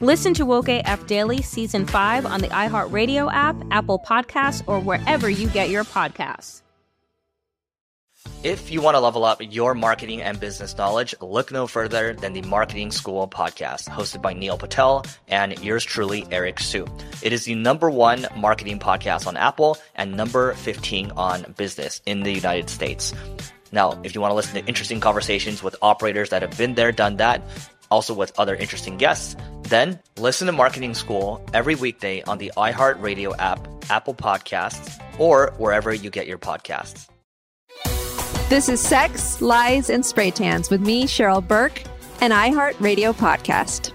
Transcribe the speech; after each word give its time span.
Listen 0.00 0.32
to 0.34 0.46
Woke 0.46 0.68
AF 0.68 1.06
Daily 1.06 1.42
Season 1.42 1.86
5 1.86 2.26
on 2.26 2.40
the 2.40 2.48
iHeartRadio 2.48 3.32
app, 3.32 3.56
Apple 3.70 3.98
Podcasts, 3.98 4.62
or 4.66 4.80
wherever 4.80 5.28
you 5.28 5.48
get 5.48 5.70
your 5.70 5.84
podcasts. 5.84 6.62
If 8.44 8.70
you 8.70 8.80
want 8.80 8.94
to 8.94 9.00
level 9.00 9.24
up 9.24 9.38
your 9.40 9.74
marketing 9.74 10.22
and 10.22 10.38
business 10.38 10.76
knowledge, 10.76 11.14
look 11.20 11.50
no 11.50 11.66
further 11.66 12.14
than 12.14 12.34
the 12.34 12.42
Marketing 12.42 12.92
School 12.92 13.26
podcast, 13.26 13.88
hosted 13.88 14.22
by 14.22 14.32
Neil 14.32 14.56
Patel 14.56 15.04
and 15.26 15.58
yours 15.58 15.84
truly, 15.84 16.24
Eric 16.30 16.60
Siu. 16.60 16.86
It 17.20 17.32
is 17.32 17.46
the 17.46 17.56
number 17.56 17.90
one 17.90 18.26
marketing 18.36 18.78
podcast 18.78 19.26
on 19.26 19.36
Apple 19.36 19.76
and 19.96 20.16
number 20.16 20.52
15 20.54 21.10
on 21.16 21.52
business 21.56 22.00
in 22.06 22.22
the 22.22 22.32
United 22.32 22.70
States. 22.70 23.12
Now, 23.72 24.00
if 24.04 24.14
you 24.14 24.20
want 24.20 24.30
to 24.30 24.36
listen 24.36 24.54
to 24.54 24.68
interesting 24.68 25.00
conversations 25.00 25.62
with 25.62 25.74
operators 25.82 26.30
that 26.30 26.42
have 26.42 26.56
been 26.56 26.74
there, 26.74 26.92
done 26.92 27.16
that, 27.16 27.42
also 27.90 28.14
with 28.14 28.32
other 28.38 28.54
interesting 28.54 28.96
guests, 28.96 29.36
then 29.62 29.98
listen 30.18 30.46
to 30.46 30.52
Marketing 30.52 30.94
School 30.94 31.44
every 31.52 31.74
weekday 31.74 32.22
on 32.22 32.38
the 32.38 32.52
iHeartRadio 32.56 33.34
app, 33.38 33.66
Apple 33.90 34.14
Podcasts, 34.14 35.00
or 35.18 35.52
wherever 35.58 35.92
you 35.92 36.10
get 36.10 36.26
your 36.26 36.38
podcasts. 36.38 37.08
This 38.48 38.68
is 38.68 38.80
Sex, 38.80 39.40
Lies, 39.42 39.90
and 39.90 40.04
Spray 40.04 40.30
Tans 40.30 40.70
with 40.70 40.80
me, 40.80 41.04
Cheryl 41.04 41.46
Burke, 41.46 41.82
an 42.20 42.30
iHeartRadio 42.30 43.14
podcast. 43.14 43.92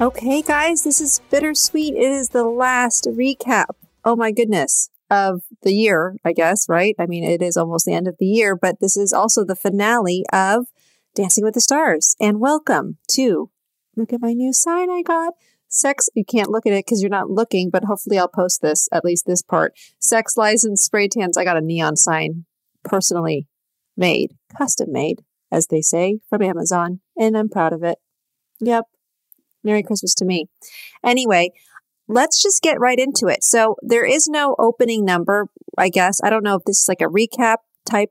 Okay, 0.00 0.42
guys, 0.42 0.82
this 0.82 1.00
is 1.00 1.20
bittersweet. 1.30 1.94
It 1.94 2.10
is 2.10 2.30
the 2.30 2.44
last 2.44 3.06
recap. 3.10 3.76
Oh 4.04 4.16
my 4.16 4.32
goodness. 4.32 4.90
Of 5.10 5.42
the 5.62 5.72
year, 5.72 6.16
I 6.24 6.32
guess, 6.32 6.66
right? 6.68 6.96
I 6.98 7.06
mean, 7.06 7.22
it 7.22 7.40
is 7.40 7.56
almost 7.56 7.84
the 7.84 7.92
end 7.92 8.08
of 8.08 8.16
the 8.18 8.26
year, 8.26 8.56
but 8.56 8.80
this 8.80 8.96
is 8.96 9.12
also 9.12 9.44
the 9.44 9.54
finale 9.54 10.24
of 10.32 10.66
Dancing 11.14 11.44
with 11.44 11.54
the 11.54 11.60
Stars. 11.60 12.16
And 12.20 12.40
welcome 12.40 12.98
to 13.12 13.50
look 13.96 14.12
at 14.12 14.20
my 14.20 14.32
new 14.32 14.52
sign 14.52 14.90
I 14.90 15.02
got. 15.02 15.34
Sex, 15.68 16.08
you 16.14 16.24
can't 16.24 16.50
look 16.50 16.66
at 16.66 16.72
it 16.72 16.84
because 16.84 17.02
you're 17.02 17.10
not 17.10 17.30
looking, 17.30 17.70
but 17.70 17.84
hopefully 17.84 18.18
I'll 18.18 18.26
post 18.26 18.62
this, 18.62 18.88
at 18.92 19.04
least 19.04 19.24
this 19.24 19.40
part. 19.40 19.74
Sex, 20.00 20.36
lies, 20.36 20.64
and 20.64 20.76
spray 20.76 21.06
tans. 21.06 21.38
I 21.38 21.44
got 21.44 21.56
a 21.56 21.60
neon 21.60 21.96
sign 21.96 22.46
personally 22.82 23.46
made, 23.96 24.32
custom 24.58 24.90
made, 24.90 25.22
as 25.52 25.68
they 25.68 25.80
say, 25.80 26.18
from 26.28 26.42
Amazon, 26.42 27.00
and 27.16 27.36
I'm 27.36 27.48
proud 27.48 27.72
of 27.72 27.84
it. 27.84 27.98
Yep. 28.60 28.86
Merry 29.62 29.84
Christmas 29.84 30.14
to 30.16 30.24
me. 30.24 30.46
Anyway, 31.04 31.50
let's 32.08 32.42
just 32.42 32.60
get 32.60 32.80
right 32.80 32.98
into 32.98 33.28
it. 33.28 33.44
So 33.44 33.76
there 33.82 34.04
is 34.04 34.26
no 34.28 34.56
opening 34.58 35.04
number, 35.04 35.46
I 35.78 35.90
guess. 35.90 36.20
I 36.24 36.30
don't 36.30 36.44
know 36.44 36.56
if 36.56 36.64
this 36.66 36.80
is 36.80 36.88
like 36.88 37.00
a 37.00 37.04
recap 37.04 37.58
type 37.88 38.10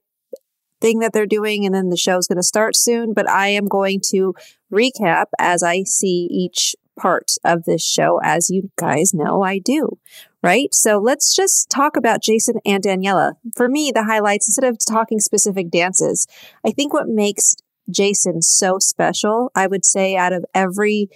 thing 0.84 1.00
that 1.00 1.14
they're 1.14 1.26
doing 1.26 1.66
and 1.66 1.74
then 1.74 1.90
the 1.90 1.98
show's 1.98 2.28
going 2.28 2.36
to 2.36 2.44
start 2.44 2.76
soon, 2.76 3.14
but 3.14 3.28
I 3.30 3.48
am 3.48 3.68
going 3.68 4.02
to 4.10 4.36
recap 4.72 5.28
as 5.40 5.64
I 5.64 5.84
see 5.84 6.28
each 6.30 6.76
part 7.00 7.32
of 7.46 7.64
this 7.64 7.84
show, 7.84 8.20
as 8.22 8.50
you 8.50 8.70
guys 8.76 9.14
know 9.14 9.42
I 9.42 9.60
do, 9.60 9.98
right? 10.44 10.74
So 10.74 10.98
let's 10.98 11.34
just 11.34 11.70
talk 11.70 11.96
about 11.96 12.22
Jason 12.22 12.56
and 12.66 12.84
Daniela. 12.84 13.36
For 13.56 13.70
me, 13.70 13.92
the 13.96 14.04
highlights, 14.04 14.50
instead 14.50 14.70
of 14.70 14.78
talking 14.86 15.22
specific 15.22 15.72
dances, 15.72 16.28
I 16.66 16.72
think 16.72 16.94
what 16.94 17.08
makes 17.08 17.56
Jason 17.90 18.42
so 18.42 18.78
special, 18.78 19.52
I 19.56 19.68
would 19.68 19.86
say 19.86 20.18
out 20.18 20.34
of 20.34 20.46
every 20.54 21.08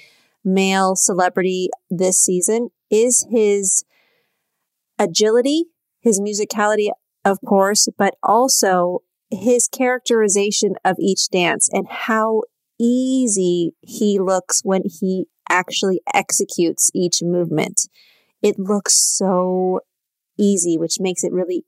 male 0.45 0.95
celebrity 0.95 1.69
this 1.89 2.17
season, 2.17 2.69
is 2.89 3.27
his 3.29 3.83
agility, 4.97 5.65
his 5.99 6.21
musicality, 6.21 6.89
of 7.25 7.39
course, 7.45 7.89
but 7.97 8.15
also 8.23 9.03
his 9.29 9.67
characterization 9.67 10.75
of 10.85 10.97
each 10.99 11.29
dance 11.29 11.69
and 11.71 11.87
how 11.89 12.43
easy 12.79 13.73
he 13.81 14.19
looks 14.19 14.61
when 14.63 14.83
he 14.85 15.25
actually 15.49 16.01
executes 16.13 16.91
each 16.93 17.21
movement. 17.21 17.89
It 18.41 18.59
looks 18.59 18.93
so 18.95 19.81
easy, 20.37 20.77
which 20.77 20.99
makes 20.99 21.23
it 21.23 21.33
really 21.33 21.65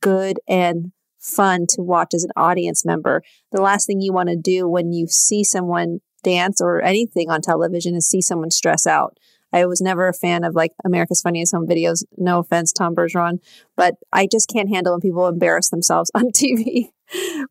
good 0.00 0.38
and 0.48 0.92
fun 1.18 1.66
to 1.70 1.82
watch 1.82 2.14
as 2.14 2.24
an 2.24 2.30
audience 2.36 2.84
member. 2.84 3.22
The 3.52 3.60
last 3.60 3.86
thing 3.86 4.00
you 4.00 4.12
want 4.12 4.28
to 4.28 4.36
do 4.36 4.68
when 4.68 4.92
you 4.92 5.06
see 5.08 5.42
someone 5.42 6.00
dance 6.22 6.60
or 6.60 6.82
anything 6.82 7.30
on 7.30 7.40
television 7.40 7.94
is 7.94 8.08
see 8.08 8.20
someone 8.20 8.50
stress 8.50 8.86
out. 8.86 9.18
I 9.52 9.66
was 9.66 9.80
never 9.80 10.08
a 10.08 10.14
fan 10.14 10.44
of 10.44 10.54
like 10.54 10.72
America's 10.84 11.22
Funniest 11.22 11.54
Home 11.54 11.66
Videos. 11.66 12.04
No 12.16 12.40
offense, 12.40 12.72
Tom 12.72 12.94
Bergeron, 12.94 13.40
but 13.76 13.94
I 14.12 14.26
just 14.26 14.48
can't 14.48 14.68
handle 14.68 14.92
when 14.92 15.00
people 15.00 15.26
embarrass 15.26 15.70
themselves 15.70 16.10
on 16.14 16.30
TV, 16.30 16.90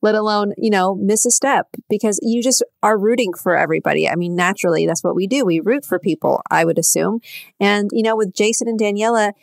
let 0.02 0.16
alone, 0.16 0.54
you 0.58 0.70
know, 0.70 0.96
miss 0.96 1.26
a 1.26 1.32
step 1.32 1.68
because 1.90 2.20
you 2.22 2.42
just 2.44 2.64
are 2.84 2.98
rooting 2.98 3.34
for 3.34 3.58
everybody. 3.58 4.08
I 4.08 4.16
mean, 4.16 4.36
naturally, 4.36 4.86
that's 4.86 5.04
what 5.04 5.16
we 5.16 5.28
do. 5.28 5.46
We 5.46 5.60
root 5.60 5.86
for 5.86 6.00
people, 6.00 6.42
I 6.52 6.66
would 6.66 6.78
assume. 6.78 7.20
And, 7.60 7.90
you 7.92 8.04
know, 8.04 8.16
with 8.16 8.34
Jason 8.34 8.68
and 8.68 8.80
Daniela, 8.80 9.34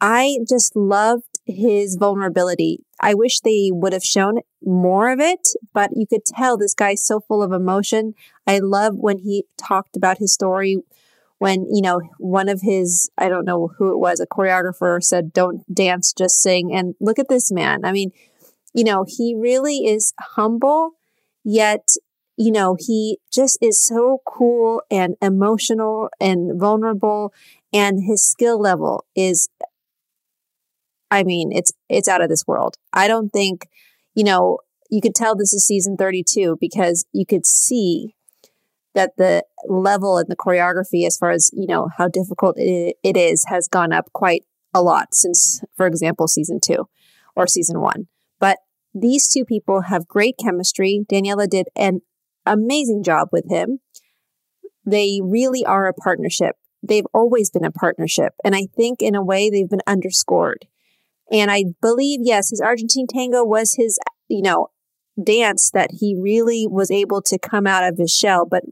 I 0.00 0.38
just 0.48 0.74
loved 0.74 1.40
his 1.44 1.96
vulnerability. 1.96 2.84
I 3.00 3.14
wish 3.14 3.40
they 3.40 3.70
would 3.72 3.92
have 3.92 4.04
shown 4.04 4.40
more 4.64 5.10
of 5.10 5.20
it, 5.20 5.48
but 5.74 5.90
you 5.94 6.06
could 6.06 6.24
tell 6.24 6.56
this 6.56 6.74
guy's 6.74 7.04
so 7.04 7.20
full 7.20 7.42
of 7.42 7.52
emotion. 7.52 8.14
I 8.46 8.60
love 8.60 8.94
when 8.96 9.18
he 9.18 9.44
talked 9.58 9.96
about 9.96 10.18
his 10.18 10.32
story 10.32 10.78
when, 11.40 11.66
you 11.74 11.80
know, 11.80 12.02
one 12.18 12.50
of 12.50 12.60
his, 12.60 13.10
I 13.16 13.30
don't 13.30 13.46
know 13.46 13.70
who 13.78 13.92
it 13.92 13.98
was, 13.98 14.20
a 14.20 14.26
choreographer 14.26 15.02
said, 15.02 15.32
don't 15.32 15.62
dance, 15.74 16.12
just 16.12 16.42
sing. 16.42 16.70
And 16.70 16.94
look 17.00 17.18
at 17.18 17.30
this 17.30 17.50
man. 17.50 17.82
I 17.82 17.92
mean, 17.92 18.12
you 18.74 18.84
know, 18.84 19.06
he 19.08 19.34
really 19.34 19.86
is 19.86 20.12
humble, 20.20 20.90
yet, 21.42 21.94
you 22.36 22.52
know, 22.52 22.76
he 22.78 23.20
just 23.32 23.56
is 23.62 23.82
so 23.82 24.18
cool 24.26 24.82
and 24.90 25.16
emotional 25.22 26.10
and 26.20 26.60
vulnerable. 26.60 27.32
And 27.72 28.04
his 28.06 28.22
skill 28.22 28.60
level 28.60 29.06
is, 29.16 29.48
I 31.10 31.22
mean, 31.22 31.52
it's, 31.52 31.72
it's 31.88 32.06
out 32.06 32.20
of 32.20 32.28
this 32.28 32.46
world. 32.46 32.76
I 32.92 33.08
don't 33.08 33.30
think, 33.30 33.66
you 34.14 34.24
know, 34.24 34.58
you 34.90 35.00
could 35.00 35.14
tell 35.14 35.34
this 35.34 35.54
is 35.54 35.64
season 35.64 35.96
32 35.96 36.58
because 36.60 37.06
you 37.14 37.24
could 37.24 37.46
see 37.46 38.14
that 38.94 39.12
the 39.16 39.44
level 39.68 40.18
and 40.18 40.28
the 40.28 40.36
choreography 40.36 41.06
as 41.06 41.16
far 41.16 41.30
as 41.30 41.50
you 41.52 41.66
know 41.66 41.88
how 41.96 42.08
difficult 42.08 42.56
it, 42.58 42.96
is 43.02 43.44
has 43.48 43.68
gone 43.68 43.92
up 43.92 44.12
quite 44.12 44.44
a 44.74 44.82
lot 44.82 45.14
since 45.14 45.62
for 45.76 45.86
example 45.86 46.28
season 46.28 46.60
two 46.60 46.88
or 47.36 47.46
season 47.46 47.80
one. 47.80 48.08
But 48.38 48.58
these 48.94 49.28
two 49.28 49.44
people 49.44 49.82
have 49.82 50.08
great 50.08 50.36
chemistry. 50.42 51.04
Daniela 51.10 51.48
did 51.48 51.68
an 51.76 52.00
amazing 52.44 53.02
job 53.02 53.28
with 53.32 53.48
him. 53.48 53.80
They 54.84 55.20
really 55.22 55.64
are 55.64 55.86
a 55.86 55.94
partnership. 55.94 56.56
They've 56.82 57.06
always 57.12 57.50
been 57.50 57.64
a 57.64 57.70
partnership 57.70 58.32
and 58.42 58.56
i 58.56 58.66
think 58.74 59.02
in 59.02 59.14
a 59.14 59.22
way 59.22 59.50
they've 59.50 59.68
been 59.68 59.82
underscored. 59.86 60.66
And 61.30 61.50
i 61.50 61.64
believe 61.80 62.20
yes 62.22 62.50
his 62.50 62.60
argentine 62.60 63.06
tango 63.06 63.44
was 63.44 63.74
his 63.74 63.98
you 64.28 64.42
know 64.42 64.68
dance 65.24 65.70
that 65.72 65.90
he 66.00 66.14
really 66.14 66.66
was 66.66 66.90
able 66.90 67.22
to 67.22 67.38
come 67.38 67.66
out 67.66 67.84
of 67.84 67.98
his 67.98 68.12
shell. 68.14 68.46
But 68.46 68.64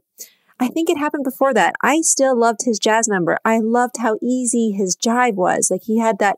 I 0.59 0.67
think 0.67 0.89
it 0.89 0.97
happened 0.97 1.23
before 1.23 1.53
that. 1.53 1.75
I 1.81 2.01
still 2.01 2.37
loved 2.37 2.61
his 2.65 2.79
jazz 2.79 3.07
number. 3.07 3.37
I 3.45 3.59
loved 3.59 3.97
how 3.99 4.17
easy 4.21 4.71
his 4.71 4.97
jive 4.97 5.35
was. 5.35 5.69
Like 5.71 5.83
he 5.83 5.99
had 5.99 6.19
that 6.19 6.37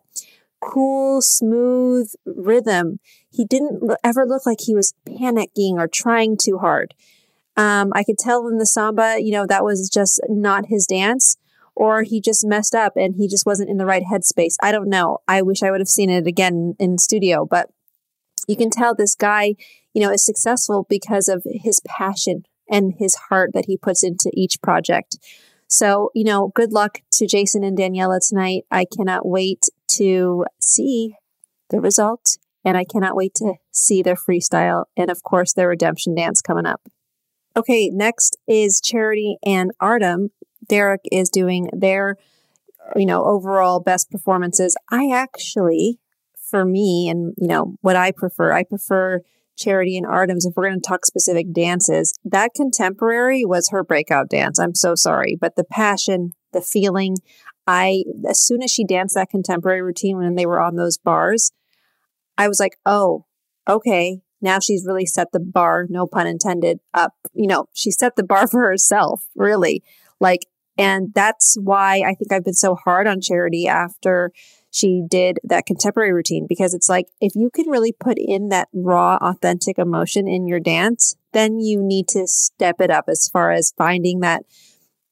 cool, 0.62 1.22
smooth 1.22 2.12
rhythm. 2.25 3.00
He 3.31 3.46
didn't 3.46 3.81
ever 4.04 4.25
look 4.28 4.46
like 4.46 4.60
he 4.62 4.75
was 4.75 4.94
panicking 5.08 5.74
or 5.74 5.88
trying 5.88 6.38
too 6.38 6.60
hard. 6.60 6.94
Um, 7.58 7.92
I 7.96 8.04
could 8.04 8.18
tell 8.19 8.48
in 8.48 8.60
the 8.60 8.66
samba, 8.66 9.18
you 9.19 9.31
know, 9.31 9.48
that 9.48 9.63
was 9.63 9.90
just 9.90 10.22
not 10.30 10.68
his 10.68 10.86
dance. 10.86 11.38
or 11.75 12.04
he 12.04 12.22
just 12.22 12.46
messed 12.46 12.75
up 12.75 12.94
and 12.96 13.16
he 13.16 13.28
just 13.28 13.46
wasn't 13.46 13.69
in 13.69 13.78
the 13.78 13.86
right 13.86 14.04
headspace. 14.04 14.56
I 14.62 14.72
don't 14.72 14.90
know. 14.90 15.19
I 15.28 15.42
wish 15.42 15.63
I 15.63 15.72
would 15.72 15.81
have 15.81 15.88
seen 15.88 16.10
it 16.10 16.28
again 16.28 16.75
in 16.80 16.98
studio, 16.98 17.46
but 17.46 17.69
you 18.48 18.56
can 18.56 18.69
tell 18.69 18.94
this 18.94 19.16
guy, 19.16 19.56
you 19.94 20.02
know, 20.02 20.12
is 20.12 20.26
successful 20.26 20.86
because 20.90 21.28
of 21.28 21.44
his 21.46 21.82
passion 21.86 22.44
and 22.70 22.94
his 22.98 23.16
heart 23.30 23.52
that 23.54 23.66
he 23.66 23.78
puts 23.78 24.04
into 24.04 24.32
each 24.34 24.62
project. 24.62 25.18
So, 25.68 26.12
you 26.14 26.24
know, 26.24 26.52
good 26.54 26.72
luck 26.72 27.00
to 27.14 27.28
Jason 27.28 27.64
and 27.64 27.78
Daniela 27.78 28.20
tonight. 28.28 28.66
I 28.72 28.86
cannot 28.86 29.26
wait 29.26 29.66
to 29.98 30.46
see 30.60 31.16
the 31.70 31.80
result 31.80 32.38
and 32.64 32.78
I 32.78 32.84
cannot 32.84 33.16
wait 33.16 33.34
to 33.36 33.54
see 33.72 34.02
their 34.02 34.16
freestyle 34.16 34.86
and, 34.96 35.10
of 35.10 35.24
course, 35.24 35.54
their 35.54 35.70
redemption 35.70 36.16
dance 36.16 36.42
coming 36.42 36.66
up. 36.66 36.82
Okay, 37.56 37.90
next 37.90 38.38
is 38.48 38.80
Charity 38.80 39.38
and 39.46 39.72
Artem. 39.80 40.30
Derek 40.68 41.02
is 41.12 41.30
doing 41.30 41.70
their, 41.74 42.18
you 42.96 43.06
know, 43.06 43.26
overall 43.26 43.80
best 43.80 44.12
performances. 44.12 44.78
I 44.90 45.12
actually, 45.12 46.00
for 46.50 46.64
me, 46.64 47.10
and, 47.10 47.34
you 47.38 47.48
know, 47.48 47.76
what 47.82 47.96
I 47.96 48.12
prefer, 48.12 48.54
I 48.54 48.64
prefer 48.64 49.22
Charity 49.62 49.98
and 49.98 50.06
Artem's. 50.06 50.46
If 50.46 50.54
we're 50.56 50.69
going 50.69 50.81
to 50.81 50.88
talk 50.88 51.06
specific 51.06 51.54
dances, 51.54 52.13
that 52.25 52.52
contemporary 52.56 53.46
was 53.46 53.69
her 53.69 53.84
breakout 53.84 54.30
dance. 54.30 54.60
I'm 54.60 54.75
so 54.75 54.96
sorry, 54.96 55.38
but 55.40 55.56
the 55.56 55.63
passion, 55.63 56.34
the 56.54 56.62
feeling, 56.62 57.18
I, 57.68 58.04
as 58.28 58.42
soon 58.42 58.63
as 58.63 58.72
she 58.72 58.86
danced 58.86 59.16
that 59.16 59.30
contemporary 59.30 59.81
routine 59.81 60.18
when 60.18 60.36
they 60.36 60.46
were 60.46 60.62
on 60.62 60.75
those 60.75 60.98
bars, 60.98 61.52
I 62.38 62.48
was 62.48 62.60
like, 62.60 62.78
oh, 62.86 63.25
okay, 63.69 64.22
now 64.42 64.60
she's 64.60 64.86
really 64.86 65.06
set 65.06 65.28
the 65.31 65.40
bar, 65.40 65.86
no 65.90 66.08
pun 66.08 66.28
intended, 66.28 66.80
up. 66.94 67.13
You 67.34 67.48
know, 67.48 67.66
she 67.74 67.92
set 67.92 68.16
the 68.16 68.24
bar 68.24 68.48
for 68.52 68.62
herself, 68.62 69.24
really. 69.36 69.84
Like, 70.19 70.48
and 70.78 71.13
that's 71.13 71.58
why 71.62 72.02
I 72.02 72.16
think 72.16 72.31
I've 72.31 72.46
been 72.46 72.54
so 72.54 72.75
hard 72.75 73.08
on 73.08 73.22
Charity 73.22 73.68
after 73.68 74.31
she 74.72 75.04
did 75.08 75.40
that 75.44 75.66
contemporary 75.66 76.14
routine 76.14 76.48
because 76.48 76.74
it's 76.74 76.88
like 76.88 77.08
if 77.20 77.36
you 77.36 77.50
can 77.50 77.70
really 77.70 77.92
put 77.92 78.18
in 78.18 78.50
that 78.50 78.70
raw, 78.74 79.18
authentic 79.22 79.78
emotion 79.78 80.28
in 80.28 80.48
your 80.48 80.62
dance, 80.62 81.16
then 81.34 81.60
you 81.60 81.84
need 81.84 82.08
to 82.08 82.26
step 82.26 82.80
it 82.80 82.90
up 82.90 83.06
as 83.10 83.28
far 83.28 83.52
as 83.52 83.74
finding 83.78 84.22
that 84.22 84.44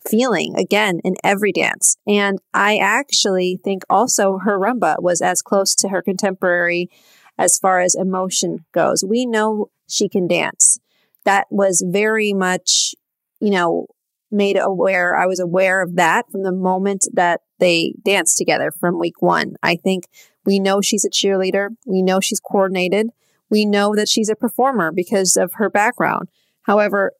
feeling 0.10 0.56
again 0.58 1.02
in 1.04 1.16
every 1.26 1.52
dance. 1.52 1.98
And 2.08 2.40
I 2.54 2.78
actually 2.78 3.60
think 3.62 3.84
also 3.90 4.38
her 4.40 4.58
rumba 4.58 5.02
was 5.02 5.22
as 5.22 5.42
close 5.42 5.76
to 5.76 5.90
her 5.90 6.02
contemporary 6.02 6.90
as 7.38 7.58
far 7.58 7.82
as 7.82 7.96
emotion 7.96 8.66
goes. 8.72 9.04
We 9.04 9.26
know 9.26 9.70
she 9.90 10.08
can 10.08 10.26
dance. 10.26 10.80
That 11.26 11.48
was 11.50 11.84
very 11.86 12.32
much, 12.32 12.96
you 13.42 13.52
know, 13.52 13.88
made 14.32 14.58
aware. 14.58 15.18
I 15.18 15.26
was 15.26 15.40
aware 15.40 15.82
of 15.82 15.96
that 15.98 16.32
from 16.32 16.44
the 16.44 16.52
moment 16.52 17.08
that 17.14 17.42
they 17.60 17.94
danced 18.04 18.38
together 18.38 18.72
from 18.72 19.00
week 19.00 19.22
one. 19.22 19.56
I 19.64 19.76
think 19.76 20.08
we 20.46 20.60
know 20.60 20.82
she's 20.82 21.06
a 21.06 21.10
cheerleader. 21.10 21.70
We 21.86 22.02
know 22.02 22.20
she's 22.20 22.40
coordinated. 22.40 23.10
We 23.50 23.66
know 23.66 23.96
that 23.96 24.08
she's 24.08 24.30
a 24.30 24.36
performer 24.36 24.92
because 24.92 25.36
of 25.36 25.54
her 25.56 25.70
background. 25.70 26.30
However, 26.64 27.14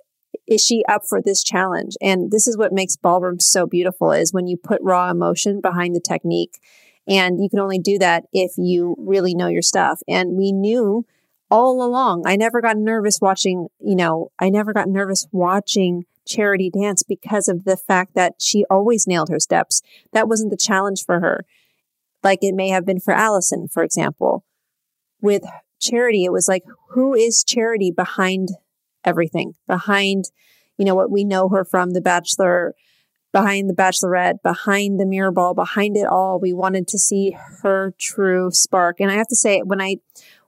is 0.48 0.64
she 0.64 0.84
up 0.88 1.04
for 1.08 1.22
this 1.22 1.44
challenge? 1.44 1.96
And 2.02 2.32
this 2.32 2.48
is 2.48 2.58
what 2.58 2.74
makes 2.74 2.96
ballroom 2.96 3.40
so 3.40 3.66
beautiful 3.66 4.12
is 4.12 4.34
when 4.34 4.48
you 4.48 4.58
put 4.58 4.82
raw 4.82 5.10
emotion 5.10 5.62
behind 5.62 5.96
the 5.96 6.02
technique 6.02 6.60
and 7.08 7.42
you 7.42 7.50
can 7.50 7.60
only 7.60 7.80
do 7.80 7.98
that 8.00 8.26
if 8.32 8.52
you 8.58 8.96
really 9.00 9.34
know 9.34 9.48
your 9.48 9.64
stuff. 9.64 10.02
And 10.08 10.38
we 10.38 10.52
knew 10.52 11.06
all 11.50 11.84
along. 11.84 12.24
I 12.28 12.36
never 12.36 12.62
got 12.62 12.78
nervous 12.78 13.20
watching, 13.20 13.68
you 13.80 13.96
know, 13.96 14.32
I 14.40 14.50
never 14.50 14.74
got 14.74 14.88
nervous 14.88 15.28
watching 15.32 16.06
Charity 16.30 16.70
dance 16.70 17.04
because 17.04 17.48
of 17.48 17.66
the 17.66 17.76
fact 17.76 18.14
that 18.14 18.36
she 18.40 18.64
always 18.70 19.08
nailed 19.08 19.30
her 19.30 19.40
steps. 19.40 19.81
That 20.14 20.30
wasn't 20.30 20.52
the 20.52 20.58
challenge 20.58 21.04
for 21.04 21.20
her. 21.20 21.46
Like 22.24 22.40
it 22.42 22.54
may 22.54 22.70
have 22.70 22.86
been 22.86 23.00
for 23.00 23.14
Allison, 23.14 23.68
for 23.68 23.84
example. 23.84 24.46
With 25.22 25.44
Charity, 25.80 26.26
it 26.26 26.31
was 26.31 26.48
like, 26.48 26.64
who 26.92 27.14
is 27.14 27.44
Charity 27.44 27.92
behind 27.92 28.50
everything? 29.04 29.56
Behind, 29.68 30.26
you 30.78 30.86
know, 30.86 30.96
what 30.96 31.12
we 31.12 31.24
know 31.24 31.50
her 31.50 31.66
from 31.66 31.92
The 31.92 32.02
Bachelor, 32.02 32.76
behind 33.31 33.70
the 33.70 33.76
bachelorette, 33.76 34.42
behind 34.44 35.00
the 35.00 35.06
mirror 35.06 35.31
ball, 35.31 35.54
behind 35.54 35.96
it 35.96 36.08
all. 36.08 36.40
We 36.40 36.54
wanted 36.54 36.88
to 36.90 36.98
see 36.98 37.36
her 37.62 37.94
true 38.00 38.50
spark. 38.52 39.00
And 39.00 39.12
I 39.12 39.16
have 39.16 39.28
to 39.28 39.36
say, 39.36 39.62
when 39.62 39.81
I 39.81 39.98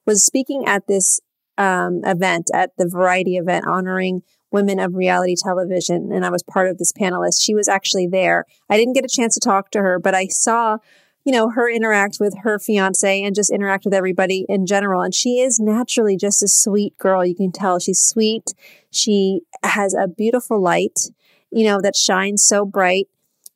was 0.06 0.25
speaking 0.25 0.66
at 0.66 0.88
this 0.88 1.19
um, 1.57 2.01
event, 2.06 2.50
at 2.54 2.72
the 2.78 2.88
variety 2.88 3.38
event 3.38 3.66
honoring 3.68 4.24
women 4.51 4.80
of 4.80 4.95
reality 4.95 5.36
television, 5.42 6.12
and 6.12 6.25
I 6.25 6.30
was 6.30 6.44
part 6.44 6.69
of 6.69 6.77
this 6.77 6.92
panelist, 6.92 7.42
she 7.42 7.53
was 7.53 7.68
actually 7.68 8.07
there. 8.07 8.45
I 8.69 8.77
didn't 8.77 8.94
get 8.94 9.06
a 9.06 9.09
chance 9.09 9.33
to 9.36 9.39
talk 9.39 9.71
to 9.71 9.80
her, 9.80 10.00
but 10.00 10.15
I 10.15 10.27
saw 10.27 10.77
you 11.24 11.31
know, 11.31 11.51
her 11.51 11.69
interact 11.69 12.18
with 12.19 12.33
her 12.42 12.57
fiance 12.57 13.21
and 13.21 13.36
just 13.36 13.51
interact 13.51 13.86
with 13.86 13.94
everybody 13.94 14.44
in 14.50 14.65
general. 14.65 15.03
And 15.03 15.13
she 15.13 15.39
is 15.39 15.59
naturally 15.59 16.18
just 16.18 16.42
a 16.42 16.48
sweet 16.48 16.98
girl. 16.98 17.24
You 17.24 17.36
can 17.36 17.51
tell 17.51 17.77
she's 17.77 18.01
sweet. 18.01 18.56
She 18.89 19.42
has 19.62 19.94
a 19.94 20.07
beautiful 20.07 20.59
light 20.59 20.97
you 21.51 21.65
know, 21.65 21.80
that 21.81 21.95
shines 21.95 22.44
so 22.44 22.65
bright. 22.65 23.07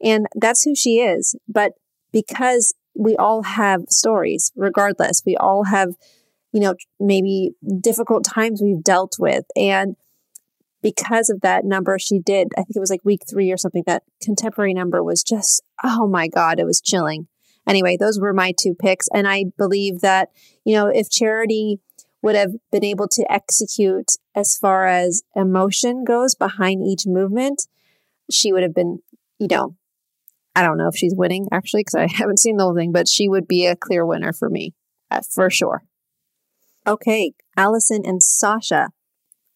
And 0.01 0.27
that's 0.35 0.63
who 0.63 0.75
she 0.75 0.99
is. 0.99 1.35
But 1.47 1.73
because 2.11 2.75
we 2.93 3.15
all 3.15 3.43
have 3.43 3.83
stories, 3.89 4.51
regardless, 4.55 5.23
we 5.25 5.35
all 5.35 5.65
have, 5.65 5.95
you 6.51 6.59
know, 6.59 6.75
maybe 6.99 7.51
difficult 7.81 8.25
times 8.25 8.61
we've 8.61 8.83
dealt 8.83 9.15
with. 9.17 9.45
And 9.55 9.95
because 10.85 11.31
of 11.31 11.41
that 11.41 11.65
number 11.65 11.97
she 11.97 12.19
did, 12.19 12.49
I 12.55 12.61
think 12.61 12.75
it 12.75 12.79
was 12.79 12.91
like 12.91 13.03
week 13.03 13.23
three 13.27 13.51
or 13.51 13.57
something, 13.57 13.81
that 13.87 14.03
contemporary 14.21 14.71
number 14.71 15.03
was 15.03 15.23
just, 15.23 15.63
oh 15.83 16.05
my 16.07 16.27
God, 16.27 16.59
it 16.59 16.65
was 16.65 16.79
chilling. 16.79 17.27
Anyway, 17.67 17.97
those 17.99 18.19
were 18.19 18.33
my 18.33 18.53
two 18.55 18.75
picks. 18.75 19.07
And 19.11 19.27
I 19.27 19.45
believe 19.57 20.01
that, 20.01 20.29
you 20.63 20.75
know, 20.75 20.85
if 20.85 21.09
Charity 21.09 21.79
would 22.21 22.35
have 22.35 22.51
been 22.71 22.83
able 22.83 23.07
to 23.07 23.25
execute 23.31 24.11
as 24.35 24.59
far 24.59 24.85
as 24.85 25.23
emotion 25.35 26.03
goes 26.03 26.35
behind 26.35 26.85
each 26.85 27.07
movement, 27.07 27.63
she 28.29 28.53
would 28.53 28.61
have 28.61 28.75
been, 28.75 28.99
you 29.39 29.47
know, 29.49 29.75
I 30.55 30.61
don't 30.61 30.77
know 30.77 30.89
if 30.89 30.95
she's 30.95 31.15
winning 31.15 31.47
actually 31.51 31.81
because 31.81 31.95
I 31.95 32.07
haven't 32.15 32.39
seen 32.39 32.57
the 32.57 32.63
whole 32.63 32.75
thing, 32.75 32.91
but 32.91 33.07
she 33.07 33.27
would 33.27 33.47
be 33.47 33.65
a 33.65 33.75
clear 33.75 34.05
winner 34.05 34.33
for 34.33 34.51
me 34.51 34.75
uh, 35.09 35.21
for 35.33 35.49
sure. 35.49 35.83
Okay, 36.85 37.33
Allison 37.57 38.03
and 38.05 38.21
Sasha. 38.21 38.89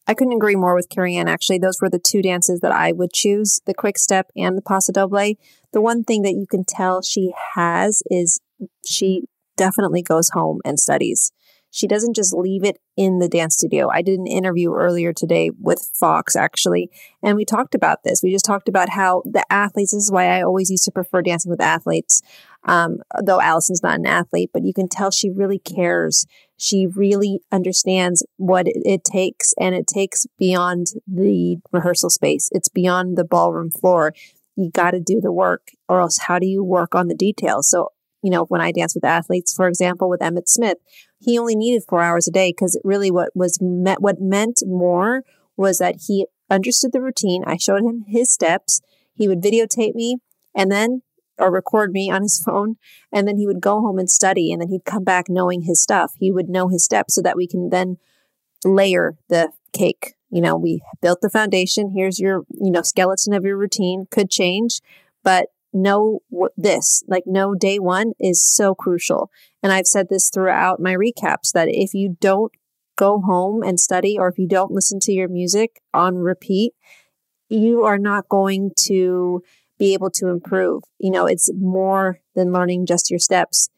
I 0.09 0.15
couldn't 0.15 0.33
agree 0.33 0.56
more 0.56 0.73
with 0.73 0.89
Carrie 0.89 1.15
Ann. 1.17 1.27
Actually, 1.27 1.59
those 1.59 1.79
were 1.79 1.89
the 1.89 2.00
two 2.00 2.23
dances 2.23 2.61
that 2.61 2.71
I 2.71 2.91
would 2.91 3.13
choose: 3.13 3.61
the 3.67 3.75
quick 3.75 4.00
step 4.00 4.31
and 4.35 4.57
the 4.57 4.61
paso 4.63 4.91
doble. 4.91 5.35
The 5.71 5.81
one 5.81 6.03
thing 6.03 6.23
that 6.23 6.33
you 6.33 6.47
can 6.50 6.65
tell 6.65 7.03
she 7.03 7.31
has 7.53 8.01
is 8.09 8.41
she 8.83 9.25
definitely 9.56 10.01
goes 10.01 10.29
home 10.29 10.61
and 10.65 10.79
studies. 10.79 11.31
She 11.69 11.85
doesn't 11.85 12.16
just 12.16 12.33
leave 12.33 12.63
it 12.63 12.78
in 12.97 13.19
the 13.19 13.30
dance 13.30 13.54
studio. 13.54 13.87
I 13.87 14.01
did 14.01 14.18
an 14.18 14.25
interview 14.25 14.73
earlier 14.73 15.13
today 15.13 15.51
with 15.61 15.92
Fox, 15.94 16.35
actually, 16.35 16.89
and 17.21 17.35
we 17.35 17.45
talked 17.45 17.75
about 17.75 17.99
this. 18.04 18.21
We 18.23 18.31
just 18.31 18.45
talked 18.45 18.68
about 18.68 18.89
how 18.89 19.21
the 19.25 19.45
athletes, 19.51 19.92
this 19.92 20.06
is 20.06 20.11
why 20.11 20.25
I 20.25 20.42
always 20.42 20.71
used 20.71 20.85
to 20.85 20.92
prefer 20.92 21.21
dancing 21.21 21.51
with 21.51 21.61
athletes, 21.61 22.23
um, 22.63 22.97
though 23.23 23.39
Allison's 23.42 23.83
not 23.83 23.99
an 23.99 24.06
athlete, 24.06 24.51
but 24.54 24.63
you 24.63 24.73
can 24.73 24.87
tell 24.87 25.11
she 25.11 25.30
really 25.30 25.59
cares. 25.59 26.25
She 26.57 26.85
really 26.85 27.39
understands 27.51 28.25
what 28.37 28.66
it, 28.68 29.04
takes, 29.04 29.54
and 29.59 29.73
it 29.73 29.87
takes 29.87 30.25
beyond 30.37 30.87
the 31.07 31.57
rehearsal 31.71 32.09
space, 32.09 32.49
it's 32.51 32.69
beyond 32.69 33.18
the 33.18 33.23
ballroom 33.23 33.71
floor. 33.71 34.13
You 34.56 34.69
got 34.69 34.92
to 34.92 34.99
do 34.99 35.21
the 35.21 35.31
work, 35.31 35.69
or 35.87 36.01
else, 36.01 36.19
how 36.28 36.37
do 36.37 36.45
you 36.45 36.63
work 36.63 36.94
on 36.94 37.07
the 37.07 37.16
details? 37.16 37.69
So, 37.69 37.89
you 38.21 38.30
know, 38.30 38.44
when 38.45 38.59
I 38.59 38.73
dance 38.73 38.94
with 38.94 39.06
athletes, 39.06 39.54
for 39.54 39.69
example, 39.69 40.09
with 40.09 40.19
Emmitt 40.19 40.49
Smith, 40.49 40.78
he 41.19 41.39
only 41.39 41.56
needed 41.56 41.83
four 41.87 42.01
hours 42.01 42.28
a 42.28 42.31
day 42.31 42.51
because 42.51 42.80
really 42.83 43.09
what 43.09 43.30
was 43.33 43.57
met, 43.61 44.01
what 44.01 44.19
meant 44.19 44.61
more 44.66 45.23
was 45.56 45.78
that 45.78 45.95
he 46.07 46.25
understood 46.49 46.92
the 46.92 47.01
routine. 47.01 47.44
I 47.47 47.56
showed 47.56 47.83
him 47.83 48.04
his 48.07 48.31
steps. 48.31 48.81
He 49.13 49.30
would 49.30 49.42
videotape 49.42 49.95
me 49.95 50.18
and 50.56 50.71
then, 50.71 51.04
or 51.40 51.52
record 51.52 51.92
me 51.92 52.10
on 52.12 52.22
his 52.22 52.42
phone. 52.46 52.76
And 53.12 53.28
then 53.28 53.38
he 53.38 53.48
would 53.48 53.62
go 53.62 53.81
home 53.81 53.98
and 53.98 54.10
study 54.10 54.52
and 54.52 54.62
then 54.62 54.69
he'd 54.69 54.86
come 54.86 55.04
back 55.04 55.26
knowing 55.30 55.64
his 55.64 55.81
stuff. 55.81 56.14
He 56.19 56.31
would 56.31 56.50
know 56.50 56.68
his 56.68 56.84
steps 56.84 57.16
so 57.16 57.22
that 57.22 57.38
we 57.38 57.48
can 57.48 57.69
then 57.69 57.98
layer 58.66 59.18
the 59.30 59.52
cake. 59.74 60.14
You 60.30 60.42
know, 60.42 60.56
we 60.56 60.81
built 61.02 61.22
the 61.22 61.30
foundation. 61.30 61.94
Here's 61.96 62.19
your, 62.19 62.44
you 62.50 62.72
know, 62.72 62.84
skeleton 62.84 63.34
of 63.34 63.44
your 63.44 63.58
routine 63.58 64.06
could 64.12 64.30
change, 64.30 64.81
but 65.24 65.48
know 65.74 66.19
what 66.30 66.52
this, 66.58 67.04
like 67.08 67.24
know 67.26 67.56
day 67.56 67.80
one 67.80 68.14
is 68.19 68.44
so 68.44 68.76
crucial. 68.76 69.31
And 69.62 69.72
I've 69.72 69.88
said 69.88 70.08
this 70.10 70.30
throughout 70.30 70.80
my 70.80 70.96
recaps 70.96 71.52
that 71.54 71.68
if 71.69 71.94
you 71.94 72.18
don't 72.19 72.52
go 72.96 73.22
home 73.22 73.64
and 73.64 73.80
study 73.80 74.18
or 74.19 74.28
if 74.28 74.38
you 74.38 74.48
don't 74.48 74.72
listen 74.72 75.00
to 75.02 75.12
your 75.12 75.30
music 75.30 75.81
on 75.94 76.16
repeat, 76.16 76.74
you 77.50 77.84
are 77.84 77.98
not 77.98 78.30
going 78.30 78.72
to 78.78 79.42
be 79.80 79.94
able 79.94 80.12
to 80.12 80.28
improve. 80.28 80.83
You 81.00 81.12
know, 81.12 81.26
it's 81.26 81.50
more 81.54 82.19
than 82.36 82.52
learning 82.52 82.86
just 82.86 83.09
your 83.09 83.19
steps. 83.19 83.69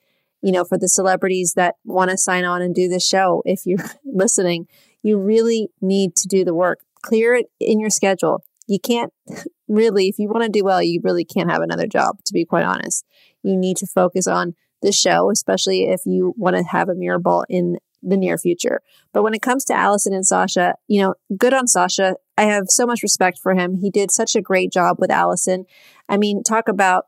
You 0.42 0.52
know, 0.52 0.66
for 0.66 0.78
the 0.78 0.90
celebrities 0.90 1.54
that 1.56 1.76
want 1.86 2.10
to 2.10 2.18
sign 2.18 2.44
on 2.44 2.62
and 2.62 2.74
do 2.74 2.90
the 2.90 3.00
show, 3.00 3.44
if 3.46 3.62
you're 3.66 3.86
listening, 4.06 4.68
you 5.04 5.20
really 5.20 5.70
need 5.80 6.16
to 6.18 6.28
do 6.28 6.44
the 6.44 6.56
work. 6.56 6.80
Clear 7.04 7.36
it 7.36 7.46
in 7.60 7.80
your 7.80 7.90
schedule 7.90 8.44
you 8.72 8.80
can't 8.80 9.14
really, 9.68 10.08
if 10.08 10.18
you 10.18 10.30
want 10.30 10.44
to 10.44 10.50
do 10.50 10.64
well, 10.64 10.82
you 10.82 11.02
really 11.04 11.26
can't 11.26 11.52
have 11.52 11.62
another 11.62 11.88
job, 11.88 12.24
to 12.26 12.34
be 12.34 12.46
quite 12.46 12.66
honest. 12.66 13.06
You 13.44 13.58
need 13.58 13.78
to 13.78 13.88
focus 13.88 14.28
on 14.28 14.56
the 14.82 14.92
show, 14.92 15.30
especially 15.30 15.84
if 15.84 16.02
you 16.06 16.34
want 16.38 16.56
to 16.56 16.64
have 16.64 16.90
a 16.90 16.96
mirror 16.96 17.20
ball 17.20 17.46
in 17.50 17.78
the 18.02 18.18
near 18.18 18.38
future. 18.38 18.82
But 19.14 19.24
when 19.24 19.34
it 19.34 19.42
comes 19.42 19.64
to 19.66 19.74
Allison 19.74 20.14
and 20.14 20.26
Sasha, 20.26 20.76
you 20.88 21.02
know, 21.02 21.16
good 21.38 21.54
on 21.54 21.68
Sasha. 21.68 22.16
I 22.38 22.44
have 22.44 22.66
so 22.70 22.86
much 22.86 23.04
respect 23.04 23.40
for 23.42 23.54
him. 23.54 23.78
He 23.78 23.92
did 23.92 24.12
such 24.12 24.36
a 24.36 24.42
great 24.42 24.72
job 24.72 24.98
with 25.00 25.12
Allison. 25.12 25.66
I 26.10 26.18
mean, 26.18 26.44
talk 26.44 26.68
about, 26.68 27.06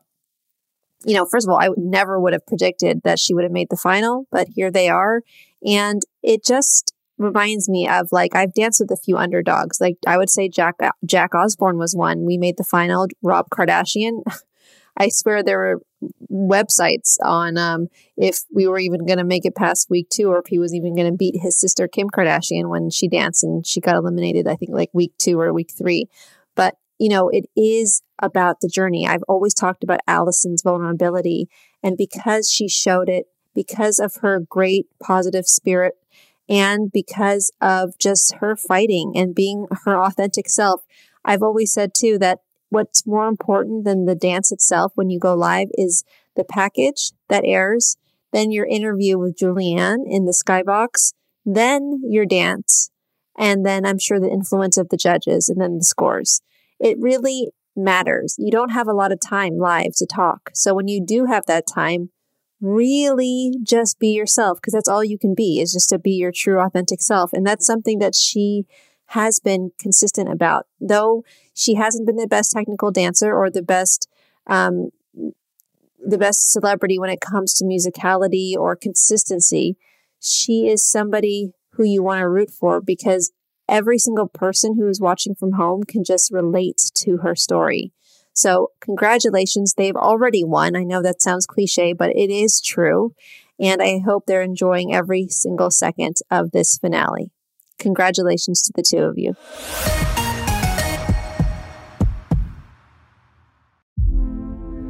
you 1.04 1.14
know, 1.14 1.26
first 1.26 1.46
of 1.46 1.52
all, 1.52 1.60
I 1.60 1.70
never 1.76 2.20
would 2.20 2.32
have 2.32 2.46
predicted 2.46 3.02
that 3.04 3.18
she 3.18 3.34
would 3.34 3.44
have 3.44 3.52
made 3.52 3.68
the 3.70 3.76
final, 3.76 4.26
but 4.30 4.48
here 4.54 4.70
they 4.70 4.88
are. 4.88 5.22
And 5.66 6.02
it 6.22 6.44
just 6.44 6.94
reminds 7.18 7.68
me 7.68 7.88
of 7.88 8.08
like 8.10 8.34
I've 8.34 8.54
danced 8.54 8.80
with 8.80 8.90
a 8.90 8.96
few 8.96 9.16
underdogs. 9.16 9.80
Like 9.80 9.96
I 10.06 10.16
would 10.18 10.30
say 10.30 10.48
Jack 10.48 10.76
Jack 11.04 11.34
Osbourne 11.34 11.78
was 11.78 11.94
one. 11.94 12.24
We 12.24 12.38
made 12.38 12.56
the 12.56 12.64
final. 12.64 13.06
Rob 13.22 13.46
Kardashian. 13.50 14.22
I 14.96 15.08
swear 15.08 15.42
there 15.42 15.58
were 15.58 15.82
websites 16.30 17.16
on 17.22 17.56
um, 17.56 17.88
if 18.16 18.40
we 18.52 18.66
were 18.66 18.78
even 18.78 19.06
going 19.06 19.18
to 19.18 19.24
make 19.24 19.44
it 19.44 19.54
past 19.54 19.90
week 19.90 20.08
two 20.08 20.28
or 20.28 20.38
if 20.38 20.46
he 20.46 20.58
was 20.58 20.74
even 20.74 20.94
going 20.94 21.10
to 21.10 21.16
beat 21.16 21.40
his 21.40 21.58
sister 21.58 21.88
Kim 21.88 22.08
Kardashian 22.08 22.68
when 22.68 22.90
she 22.90 23.08
danced 23.08 23.44
and 23.44 23.66
she 23.66 23.80
got 23.80 23.96
eliminated, 23.96 24.46
I 24.46 24.56
think 24.56 24.72
like 24.72 24.90
week 24.92 25.12
two 25.18 25.40
or 25.40 25.52
week 25.52 25.72
three. 25.76 26.08
But, 26.54 26.76
you 26.98 27.08
know, 27.08 27.28
it 27.28 27.46
is 27.56 28.02
about 28.20 28.60
the 28.60 28.68
journey. 28.68 29.06
I've 29.06 29.24
always 29.28 29.54
talked 29.54 29.82
about 29.82 30.00
Allison's 30.06 30.62
vulnerability. 30.62 31.48
And 31.82 31.96
because 31.96 32.50
she 32.50 32.68
showed 32.68 33.08
it, 33.08 33.26
because 33.54 33.98
of 33.98 34.16
her 34.16 34.40
great 34.40 34.86
positive 35.02 35.46
spirit 35.46 35.94
and 36.48 36.92
because 36.92 37.50
of 37.60 37.96
just 37.98 38.34
her 38.36 38.56
fighting 38.56 39.12
and 39.14 39.34
being 39.34 39.66
her 39.84 39.96
authentic 39.96 40.48
self. 40.48 40.82
I've 41.24 41.42
always 41.42 41.72
said 41.72 41.94
too 41.94 42.18
that 42.18 42.40
what's 42.74 43.06
more 43.06 43.28
important 43.28 43.84
than 43.84 44.04
the 44.04 44.14
dance 44.14 44.52
itself 44.52 44.92
when 44.96 45.08
you 45.08 45.18
go 45.18 45.34
live 45.34 45.68
is 45.74 46.04
the 46.36 46.44
package 46.44 47.12
that 47.28 47.44
airs, 47.46 47.96
then 48.32 48.50
your 48.50 48.66
interview 48.66 49.16
with 49.16 49.38
Julianne 49.38 50.02
in 50.06 50.24
the 50.24 50.32
skybox, 50.32 51.14
then 51.46 52.00
your 52.02 52.26
dance, 52.26 52.90
and 53.38 53.64
then 53.64 53.86
I'm 53.86 53.98
sure 53.98 54.18
the 54.18 54.28
influence 54.28 54.76
of 54.76 54.88
the 54.88 54.96
judges 54.96 55.48
and 55.48 55.60
then 55.60 55.78
the 55.78 55.84
scores. 55.84 56.42
It 56.80 56.98
really 56.98 57.50
matters. 57.76 58.34
You 58.38 58.50
don't 58.50 58.70
have 58.70 58.88
a 58.88 58.92
lot 58.92 59.12
of 59.12 59.20
time 59.20 59.56
live 59.56 59.92
to 59.96 60.06
talk. 60.06 60.50
So 60.52 60.74
when 60.74 60.88
you 60.88 61.04
do 61.04 61.26
have 61.26 61.46
that 61.46 61.66
time, 61.66 62.10
really 62.60 63.52
just 63.62 63.98
be 63.98 64.08
yourself 64.08 64.58
because 64.58 64.72
that's 64.72 64.88
all 64.88 65.04
you 65.04 65.18
can 65.18 65.34
be 65.34 65.60
is 65.60 65.72
just 65.72 65.88
to 65.90 65.98
be 65.98 66.12
your 66.12 66.32
true 66.34 66.60
authentic 66.60 67.00
self. 67.00 67.32
And 67.32 67.46
that's 67.46 67.66
something 67.66 67.98
that 67.98 68.14
she 68.14 68.64
has 69.08 69.38
been 69.38 69.70
consistent 69.80 70.32
about. 70.32 70.66
Though 70.80 71.24
she 71.54 71.74
hasn't 71.74 72.06
been 72.06 72.16
the 72.16 72.26
best 72.26 72.52
technical 72.52 72.90
dancer 72.90 73.34
or 73.34 73.50
the 73.50 73.62
best, 73.62 74.08
um, 74.46 74.90
the 76.04 76.18
best 76.18 76.52
celebrity 76.52 76.98
when 76.98 77.10
it 77.10 77.20
comes 77.20 77.54
to 77.54 77.64
musicality 77.64 78.54
or 78.54 78.76
consistency, 78.76 79.76
she 80.20 80.68
is 80.68 80.86
somebody 80.86 81.52
who 81.72 81.84
you 81.84 82.02
want 82.02 82.20
to 82.20 82.28
root 82.28 82.50
for 82.50 82.80
because 82.80 83.32
every 83.68 83.98
single 83.98 84.28
person 84.28 84.76
who 84.76 84.88
is 84.88 85.00
watching 85.00 85.34
from 85.34 85.52
home 85.52 85.84
can 85.84 86.04
just 86.04 86.32
relate 86.32 86.90
to 86.94 87.18
her 87.18 87.34
story. 87.34 87.92
So 88.32 88.72
congratulations. 88.80 89.74
They've 89.74 89.96
already 89.96 90.42
won. 90.44 90.76
I 90.76 90.82
know 90.82 91.02
that 91.02 91.22
sounds 91.22 91.46
cliche, 91.46 91.92
but 91.92 92.10
it 92.10 92.30
is 92.30 92.60
true. 92.60 93.14
And 93.60 93.80
I 93.80 94.00
hope 94.04 94.24
they're 94.26 94.42
enjoying 94.42 94.92
every 94.92 95.28
single 95.28 95.70
second 95.70 96.16
of 96.30 96.50
this 96.50 96.76
finale. 96.76 97.30
Congratulations 97.78 98.60
to 98.62 98.72
the 98.74 98.82
two 98.82 99.04
of 99.04 99.16
you. 99.16 99.36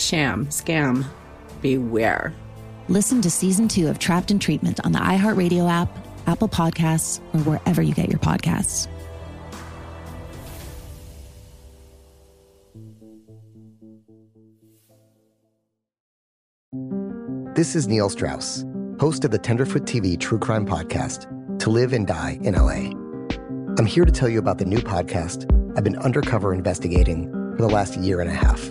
sham, 0.00 0.46
scam, 0.46 1.04
beware. 1.60 2.34
Listen 2.88 3.20
to 3.22 3.30
season 3.30 3.68
two 3.68 3.88
of 3.88 3.98
Trapped 3.98 4.30
in 4.30 4.38
Treatment 4.38 4.80
on 4.84 4.92
the 4.92 4.98
iHeartRadio 4.98 5.68
app, 5.70 5.88
Apple 6.26 6.48
Podcasts, 6.48 7.20
or 7.34 7.40
wherever 7.40 7.82
you 7.82 7.94
get 7.94 8.08
your 8.08 8.18
podcasts. 8.18 8.88
This 17.54 17.74
is 17.74 17.88
Neil 17.88 18.08
Strauss, 18.08 18.64
host 19.00 19.24
of 19.24 19.32
the 19.32 19.38
Tenderfoot 19.38 19.82
TV 19.82 20.18
True 20.18 20.38
Crime 20.38 20.64
Podcast, 20.64 21.26
To 21.58 21.70
Live 21.70 21.92
and 21.92 22.06
Die 22.06 22.38
in 22.42 22.54
LA. 22.54 22.92
I'm 23.76 23.86
here 23.86 24.04
to 24.04 24.12
tell 24.12 24.28
you 24.28 24.38
about 24.38 24.58
the 24.58 24.64
new 24.64 24.78
podcast 24.78 25.44
I've 25.76 25.82
been 25.82 25.98
undercover 25.98 26.54
investigating 26.54 27.32
for 27.56 27.62
the 27.62 27.68
last 27.68 27.96
year 27.96 28.20
and 28.20 28.30
a 28.30 28.32
half. 28.32 28.70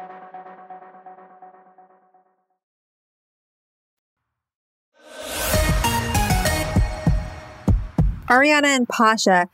Ariana 8.31 8.65
and 8.65 8.87
Pasha, 8.87 9.49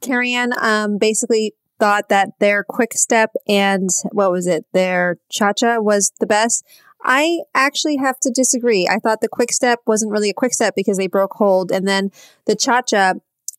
Carrie 0.00 0.32
Ann 0.32 0.52
um, 0.58 0.96
basically 0.96 1.54
thought 1.78 2.08
that 2.08 2.30
their 2.38 2.64
quick 2.64 2.94
step 2.94 3.30
and 3.46 3.90
what 4.12 4.30
was 4.30 4.46
it, 4.46 4.64
their 4.72 5.18
cha 5.30 5.52
cha 5.52 5.78
was 5.80 6.12
the 6.18 6.26
best. 6.26 6.64
I 7.04 7.40
actually 7.54 7.96
have 7.96 8.18
to 8.20 8.30
disagree. 8.30 8.88
I 8.88 8.98
thought 8.98 9.20
the 9.20 9.28
quick 9.28 9.52
step 9.52 9.80
wasn't 9.86 10.12
really 10.12 10.30
a 10.30 10.34
quick 10.34 10.54
step 10.54 10.74
because 10.74 10.96
they 10.96 11.08
broke 11.08 11.32
hold. 11.34 11.70
And 11.70 11.86
then 11.86 12.10
the 12.46 12.54
cha 12.56 12.80
cha, 12.82 13.14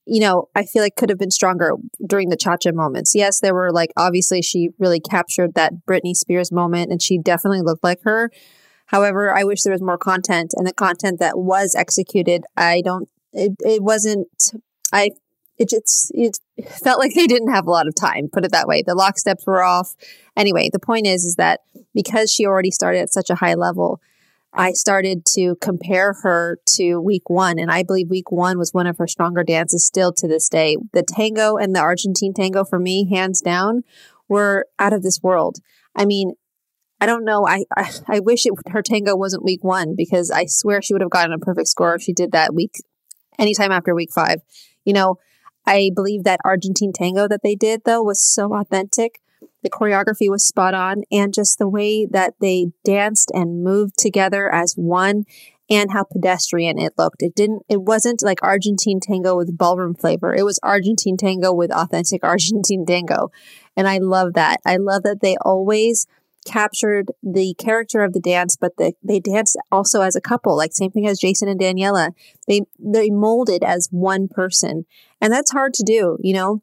you 0.05 0.21
know, 0.21 0.47
I 0.55 0.63
feel 0.63 0.81
like 0.81 0.95
could 0.95 1.09
have 1.09 1.19
been 1.19 1.31
stronger 1.31 1.73
during 2.07 2.29
the 2.29 2.37
cha 2.37 2.57
cha 2.57 2.71
moments. 2.71 3.13
Yes, 3.13 3.39
there 3.41 3.53
were 3.53 3.71
like, 3.71 3.91
obviously, 3.97 4.41
she 4.41 4.69
really 4.79 5.01
captured 5.01 5.53
that 5.53 5.85
Britney 5.85 6.15
Spears 6.15 6.51
moment 6.51 6.91
and 6.91 7.01
she 7.01 7.19
definitely 7.19 7.61
looked 7.61 7.83
like 7.83 8.01
her. 8.03 8.31
However, 8.87 9.35
I 9.35 9.43
wish 9.43 9.61
there 9.63 9.73
was 9.73 9.81
more 9.81 9.97
content 9.97 10.53
and 10.55 10.65
the 10.65 10.73
content 10.73 11.19
that 11.19 11.37
was 11.37 11.75
executed, 11.75 12.45
I 12.55 12.81
don't 12.81 13.09
it, 13.33 13.53
it 13.59 13.83
wasn't 13.83 14.27
i 14.91 15.09
it 15.57 15.69
just 15.69 16.11
it 16.15 16.39
felt 16.67 16.99
like 16.99 17.13
they 17.13 17.27
didn't 17.27 17.53
have 17.53 17.67
a 17.67 17.71
lot 17.71 17.87
of 17.87 17.95
time 17.95 18.27
put 18.31 18.43
it 18.43 18.51
that 18.51 18.67
way. 18.67 18.81
The 18.81 18.95
lock 18.95 19.19
steps 19.19 19.45
were 19.45 19.63
off. 19.63 19.95
Anyway 20.35 20.69
the 20.71 20.79
point 20.79 21.07
is 21.07 21.25
is 21.25 21.35
that 21.35 21.61
because 21.93 22.31
she 22.31 22.45
already 22.45 22.71
started 22.71 22.99
at 22.99 23.09
such 23.09 23.29
a 23.29 23.35
high 23.35 23.53
level 23.53 24.01
i 24.55 24.71
started 24.71 25.25
to 25.25 25.55
compare 25.61 26.13
her 26.21 26.59
to 26.65 26.99
week 26.99 27.29
one 27.29 27.57
and 27.59 27.71
i 27.71 27.83
believe 27.83 28.09
week 28.09 28.31
one 28.31 28.57
was 28.57 28.73
one 28.73 28.87
of 28.87 28.97
her 28.97 29.07
stronger 29.07 29.43
dances 29.43 29.85
still 29.85 30.11
to 30.13 30.27
this 30.27 30.49
day. 30.49 30.77
The 30.93 31.03
tango 31.03 31.57
and 31.57 31.75
the 31.75 31.79
argentine 31.79 32.33
tango 32.33 32.63
for 32.63 32.79
me 32.79 33.07
hands 33.09 33.41
down 33.41 33.83
were 34.27 34.65
out 34.79 34.93
of 34.93 35.03
this 35.03 35.21
world. 35.21 35.57
I 35.95 36.05
mean 36.05 36.33
I 37.01 37.05
don't 37.05 37.25
know. 37.25 37.45
I, 37.45 37.65
I, 37.75 37.91
I 38.07 38.19
wish 38.21 38.45
it, 38.45 38.53
her 38.69 38.81
tango 38.81 39.13
wasn't 39.13 39.43
week 39.43 39.61
one 39.61 39.93
because 39.93 40.31
I 40.31 40.45
swear 40.45 40.81
she 40.81 40.93
would 40.93 41.01
have 41.01 41.11
gotten 41.11 41.33
a 41.33 41.37
perfect 41.37 41.67
score 41.67 41.95
if 41.95 42.01
she 42.01 42.13
did 42.13 42.31
that 42.31 42.53
week 42.53 42.81
anytime 43.39 43.71
after 43.71 43.93
week 43.93 44.11
five. 44.13 44.41
You 44.85 44.93
know, 44.93 45.17
I 45.65 45.91
believe 45.93 46.23
that 46.23 46.39
Argentine 46.43 46.93
tango 46.93 47.27
that 47.27 47.41
they 47.43 47.55
did 47.55 47.81
though 47.85 48.03
was 48.03 48.21
so 48.21 48.53
authentic. 48.53 49.19
The 49.61 49.69
choreography 49.69 50.29
was 50.29 50.45
spot 50.45 50.73
on 50.73 51.03
and 51.11 51.33
just 51.33 51.57
the 51.57 51.69
way 51.69 52.05
that 52.05 52.33
they 52.41 52.67
danced 52.83 53.31
and 53.33 53.63
moved 53.63 53.97
together 53.97 54.53
as 54.53 54.73
one 54.75 55.23
and 55.69 55.91
how 55.91 56.03
pedestrian 56.03 56.77
it 56.77 56.93
looked. 56.97 57.21
It 57.21 57.33
didn't 57.35 57.63
it 57.69 57.81
wasn't 57.81 58.21
like 58.21 58.43
Argentine 58.43 58.99
tango 58.99 59.37
with 59.37 59.57
ballroom 59.57 59.95
flavor. 59.95 60.35
It 60.35 60.43
was 60.43 60.59
Argentine 60.63 61.17
tango 61.17 61.53
with 61.53 61.71
authentic 61.71 62.23
Argentine 62.23 62.85
tango. 62.85 63.31
And 63.75 63.87
I 63.87 63.97
love 63.97 64.33
that. 64.33 64.59
I 64.65 64.77
love 64.77 65.03
that 65.03 65.21
they 65.21 65.37
always 65.41 66.07
captured 66.45 67.11
the 67.21 67.53
character 67.55 68.03
of 68.03 68.13
the 68.13 68.19
dance, 68.19 68.55
but 68.59 68.77
the, 68.77 68.93
they 69.03 69.19
danced 69.19 69.57
also 69.71 70.01
as 70.01 70.15
a 70.15 70.21
couple, 70.21 70.55
like 70.55 70.73
same 70.73 70.91
thing 70.91 71.07
as 71.07 71.19
Jason 71.19 71.47
and 71.47 71.59
Daniela. 71.59 72.11
They 72.47 72.61
they 72.79 73.09
molded 73.09 73.63
as 73.63 73.87
one 73.91 74.27
person, 74.27 74.85
and 75.21 75.31
that's 75.31 75.51
hard 75.51 75.73
to 75.75 75.83
do, 75.83 76.17
you 76.21 76.33
know. 76.33 76.61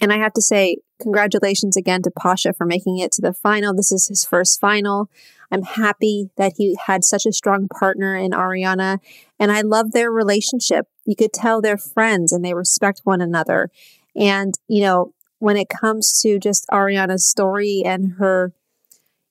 And 0.00 0.12
I 0.12 0.18
have 0.18 0.32
to 0.34 0.42
say, 0.42 0.78
congratulations 1.00 1.76
again 1.76 2.02
to 2.02 2.10
Pasha 2.10 2.52
for 2.52 2.64
making 2.64 2.98
it 2.98 3.10
to 3.12 3.22
the 3.22 3.32
final. 3.32 3.74
This 3.74 3.90
is 3.90 4.06
his 4.08 4.24
first 4.24 4.60
final. 4.60 5.10
I'm 5.50 5.62
happy 5.62 6.30
that 6.36 6.52
he 6.56 6.76
had 6.86 7.04
such 7.04 7.26
a 7.26 7.32
strong 7.32 7.68
partner 7.68 8.16
in 8.16 8.32
Ariana, 8.32 8.98
and 9.38 9.50
I 9.50 9.62
love 9.62 9.92
their 9.92 10.10
relationship. 10.10 10.86
You 11.04 11.16
could 11.16 11.32
tell 11.32 11.60
they're 11.60 11.78
friends 11.78 12.32
and 12.32 12.44
they 12.44 12.54
respect 12.54 13.00
one 13.04 13.20
another. 13.20 13.70
And 14.14 14.54
you 14.68 14.82
know, 14.82 15.14
when 15.38 15.56
it 15.56 15.68
comes 15.68 16.20
to 16.22 16.38
just 16.38 16.66
Ariana's 16.70 17.28
story 17.28 17.82
and 17.84 18.14
her 18.18 18.52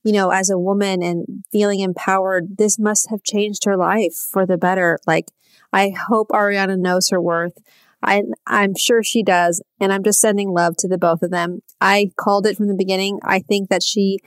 you 0.07 0.13
know, 0.13 0.29
as 0.29 0.49
a 0.49 0.57
woman 0.57 1.03
and 1.03 1.43
feeling 1.51 1.81
empowered, 1.81 2.55
this 2.57 2.79
must 2.79 3.09
have 3.09 3.23
changed 3.23 3.65
her 3.65 3.75
life 3.75 4.13
for 4.13 4.45
the 4.45 4.57
better. 4.57 4.97
Like, 5.05 5.25
I 5.73 5.89
hope 5.89 6.29
Ariana 6.29 6.79
knows 6.79 7.09
her 7.09 7.19
worth. 7.19 7.57
I, 8.01 8.23
I'm 8.45 8.73
sure 8.73 9.03
she 9.03 9.21
does. 9.21 9.61
And 9.81 9.91
I'm 9.91 10.05
just 10.05 10.21
sending 10.21 10.51
love 10.51 10.77
to 10.77 10.87
the 10.87 10.97
both 10.97 11.23
of 11.23 11.31
them. 11.31 11.59
I 11.81 12.11
called 12.15 12.47
it 12.47 12.55
from 12.55 12.69
the 12.69 12.73
beginning. 12.73 13.19
I 13.21 13.39
think 13.39 13.67
that 13.67 13.83
she 13.83 14.19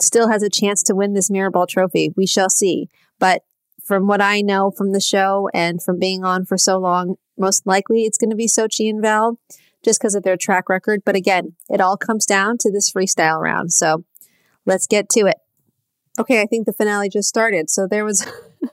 still 0.00 0.26
has 0.26 0.42
a 0.42 0.50
chance 0.50 0.82
to 0.82 0.96
win 0.96 1.14
this 1.14 1.30
Mirrorball 1.30 1.68
trophy. 1.68 2.12
We 2.16 2.26
shall 2.26 2.50
see. 2.50 2.88
But 3.20 3.42
from 3.84 4.08
what 4.08 4.20
I 4.20 4.40
know 4.40 4.72
from 4.72 4.90
the 4.90 5.00
show 5.00 5.48
and 5.54 5.80
from 5.80 6.00
being 6.00 6.24
on 6.24 6.44
for 6.44 6.58
so 6.58 6.76
long, 6.76 7.14
most 7.38 7.68
likely 7.68 8.02
it's 8.02 8.18
going 8.18 8.30
to 8.30 8.36
be 8.36 8.48
Xochitl 8.48 8.90
and 8.90 9.00
Val 9.00 9.38
just 9.84 10.00
because 10.00 10.16
of 10.16 10.24
their 10.24 10.36
track 10.36 10.68
record. 10.68 11.02
But 11.06 11.14
again, 11.14 11.54
it 11.68 11.80
all 11.80 11.96
comes 11.96 12.26
down 12.26 12.58
to 12.58 12.72
this 12.72 12.92
freestyle 12.92 13.40
round. 13.40 13.72
So 13.72 14.04
Let's 14.70 14.86
get 14.86 15.08
to 15.10 15.26
it. 15.26 15.38
Okay, 16.16 16.40
I 16.40 16.46
think 16.46 16.64
the 16.64 16.72
finale 16.72 17.08
just 17.08 17.28
started. 17.28 17.68
So 17.68 17.88
there 17.88 18.04
was, 18.04 18.24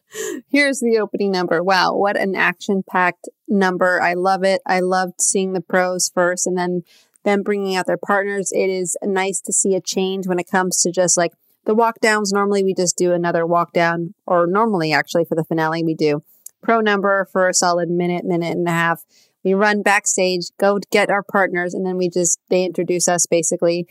here's 0.47 0.79
the 0.79 0.99
opening 0.99 1.31
number. 1.31 1.63
Wow, 1.63 1.95
what 1.95 2.15
an 2.15 2.35
action 2.35 2.83
packed 2.87 3.27
number. 3.47 3.99
I 3.99 4.13
love 4.13 4.43
it. 4.43 4.61
I 4.67 4.79
loved 4.79 5.19
seeing 5.19 5.53
the 5.53 5.61
pros 5.61 6.11
first 6.13 6.45
and 6.45 6.55
then 6.55 6.83
them 7.23 7.41
bringing 7.41 7.75
out 7.75 7.87
their 7.87 7.97
partners. 7.97 8.51
It 8.51 8.69
is 8.69 8.95
nice 9.01 9.41
to 9.41 9.51
see 9.51 9.73
a 9.73 9.81
change 9.81 10.27
when 10.27 10.37
it 10.37 10.51
comes 10.51 10.79
to 10.81 10.91
just 10.91 11.17
like 11.17 11.31
the 11.65 11.73
walk 11.73 11.99
downs. 11.99 12.31
Normally 12.31 12.63
we 12.63 12.75
just 12.75 12.95
do 12.95 13.11
another 13.11 13.43
walk 13.43 13.73
down, 13.73 14.13
or 14.27 14.45
normally 14.45 14.93
actually 14.93 15.25
for 15.25 15.33
the 15.33 15.45
finale, 15.45 15.83
we 15.83 15.95
do 15.95 16.21
pro 16.61 16.79
number 16.79 17.27
for 17.31 17.49
a 17.49 17.55
solid 17.55 17.89
minute, 17.89 18.23
minute 18.23 18.55
and 18.55 18.67
a 18.67 18.71
half. 18.71 19.03
We 19.43 19.55
run 19.55 19.81
backstage, 19.81 20.51
go 20.59 20.77
get 20.91 21.09
our 21.09 21.23
partners, 21.23 21.73
and 21.73 21.83
then 21.83 21.97
we 21.97 22.07
just, 22.07 22.39
they 22.49 22.65
introduce 22.65 23.07
us 23.07 23.25
basically. 23.25 23.87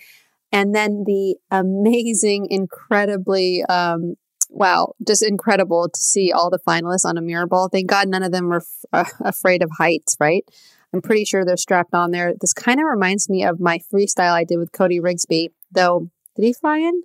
And 0.52 0.74
then 0.74 1.04
the 1.06 1.36
amazing, 1.50 2.46
incredibly, 2.50 3.62
um, 3.64 4.14
wow, 4.48 4.94
just 5.06 5.22
incredible 5.22 5.88
to 5.88 6.00
see 6.00 6.32
all 6.32 6.50
the 6.50 6.60
finalists 6.66 7.04
on 7.04 7.18
a 7.18 7.22
mirror 7.22 7.46
ball. 7.46 7.68
Thank 7.68 7.88
God 7.88 8.08
none 8.08 8.22
of 8.22 8.32
them 8.32 8.48
were 8.48 8.62
f- 8.62 8.84
uh, 8.92 9.04
afraid 9.20 9.62
of 9.62 9.70
heights, 9.76 10.16
right? 10.20 10.44
I'm 10.92 11.02
pretty 11.02 11.24
sure 11.24 11.44
they're 11.44 11.56
strapped 11.56 11.94
on 11.94 12.10
there. 12.10 12.32
This 12.40 12.52
kind 12.52 12.80
of 12.80 12.86
reminds 12.86 13.28
me 13.28 13.44
of 13.44 13.60
my 13.60 13.80
freestyle 13.92 14.32
I 14.32 14.44
did 14.44 14.58
with 14.58 14.72
Cody 14.72 15.00
Rigsby, 15.00 15.48
though. 15.70 16.10
Did 16.36 16.44
he 16.44 16.52
fly 16.52 16.78
in? 16.78 17.02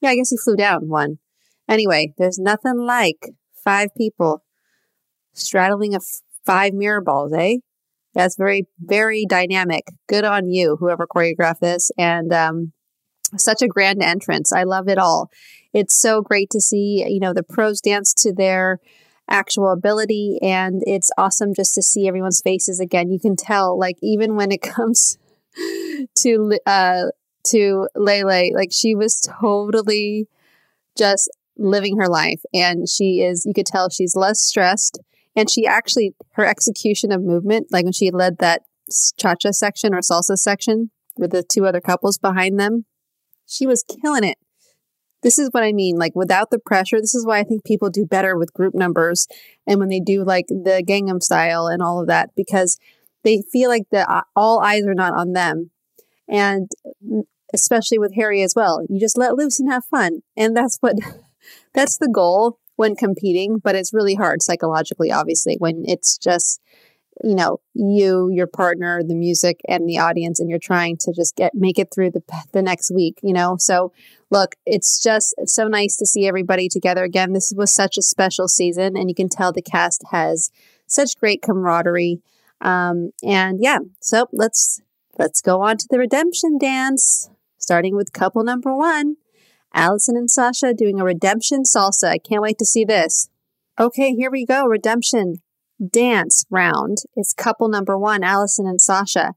Yeah, 0.00 0.10
I 0.10 0.16
guess 0.16 0.30
he 0.30 0.36
flew 0.36 0.56
down 0.56 0.88
one. 0.88 1.18
Anyway, 1.68 2.14
there's 2.16 2.38
nothing 2.38 2.78
like 2.78 3.30
five 3.52 3.94
people 3.96 4.42
straddling 5.34 5.92
a 5.92 5.98
f- 5.98 6.22
five 6.46 6.72
mirror 6.72 7.00
balls, 7.00 7.32
eh? 7.32 7.56
That's 8.14 8.36
very, 8.36 8.66
very 8.80 9.26
dynamic. 9.28 9.84
Good 10.08 10.24
on 10.24 10.48
you, 10.48 10.76
whoever 10.80 11.06
choreographed 11.06 11.60
this. 11.60 11.90
And 11.98 12.32
um, 12.32 12.72
such 13.36 13.62
a 13.62 13.68
grand 13.68 14.02
entrance. 14.02 14.52
I 14.52 14.64
love 14.64 14.88
it 14.88 14.98
all. 14.98 15.30
It's 15.72 16.00
so 16.00 16.22
great 16.22 16.50
to 16.50 16.60
see, 16.60 17.04
you 17.06 17.20
know, 17.20 17.34
the 17.34 17.42
pros 17.42 17.80
dance 17.80 18.14
to 18.14 18.32
their 18.32 18.80
actual 19.28 19.70
ability 19.70 20.38
and 20.40 20.82
it's 20.86 21.10
awesome 21.18 21.52
just 21.54 21.74
to 21.74 21.82
see 21.82 22.08
everyone's 22.08 22.40
faces 22.40 22.80
again. 22.80 23.10
You 23.10 23.20
can 23.20 23.36
tell 23.36 23.78
like 23.78 23.96
even 24.02 24.36
when 24.36 24.50
it 24.50 24.62
comes 24.62 25.18
to 26.18 26.58
uh 26.66 27.04
to 27.44 27.88
Lele, 27.94 28.54
like 28.54 28.70
she 28.72 28.94
was 28.94 29.20
totally 29.20 30.28
just 30.96 31.30
living 31.56 31.98
her 31.98 32.08
life 32.08 32.40
and 32.54 32.88
she 32.88 33.20
is 33.20 33.44
you 33.44 33.52
could 33.52 33.66
tell 33.66 33.88
she's 33.90 34.14
less 34.14 34.40
stressed 34.40 35.00
and 35.34 35.50
she 35.50 35.66
actually 35.66 36.14
her 36.32 36.46
execution 36.46 37.10
of 37.10 37.20
movement 37.20 37.66
like 37.72 37.84
when 37.84 37.92
she 37.92 38.10
led 38.12 38.38
that 38.38 38.62
cha-cha 39.18 39.50
section 39.50 39.92
or 39.92 39.98
salsa 39.98 40.36
section 40.36 40.90
with 41.16 41.32
the 41.32 41.42
two 41.42 41.66
other 41.66 41.80
couples 41.80 42.16
behind 42.16 42.60
them 42.60 42.84
she 43.48 43.66
was 43.66 43.82
killing 43.82 44.24
it. 44.24 44.38
this 45.22 45.38
is 45.38 45.48
what 45.50 45.64
I 45.64 45.72
mean. 45.72 45.96
Like 45.96 46.14
without 46.14 46.50
the 46.50 46.60
pressure, 46.60 47.00
this 47.00 47.14
is 47.14 47.26
why 47.26 47.38
I 47.38 47.44
think 47.44 47.64
people 47.64 47.90
do 47.90 48.06
better 48.06 48.36
with 48.36 48.52
group 48.52 48.74
numbers 48.74 49.26
and 49.66 49.80
when 49.80 49.88
they 49.88 50.00
do 50.00 50.22
like 50.24 50.46
the 50.46 50.84
Gangnam 50.86 51.22
style 51.22 51.66
and 51.66 51.82
all 51.82 52.00
of 52.00 52.06
that 52.06 52.30
because 52.36 52.78
they 53.24 53.42
feel 53.52 53.68
like 53.68 53.84
the 53.90 54.08
uh, 54.10 54.22
all 54.36 54.60
eyes 54.60 54.86
are 54.86 54.94
not 54.94 55.14
on 55.14 55.32
them. 55.32 55.70
And 56.28 56.70
especially 57.52 57.98
with 57.98 58.14
Harry 58.14 58.42
as 58.42 58.54
well, 58.54 58.84
you 58.88 59.00
just 59.00 59.18
let 59.18 59.34
loose 59.34 59.58
and 59.58 59.70
have 59.70 59.84
fun. 59.86 60.20
And 60.36 60.56
that's 60.56 60.76
what 60.80 60.96
that's 61.74 61.98
the 61.98 62.08
goal 62.08 62.58
when 62.76 62.94
competing, 62.94 63.58
but 63.58 63.74
it's 63.74 63.92
really 63.92 64.14
hard 64.14 64.40
psychologically 64.40 65.10
obviously 65.10 65.56
when 65.58 65.82
it's 65.86 66.16
just 66.16 66.60
you 67.22 67.34
know 67.34 67.60
you 67.74 68.30
your 68.32 68.46
partner 68.46 69.02
the 69.02 69.14
music 69.14 69.60
and 69.68 69.88
the 69.88 69.98
audience 69.98 70.38
and 70.40 70.48
you're 70.48 70.58
trying 70.58 70.96
to 70.96 71.12
just 71.12 71.36
get 71.36 71.54
make 71.54 71.78
it 71.78 71.88
through 71.92 72.10
the 72.10 72.22
the 72.52 72.62
next 72.62 72.90
week 72.90 73.18
you 73.22 73.32
know? 73.32 73.56
So 73.58 73.92
look 74.30 74.54
it's 74.66 75.02
just 75.02 75.34
so 75.44 75.68
nice 75.68 75.96
to 75.96 76.06
see 76.06 76.26
everybody 76.26 76.68
together 76.68 77.04
again. 77.04 77.32
This 77.32 77.52
was 77.56 77.74
such 77.74 77.96
a 77.96 78.02
special 78.02 78.48
season 78.48 78.96
and 78.96 79.08
you 79.08 79.14
can 79.14 79.28
tell 79.28 79.52
the 79.52 79.62
cast 79.62 80.02
has 80.10 80.50
such 80.86 81.18
great 81.18 81.42
camaraderie. 81.42 82.20
Um 82.60 83.10
and 83.22 83.58
yeah 83.60 83.78
so 84.00 84.28
let's 84.32 84.80
let's 85.18 85.40
go 85.40 85.62
on 85.62 85.76
to 85.78 85.86
the 85.90 85.98
redemption 85.98 86.58
dance 86.58 87.30
starting 87.58 87.96
with 87.96 88.12
couple 88.12 88.42
number 88.44 88.74
one. 88.74 89.16
Allison 89.74 90.16
and 90.16 90.30
sasha 90.30 90.72
doing 90.72 90.98
a 90.98 91.04
redemption 91.04 91.62
salsa. 91.62 92.08
I 92.08 92.18
can't 92.18 92.42
wait 92.42 92.58
to 92.58 92.64
see 92.64 92.84
this. 92.84 93.28
Okay 93.78 94.12
here 94.14 94.30
we 94.30 94.44
go. 94.46 94.66
Redemption 94.66 95.42
dance 95.86 96.44
round. 96.50 96.98
It's 97.16 97.32
couple 97.32 97.68
number 97.68 97.98
one, 97.98 98.22
Allison 98.22 98.66
and 98.66 98.80
Sasha. 98.80 99.34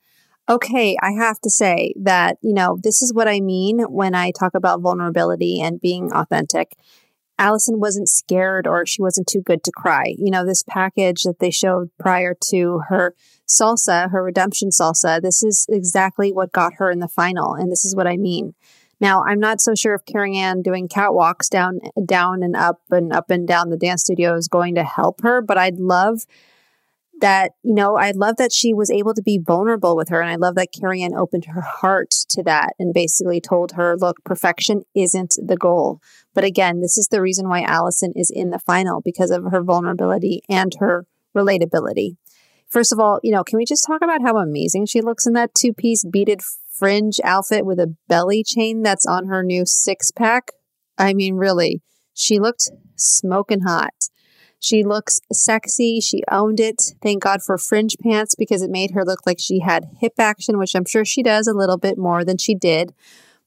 Okay, 0.50 0.98
I 1.02 1.12
have 1.12 1.40
to 1.42 1.50
say 1.50 1.94
that, 2.02 2.38
you 2.42 2.54
know, 2.54 2.78
this 2.82 3.02
is 3.02 3.14
what 3.14 3.28
I 3.28 3.40
mean 3.40 3.80
when 3.84 4.16
I 4.16 4.32
talk 4.32 4.54
about 4.54 4.82
vulnerability 4.82 5.62
and 5.62 5.80
being 5.80 6.12
authentic. 6.12 6.76
Allison 7.38 7.80
wasn't 7.80 8.10
scared 8.10 8.68
or 8.68 8.86
she 8.86 9.02
wasn't 9.02 9.28
too 9.28 9.42
good 9.42 9.64
to 9.64 9.72
cry. 9.72 10.14
You 10.18 10.30
know, 10.30 10.46
this 10.46 10.64
package 10.64 11.24
that 11.24 11.40
they 11.40 11.52
showed 11.52 11.90
prior 11.98 12.36
to 12.50 12.82
her 12.90 13.16
salsa, 13.48 14.12
her 14.12 14.24
redemption 14.24 14.70
salsa, 14.70 15.22
this 15.22 15.42
is 15.42 15.66
exactly 15.70 16.32
what 16.32 16.52
got 16.52 16.74
her 16.76 16.92
in 16.92 17.00
the 17.00 17.08
final. 17.08 17.54
And 17.54 17.72
this 17.72 17.86
is 17.86 17.96
what 17.96 18.08
I 18.08 18.18
mean. 18.18 18.54
Now, 19.02 19.24
I'm 19.24 19.40
not 19.40 19.60
so 19.60 19.74
sure 19.74 19.96
if 19.96 20.06
Carrie 20.06 20.38
Ann 20.38 20.62
doing 20.62 20.88
catwalks 20.88 21.50
down, 21.50 21.80
down 22.06 22.44
and 22.44 22.56
up 22.56 22.82
and 22.92 23.12
up 23.12 23.32
and 23.32 23.48
down 23.48 23.70
the 23.70 23.78
dance 23.78 24.04
studio 24.04 24.36
is 24.36 24.48
going 24.48 24.76
to 24.76 24.84
help 24.84 25.22
her, 25.24 25.42
but 25.42 25.58
I'd 25.58 25.80
love 25.80 26.22
that, 27.20 27.52
you 27.64 27.74
know, 27.74 27.98
I 27.98 28.12
love 28.12 28.38
that 28.38 28.52
she 28.52 28.74
was 28.74 28.92
able 28.92 29.14
to 29.16 29.22
be 29.22 29.40
vulnerable 29.40 29.96
with 29.96 30.10
her. 30.10 30.22
And 30.22 30.30
I 30.30 30.36
love 30.36 30.56
that 30.56 30.70
Carrie 30.72 31.02
Ann 31.02 31.16
opened 31.16 31.46
her 31.46 31.62
heart 31.62 32.12
to 32.30 32.44
that 32.44 32.74
and 32.78 32.94
basically 32.94 33.42
told 33.42 33.74
her, 33.74 33.98
look, 33.98 34.24
perfection 34.24 34.84
isn't 34.96 35.36
the 35.44 35.58
goal. 35.58 36.00
But 36.34 36.44
again, 36.44 36.82
this 36.82 36.98
is 36.98 37.08
the 37.08 37.22
reason 37.22 37.50
why 37.50 37.62
Allison 37.62 38.14
is 38.16 38.32
in 38.34 38.52
the 38.52 38.60
final 38.60 39.02
because 39.02 39.32
of 39.32 39.46
her 39.52 39.64
vulnerability 39.64 40.42
and 40.50 40.74
her 40.80 41.06
relatability. 41.36 42.18
First 42.70 42.92
of 42.92 43.00
all, 43.00 43.20
you 43.22 43.32
know, 43.32 43.44
can 43.44 43.58
we 43.58 43.66
just 43.66 43.86
talk 43.86 44.02
about 44.02 44.22
how 44.22 44.38
amazing 44.38 44.86
she 44.86 45.02
looks 45.02 45.28
in 45.28 45.34
that 45.34 45.54
two 45.54 45.74
piece 45.74 46.06
beaded 46.06 46.42
fringe 46.82 47.20
outfit 47.24 47.64
with 47.64 47.80
a 47.80 47.96
belly 48.08 48.44
chain 48.44 48.82
that's 48.82 49.06
on 49.06 49.28
her 49.28 49.44
new 49.44 49.68
six 49.68 50.10
pack. 50.10 50.50
I 50.98 51.14
mean, 51.14 51.36
really, 51.36 51.84
she 52.16 52.40
looked 52.40 52.72
smoking 52.96 53.62
hot. 53.62 53.94
She 54.60 54.84
looks 54.84 55.20
sexy. 55.32 56.00
She 56.02 56.24
owned 56.32 56.60
it. 56.60 56.82
Thank 57.04 57.22
God 57.22 57.44
for 57.44 57.60
fringe 57.60 57.98
pants 58.02 58.34
because 58.34 58.64
it 58.64 58.72
made 58.72 58.92
her 58.92 59.06
look 59.06 59.28
like 59.28 59.38
she 59.40 59.60
had 59.60 59.90
hip 60.00 60.14
action, 60.18 60.58
which 60.58 60.74
I'm 60.74 60.86
sure 60.86 61.06
she 61.06 61.22
does 61.22 61.46
a 61.46 61.54
little 61.54 61.78
bit 61.78 62.00
more 62.00 62.26
than 62.26 62.40
she 62.40 62.56
did. 62.56 62.96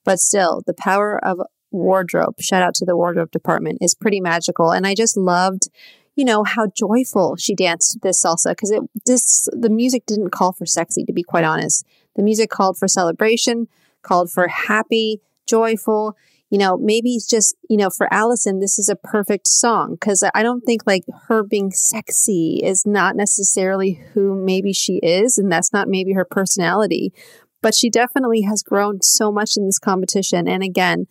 But 0.04 0.20
still, 0.20 0.62
the 0.64 0.74
power 0.74 1.18
of 1.24 1.40
wardrobe, 1.72 2.40
shout 2.40 2.62
out 2.62 2.74
to 2.76 2.84
the 2.84 2.96
wardrobe 2.96 3.32
department, 3.32 3.78
is 3.80 3.96
pretty 3.96 4.20
magical. 4.20 4.70
And 4.70 4.86
I 4.86 4.94
just 4.94 5.16
loved 5.16 5.70
you 6.16 6.24
know 6.24 6.44
how 6.44 6.68
joyful 6.68 7.34
she 7.36 7.56
danced 7.56 7.98
this 8.02 8.24
salsa 8.24 8.52
because 8.52 8.70
it 8.70 8.82
this 9.04 9.48
the 9.52 9.68
music 9.68 10.06
didn't 10.06 10.30
call 10.30 10.52
for 10.52 10.64
sexy 10.64 11.04
to 11.04 11.12
be 11.12 11.24
quite 11.24 11.42
honest 11.44 11.84
the 12.16 12.22
music 12.22 12.50
called 12.50 12.79
for 12.79 12.88
celebration, 12.88 13.68
called 14.03 14.31
for 14.31 14.48
happy, 14.48 15.20
joyful. 15.46 16.16
You 16.50 16.59
know, 16.59 16.77
maybe 16.77 17.14
it's 17.14 17.29
just, 17.29 17.57
you 17.68 17.77
know, 17.77 17.90
for 17.90 18.12
Allison, 18.12 18.61
this 18.61 18.79
is 18.79 18.88
a 18.88 18.96
perfect 18.96 19.48
song 19.48 19.96
because 19.98 20.22
I 20.35 20.42
don't 20.42 20.61
think 20.61 20.83
like 20.87 21.05
her 21.27 21.42
being 21.42 21.72
sexy 21.72 22.61
is 22.62 22.87
not 22.87 23.16
necessarily 23.16 24.00
who 24.12 24.35
maybe 24.35 24.72
she 24.72 24.96
is. 25.03 25.37
And 25.37 25.50
that's 25.50 25.72
not 25.72 25.88
maybe 25.88 26.12
her 26.12 26.24
personality. 26.24 27.12
But 27.61 27.74
she 27.74 27.90
definitely 27.90 28.42
has 28.42 28.62
grown 28.62 29.00
so 29.03 29.33
much 29.33 29.57
in 29.57 29.66
this 29.66 29.79
competition. 29.79 30.46
And 30.46 30.62
again, 30.62 31.07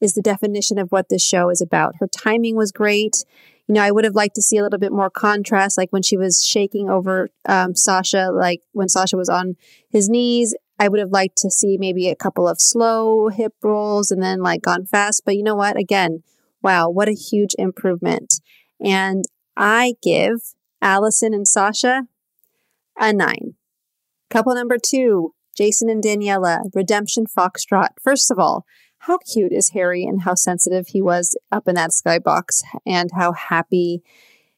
is 0.00 0.14
the 0.14 0.22
definition 0.22 0.78
of 0.78 0.90
what 0.92 1.08
this 1.08 1.22
show 1.22 1.50
is 1.50 1.60
about. 1.60 1.96
Her 2.00 2.06
timing 2.06 2.56
was 2.56 2.72
great. 2.72 3.24
You 3.68 3.74
know, 3.74 3.82
I 3.82 3.90
would 3.90 4.04
have 4.04 4.14
liked 4.14 4.36
to 4.36 4.42
see 4.42 4.56
a 4.58 4.62
little 4.62 4.78
bit 4.78 4.92
more 4.92 5.10
contrast, 5.10 5.76
like 5.76 5.92
when 5.92 6.02
she 6.02 6.16
was 6.16 6.44
shaking 6.44 6.88
over 6.88 7.30
um, 7.48 7.74
Sasha, 7.74 8.30
like 8.32 8.60
when 8.72 8.88
Sasha 8.88 9.16
was 9.16 9.28
on 9.28 9.56
his 9.90 10.08
knees. 10.08 10.54
I 10.78 10.88
would 10.88 11.00
have 11.00 11.10
liked 11.10 11.38
to 11.38 11.50
see 11.50 11.78
maybe 11.78 12.08
a 12.08 12.16
couple 12.16 12.46
of 12.46 12.60
slow 12.60 13.28
hip 13.28 13.54
rolls 13.62 14.10
and 14.10 14.22
then 14.22 14.40
like 14.40 14.62
gone 14.62 14.84
fast. 14.84 15.22
But 15.24 15.36
you 15.36 15.42
know 15.42 15.54
what? 15.54 15.76
Again, 15.76 16.22
wow, 16.62 16.88
what 16.88 17.08
a 17.08 17.12
huge 17.12 17.54
improvement. 17.58 18.40
And 18.80 19.24
I 19.56 19.94
give 20.02 20.54
Allison 20.82 21.32
and 21.32 21.48
Sasha 21.48 22.02
a 22.98 23.12
nine. 23.12 23.54
Couple 24.28 24.54
number 24.54 24.76
two, 24.78 25.34
Jason 25.56 25.88
and 25.88 26.02
Daniela, 26.02 26.64
Redemption 26.74 27.24
Foxtrot. 27.26 27.90
First 28.02 28.30
of 28.30 28.38
all, 28.38 28.64
how 29.06 29.18
cute 29.18 29.52
is 29.52 29.70
Harry 29.70 30.04
and 30.04 30.22
how 30.22 30.34
sensitive 30.34 30.88
he 30.88 31.00
was 31.00 31.36
up 31.52 31.68
in 31.68 31.76
that 31.76 31.90
skybox 31.90 32.62
and 32.84 33.10
how 33.14 33.32
happy 33.32 34.02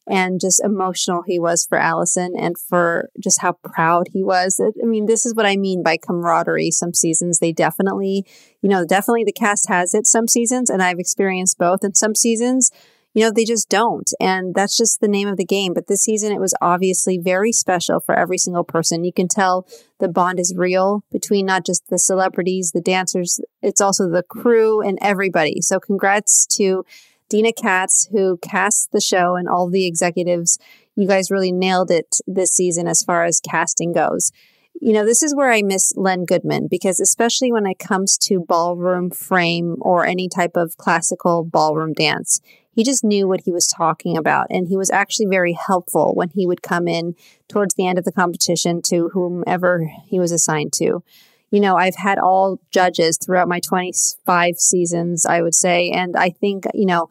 and 0.09 0.41
just 0.41 0.65
emotional 0.65 1.23
he 1.27 1.39
was 1.39 1.67
for 1.69 1.77
Allison 1.77 2.33
and 2.37 2.57
for 2.59 3.11
just 3.23 3.43
how 3.43 3.53
proud 3.63 4.07
he 4.11 4.25
was. 4.25 4.59
I 4.61 4.87
mean, 4.87 5.05
this 5.05 5.27
is 5.27 5.35
what 5.35 5.45
I 5.45 5.57
mean 5.57 5.83
by 5.83 5.99
camaraderie. 5.99 6.71
Some 6.71 6.95
seasons 6.95 7.39
they 7.39 7.53
definitely, 7.53 8.25
you 8.63 8.71
know, 8.71 8.87
definitely 8.87 9.25
the 9.25 9.33
cast 9.33 9.69
has 9.69 9.93
it 9.93 10.07
some 10.07 10.27
seasons, 10.27 10.71
and 10.71 10.83
I've 10.83 10.99
experienced 10.99 11.59
both. 11.59 11.85
And 11.85 11.95
some 11.95 12.15
seasons, 12.15 12.71
you 13.15 13.25
know, 13.25 13.33
they 13.33 13.45
just 13.45 13.69
don't. 13.69 14.09
And 14.21 14.55
that's 14.55 14.77
just 14.77 15.01
the 15.01 15.09
name 15.09 15.29
of 15.29 15.37
the 15.37 15.45
game. 15.45 15.75
But 15.75 15.87
this 15.87 16.03
season, 16.03 16.33
it 16.33 16.41
was 16.41 16.55
obviously 16.61 17.19
very 17.19 17.53
special 17.53 18.01
for 18.01 18.15
every 18.15 18.39
single 18.39 18.65
person. 18.65 19.05
You 19.05 19.13
can 19.13 19.29
tell 19.29 19.67
the 19.99 20.09
bond 20.09 20.39
is 20.39 20.55
real 20.57 21.03
between 21.11 21.47
not 21.47 21.65
just 21.65 21.89
the 21.89 21.99
celebrities, 21.99 22.73
the 22.73 22.81
dancers, 22.81 23.41
it's 23.63 23.81
also 23.81 24.09
the 24.09 24.23
crew 24.23 24.81
and 24.81 24.99
everybody. 25.01 25.61
So 25.61 25.81
congrats 25.81 26.47
to 26.57 26.85
Deena 27.29 27.53
Katz, 27.53 28.09
who 28.13 28.39
cast 28.39 28.91
the 28.93 29.01
show, 29.01 29.37
and 29.37 29.49
all 29.49 29.69
the 29.69 29.87
executives. 29.87 30.59
You 30.97 31.07
guys 31.07 31.31
really 31.31 31.53
nailed 31.53 31.91
it 31.91 32.17
this 32.27 32.55
season 32.55 32.89
as 32.89 33.03
far 33.03 33.25
as 33.25 33.41
casting 33.41 33.93
goes 33.93 34.33
you 34.81 34.93
know, 34.93 35.05
this 35.05 35.23
is 35.23 35.35
where 35.35 35.51
I 35.51 35.63
miss 35.63 35.93
Len 35.97 36.25
Goodman 36.25 36.69
because, 36.71 37.01
especially 37.01 37.53
when 37.53 37.67
it 37.67 37.79
comes 37.79 38.17
to 38.19 38.45
ballroom 38.47 39.11
frame 39.11 39.77
or 39.81 40.07
any 40.07 40.29
type 40.29 40.53
of 40.57 40.77
classical 40.77 41.45
ballroom 41.45 41.93
dance, 41.93 42.41
he 42.79 42.85
just 42.85 43.03
knew 43.03 43.27
what 43.27 43.41
he 43.41 43.51
was 43.51 43.67
talking 43.67 44.17
about. 44.17 44.47
And 44.51 44.69
he 44.69 44.77
was 44.77 44.89
actually 44.89 45.27
very 45.27 45.53
helpful 45.53 46.13
when 46.15 46.29
he 46.29 46.47
would 46.47 46.63
come 46.63 46.87
in 46.87 47.17
towards 47.49 47.75
the 47.75 47.85
end 47.85 47.99
of 47.99 48.05
the 48.05 48.13
competition 48.13 48.83
to 48.83 49.09
whomever 49.09 49.91
he 50.07 50.21
was 50.21 50.31
assigned 50.31 50.73
to. 50.75 51.03
You 51.51 51.59
know, 51.59 51.75
I've 51.75 51.97
had 51.97 52.21
all 52.21 52.61
judges 52.71 53.19
throughout 53.19 53.49
my 53.49 53.59
25 53.59 54.61
seasons, 54.61 55.27
I 55.27 55.43
would 55.43 55.57
say. 55.57 55.91
And 55.91 56.17
I 56.17 56.31
think, 56.31 56.67
you 56.73 56.87
know, 56.87 57.11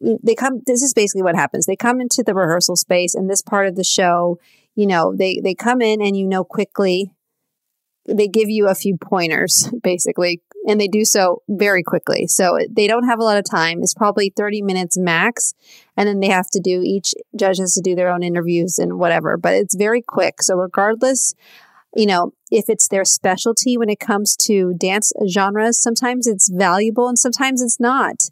they 0.00 0.36
come, 0.36 0.60
this 0.68 0.82
is 0.82 0.94
basically 0.94 1.22
what 1.22 1.34
happens. 1.34 1.66
They 1.66 1.74
come 1.74 2.00
into 2.00 2.22
the 2.22 2.32
rehearsal 2.32 2.76
space 2.76 3.16
and 3.16 3.28
this 3.28 3.42
part 3.42 3.66
of 3.66 3.74
the 3.74 3.82
show, 3.82 4.38
you 4.76 4.86
know, 4.86 5.16
they, 5.16 5.40
they 5.42 5.56
come 5.56 5.82
in 5.82 6.00
and 6.00 6.16
you 6.16 6.28
know 6.28 6.44
quickly 6.44 7.12
they 8.06 8.28
give 8.28 8.48
you 8.48 8.68
a 8.68 8.74
few 8.76 8.96
pointers 8.96 9.68
basically 9.82 10.42
and 10.66 10.80
they 10.80 10.88
do 10.88 11.04
so 11.04 11.42
very 11.48 11.82
quickly. 11.82 12.26
So 12.26 12.58
they 12.70 12.86
don't 12.86 13.08
have 13.08 13.18
a 13.18 13.24
lot 13.24 13.38
of 13.38 13.44
time. 13.44 13.80
It's 13.82 13.94
probably 13.94 14.32
30 14.36 14.62
minutes 14.62 14.98
max. 14.98 15.54
And 15.96 16.08
then 16.08 16.20
they 16.20 16.28
have 16.28 16.48
to 16.52 16.60
do, 16.60 16.82
each 16.84 17.14
judge 17.36 17.58
has 17.58 17.74
to 17.74 17.80
do 17.80 17.94
their 17.94 18.12
own 18.12 18.22
interviews 18.22 18.78
and 18.78 18.98
whatever, 18.98 19.36
but 19.36 19.54
it's 19.54 19.74
very 19.74 20.02
quick. 20.02 20.42
So 20.42 20.54
regardless, 20.56 21.34
you 21.94 22.06
know, 22.06 22.32
if 22.50 22.68
it's 22.68 22.88
their 22.88 23.04
specialty 23.04 23.76
when 23.76 23.90
it 23.90 24.00
comes 24.00 24.36
to 24.36 24.74
dance 24.74 25.12
genres, 25.28 25.80
sometimes 25.80 26.26
it's 26.26 26.48
valuable 26.50 27.08
and 27.08 27.18
sometimes 27.18 27.60
it's 27.60 27.80
not. 27.80 28.24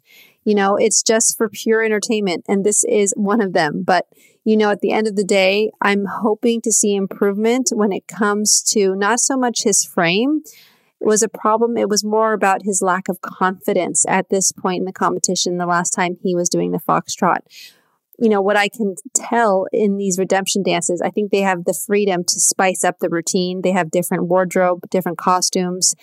You 0.43 0.55
know, 0.55 0.75
it's 0.75 1.03
just 1.03 1.37
for 1.37 1.49
pure 1.49 1.83
entertainment. 1.83 2.45
And 2.47 2.63
this 2.63 2.83
is 2.85 3.13
one 3.15 3.41
of 3.41 3.53
them. 3.53 3.83
But, 3.83 4.07
you 4.43 4.57
know, 4.57 4.71
at 4.71 4.81
the 4.81 4.91
end 4.91 5.07
of 5.07 5.15
the 5.15 5.23
day, 5.23 5.69
I'm 5.81 6.05
hoping 6.05 6.61
to 6.61 6.71
see 6.71 6.95
improvement 6.95 7.69
when 7.71 7.91
it 7.91 8.07
comes 8.07 8.63
to 8.71 8.95
not 8.95 9.19
so 9.19 9.37
much 9.37 9.63
his 9.63 9.85
frame, 9.85 10.41
was 11.01 11.23
a 11.23 11.29
problem. 11.29 11.77
It 11.77 11.89
was 11.89 12.03
more 12.03 12.33
about 12.33 12.63
his 12.63 12.81
lack 12.81 13.07
of 13.09 13.21
confidence 13.21 14.05
at 14.07 14.29
this 14.29 14.51
point 14.51 14.79
in 14.79 14.85
the 14.85 14.93
competition 14.93 15.57
the 15.57 15.65
last 15.65 15.91
time 15.91 16.17
he 16.21 16.35
was 16.35 16.49
doing 16.49 16.71
the 16.71 16.79
foxtrot. 16.79 17.39
You 18.19 18.29
know, 18.29 18.41
what 18.41 18.55
I 18.55 18.69
can 18.69 18.95
tell 19.15 19.65
in 19.71 19.97
these 19.97 20.19
redemption 20.19 20.61
dances, 20.61 21.01
I 21.01 21.09
think 21.09 21.31
they 21.31 21.41
have 21.41 21.65
the 21.65 21.73
freedom 21.73 22.23
to 22.23 22.39
spice 22.39 22.83
up 22.83 22.99
the 22.99 23.09
routine. 23.09 23.61
They 23.61 23.71
have 23.71 23.89
different 23.89 24.25
wardrobe, 24.25 24.89
different 24.91 25.17
costumes. 25.17 25.95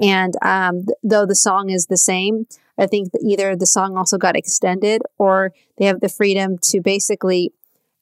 And 0.00 0.34
um, 0.42 0.86
th- 0.86 0.98
though 1.02 1.26
the 1.26 1.34
song 1.34 1.70
is 1.70 1.86
the 1.86 1.96
same, 1.96 2.46
I 2.78 2.86
think 2.86 3.10
either 3.20 3.56
the 3.56 3.66
song 3.66 3.96
also 3.96 4.18
got 4.18 4.36
extended 4.36 5.02
or 5.18 5.52
they 5.78 5.86
have 5.86 6.00
the 6.00 6.08
freedom 6.08 6.58
to 6.70 6.80
basically 6.80 7.52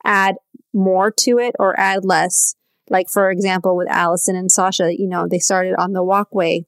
add 0.04 0.36
more 0.72 1.10
to 1.10 1.38
it 1.38 1.54
or 1.58 1.78
add 1.78 2.04
less. 2.04 2.56
Like, 2.88 3.08
for 3.08 3.30
example, 3.30 3.76
with 3.76 3.88
Allison 3.88 4.36
and 4.36 4.50
Sasha, 4.50 4.92
you 4.96 5.08
know, 5.08 5.26
they 5.28 5.38
started 5.38 5.74
on 5.78 5.92
the 5.92 6.02
walkway 6.02 6.66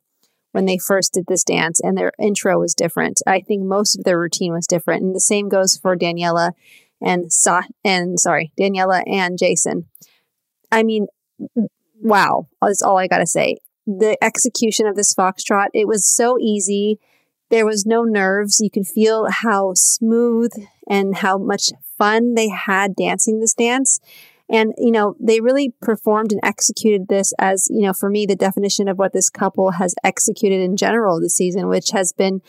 when 0.53 0.66
they 0.66 0.79
first 0.79 1.12
did 1.12 1.24
this 1.27 1.42
dance 1.42 1.81
and 1.81 1.98
their 1.98 2.12
intro 2.18 2.61
was 2.61 2.74
different. 2.74 3.20
I 3.27 3.40
think 3.40 3.64
most 3.64 3.98
of 3.98 4.05
their 4.05 4.18
routine 4.18 4.53
was 4.53 4.68
different. 4.68 5.03
And 5.03 5.14
the 5.14 5.20
same 5.20 5.48
goes 5.48 5.77
for 5.77 5.96
Daniela 5.96 6.53
and 7.03 7.33
Sa 7.33 7.62
and 7.85 8.18
sorry, 8.20 8.53
Daniela 8.59 9.03
and 9.07 9.37
Jason. 9.37 9.87
I 10.70 10.85
mean, 10.85 11.07
wow, 12.00 12.46
that's 12.62 12.83
all 12.83 12.98
I 12.98 13.09
got 13.09 13.18
to 13.18 13.27
say. 13.27 13.57
The 13.87 14.16
execution 14.22 14.87
of 14.87 14.96
this 14.96 15.12
foxtrot, 15.12 15.68
it 15.74 15.88
was 15.88 16.07
so 16.07 16.38
easy. 16.38 17.00
There 17.50 17.66
was 17.66 17.85
no 17.85 18.05
nerves. 18.05 18.61
You 18.61 18.70
can 18.70 18.85
feel 18.85 19.27
how 19.29 19.72
smooth 19.74 20.53
and 20.88 21.16
how 21.16 21.37
much 21.37 21.70
fun 21.98 22.35
they 22.35 22.48
had 22.48 22.96
dancing 22.96 23.40
this 23.40 23.55
dance. 23.55 24.00
And, 24.50 24.74
you 24.76 24.90
know, 24.90 25.16
they 25.18 25.40
really 25.40 25.72
performed 25.80 26.33
and 26.33 26.40
executed 26.44 27.09
this 27.09 27.33
as, 27.38 27.66
you 27.70 27.80
know, 27.80 27.94
for 27.94 28.11
me, 28.11 28.26
the 28.26 28.37
definition 28.37 28.88
of 28.88 28.98
what 28.98 29.12
this 29.12 29.30
couple 29.30 29.72
has 29.72 29.94
executed 30.04 30.61
in 30.61 30.76
general 30.76 31.20
this 31.20 31.37
season, 31.37 31.68
which 31.68 31.90
has 31.92 32.12
been 32.12 32.42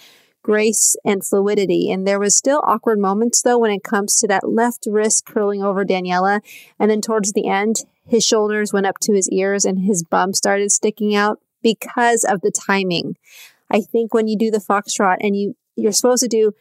grace 0.44 0.96
and 1.04 1.26
fluidity. 1.26 1.90
And 1.90 2.06
there 2.06 2.20
was 2.20 2.38
still 2.38 2.62
awkward 2.66 3.00
moments 3.00 3.42
though 3.42 3.58
when 3.58 3.72
it 3.72 3.84
comes 3.84 4.16
to 4.18 4.28
that 4.28 4.48
left 4.48 4.86
wrist 4.86 5.26
curling 5.26 5.64
over 5.64 5.84
Daniela. 5.84 6.42
And 6.78 6.92
then 6.92 7.02
towards 7.02 7.34
the 7.34 7.48
end, 7.48 7.78
his 8.06 8.24
shoulders 8.24 8.72
went 8.72 8.86
up 8.86 9.00
to 9.02 9.14
his 9.14 9.28
ears 9.30 9.66
and 9.66 9.80
his 9.80 10.04
bum 10.04 10.34
started 10.34 10.72
sticking 10.72 11.16
out 11.16 11.40
because 11.64 12.24
of 12.24 12.42
the 12.42 12.52
timing. 12.52 13.16
I 13.72 13.82
think 13.82 14.14
when 14.14 14.28
you 14.28 14.38
do 14.38 14.52
the 14.52 14.60
foxtrot 14.60 15.18
and 15.22 15.36
you, 15.36 15.56
you're 15.76 15.92
supposed 15.92 16.22
to 16.22 16.30
do, 16.30 16.52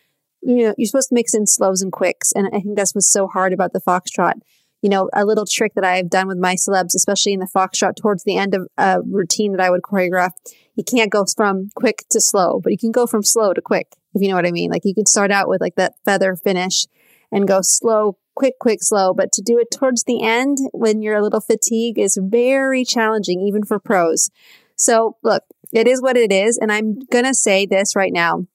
you 0.40 0.68
know, 0.68 0.74
you're 0.78 0.86
supposed 0.86 1.10
to 1.10 1.14
mix 1.14 1.34
in 1.34 1.46
slows 1.46 1.82
and 1.82 1.92
quicks. 1.92 2.32
And 2.32 2.46
I 2.46 2.60
think 2.60 2.76
that's 2.76 2.94
what's 2.94 3.12
so 3.12 3.26
hard 3.26 3.52
about 3.52 3.74
the 3.74 3.82
foxtrot 3.82 4.40
you 4.84 4.90
know, 4.90 5.08
a 5.14 5.24
little 5.24 5.46
trick 5.46 5.72
that 5.76 5.84
I've 5.84 6.10
done 6.10 6.28
with 6.28 6.36
my 6.36 6.56
celebs, 6.56 6.94
especially 6.94 7.32
in 7.32 7.40
the 7.40 7.48
foxtrot 7.56 7.96
towards 7.96 8.24
the 8.24 8.36
end 8.36 8.54
of 8.54 8.68
a 8.76 9.00
routine 9.00 9.52
that 9.52 9.60
I 9.62 9.70
would 9.70 9.80
choreograph. 9.80 10.32
You 10.74 10.84
can't 10.84 11.10
go 11.10 11.24
from 11.24 11.70
quick 11.74 12.04
to 12.10 12.20
slow, 12.20 12.60
but 12.62 12.70
you 12.70 12.76
can 12.76 12.92
go 12.92 13.06
from 13.06 13.22
slow 13.22 13.54
to 13.54 13.62
quick, 13.62 13.94
if 14.12 14.20
you 14.20 14.28
know 14.28 14.34
what 14.34 14.46
I 14.46 14.50
mean. 14.50 14.70
Like 14.70 14.82
you 14.84 14.94
can 14.94 15.06
start 15.06 15.30
out 15.30 15.48
with 15.48 15.62
like 15.62 15.76
that 15.76 15.94
feather 16.04 16.36
finish 16.36 16.84
and 17.32 17.48
go 17.48 17.60
slow, 17.62 18.18
quick, 18.34 18.58
quick, 18.60 18.80
slow. 18.82 19.14
But 19.14 19.32
to 19.32 19.42
do 19.42 19.58
it 19.58 19.70
towards 19.70 20.04
the 20.04 20.22
end 20.22 20.58
when 20.74 21.00
you're 21.00 21.16
a 21.16 21.22
little 21.22 21.40
fatigued 21.40 21.96
is 21.96 22.18
very 22.20 22.84
challenging, 22.84 23.40
even 23.40 23.64
for 23.64 23.78
pros. 23.78 24.28
So 24.76 25.16
look, 25.22 25.44
it 25.72 25.88
is 25.88 26.02
what 26.02 26.18
it 26.18 26.30
is. 26.30 26.58
And 26.58 26.70
I'm 26.70 26.98
going 27.10 27.24
to 27.24 27.32
say 27.32 27.64
this 27.64 27.96
right 27.96 28.12
now. 28.12 28.46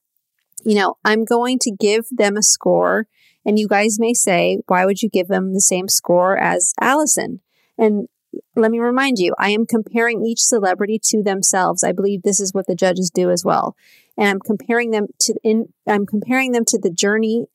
You 0.63 0.75
know, 0.75 0.97
I'm 1.03 1.25
going 1.25 1.57
to 1.61 1.71
give 1.71 2.05
them 2.11 2.37
a 2.37 2.43
score 2.43 3.07
and 3.45 3.58
you 3.58 3.67
guys 3.67 3.97
may 3.99 4.13
say, 4.13 4.60
why 4.67 4.86
would 4.86 5.02
you 5.02 5.10
give 5.10 5.28
them 5.28 5.54
the 5.54 5.62
same 5.62 5.88
score 5.88 6.38
as 6.38 6.73
Allison? 6.80 7.41
And 7.78 8.08
let 8.56 8.71
me 8.71 8.80
remind 8.80 9.17
you, 9.17 9.34
I 9.39 9.49
am 9.52 9.65
comparing 9.65 10.25
each 10.25 10.41
celebrity 10.41 10.99
to 11.06 11.23
themselves. 11.23 11.84
I 11.84 11.91
believe 11.91 12.21
this 12.21 12.39
is 12.39 12.54
what 12.54 12.67
the 12.67 12.75
judges 12.75 13.10
do 13.13 13.32
as 13.32 13.43
well. 13.43 13.75
And 14.17 14.28
I'm 14.28 14.39
comparing 14.39 14.91
them 14.91 15.08
to 15.21 15.34
in 15.43 15.73
I'm 15.88 16.06
comparing 16.06 16.52
them 16.52 16.65
to 16.65 16.80
the 16.80 16.91
journey 16.91 17.45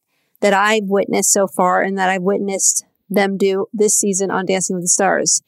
that 0.40 0.54
I've 0.54 0.84
witnessed 0.84 1.32
so 1.32 1.46
far 1.46 1.82
and 1.82 1.96
that 1.98 2.10
I've 2.10 2.22
witnessed 2.22 2.84
them 3.08 3.36
do 3.36 3.66
this 3.72 3.96
season 3.96 4.30
on 4.30 4.46
Dancing 4.46 4.74
with 4.74 4.84
the 4.84 4.88
Stars. 4.88 5.42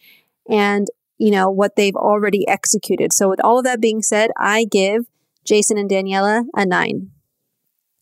And 0.49 0.87
you 1.19 1.31
know 1.31 1.51
what 1.51 1.77
they've 1.77 1.97
already 1.97 2.47
executed. 2.47 3.13
So 3.13 3.29
with 3.29 3.41
all 3.43 3.59
of 3.59 3.65
that 3.65 3.81
being 3.81 4.03
said, 4.03 4.31
I 4.39 4.67
give 4.71 5.07
Jason 5.45 5.79
and 5.79 5.91
Daniela 5.91 6.45
a 6.55 6.67
9. 6.67 7.11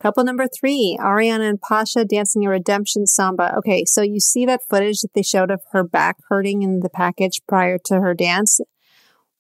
Couple 0.05 0.23
number 0.23 0.47
three, 0.47 0.99
Ariana 1.01 1.49
and 1.49 1.59
Pasha 1.59 2.05
dancing 2.05 2.45
a 2.45 2.51
redemption 2.51 3.07
samba. 3.07 3.57
Okay, 3.57 3.87
so 3.87 4.03
you 4.03 4.21
see 4.21 4.45
that 4.45 4.61
footage 4.69 5.01
that 5.01 5.15
they 5.15 5.23
showed 5.23 5.51
of 5.51 5.63
her 5.73 5.83
back 5.83 6.19
hurting 6.29 6.61
in 6.61 6.81
the 6.81 6.91
package 6.91 7.41
prior 7.49 7.79
to 7.87 8.01
her 8.01 8.13
dance. 8.13 8.61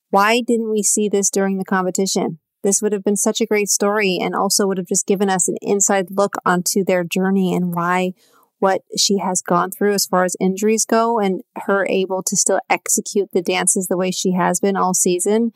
Why 0.09 0.40
didn't 0.40 0.70
we 0.70 0.83
see 0.83 1.07
this 1.07 1.29
during 1.29 1.59
the 1.59 1.66
competition? 1.66 2.38
This 2.62 2.81
would 2.81 2.94
have 2.94 3.05
been 3.05 3.18
such 3.18 3.42
a 3.42 3.46
great 3.46 3.68
story 3.68 4.18
and 4.18 4.35
also 4.35 4.66
would 4.66 4.79
have 4.79 4.87
just 4.87 5.07
given 5.07 5.29
us 5.29 5.48
an 5.48 5.57
inside 5.61 6.07
look 6.11 6.37
onto 6.46 6.83
their 6.83 7.05
journey 7.05 7.55
and 7.55 7.74
why 7.74 8.12
what 8.59 8.81
she 8.96 9.18
has 9.18 9.42
gone 9.42 9.70
through 9.70 9.92
as 9.92 10.07
far 10.07 10.24
as 10.24 10.35
injuries 10.40 10.87
go 10.87 11.20
and 11.20 11.42
her 11.66 11.87
able 11.90 12.22
to 12.22 12.38
still 12.38 12.61
execute 12.70 13.29
the 13.33 13.42
dances 13.42 13.88
the 13.88 13.98
way 13.98 14.11
she 14.11 14.33
has 14.33 14.61
been 14.61 14.77
all 14.77 14.94
season 14.94 15.53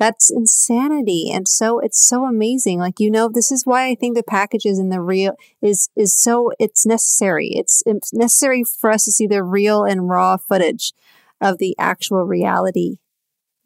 that's 0.00 0.30
insanity. 0.30 1.30
And 1.30 1.46
so 1.46 1.78
it's 1.78 2.04
so 2.04 2.24
amazing. 2.24 2.78
Like, 2.78 2.98
you 2.98 3.10
know, 3.10 3.28
this 3.28 3.52
is 3.52 3.66
why 3.66 3.86
I 3.86 3.94
think 3.94 4.16
the 4.16 4.22
packages 4.22 4.78
in 4.78 4.88
the 4.88 5.02
real 5.02 5.34
is, 5.60 5.90
is 5.94 6.18
so, 6.18 6.52
it's 6.58 6.86
necessary. 6.86 7.50
It's, 7.52 7.82
it's 7.84 8.10
necessary 8.10 8.64
for 8.64 8.90
us 8.90 9.04
to 9.04 9.12
see 9.12 9.26
the 9.26 9.44
real 9.44 9.84
and 9.84 10.08
raw 10.08 10.38
footage 10.38 10.94
of 11.38 11.58
the 11.58 11.76
actual 11.78 12.24
reality. 12.24 12.96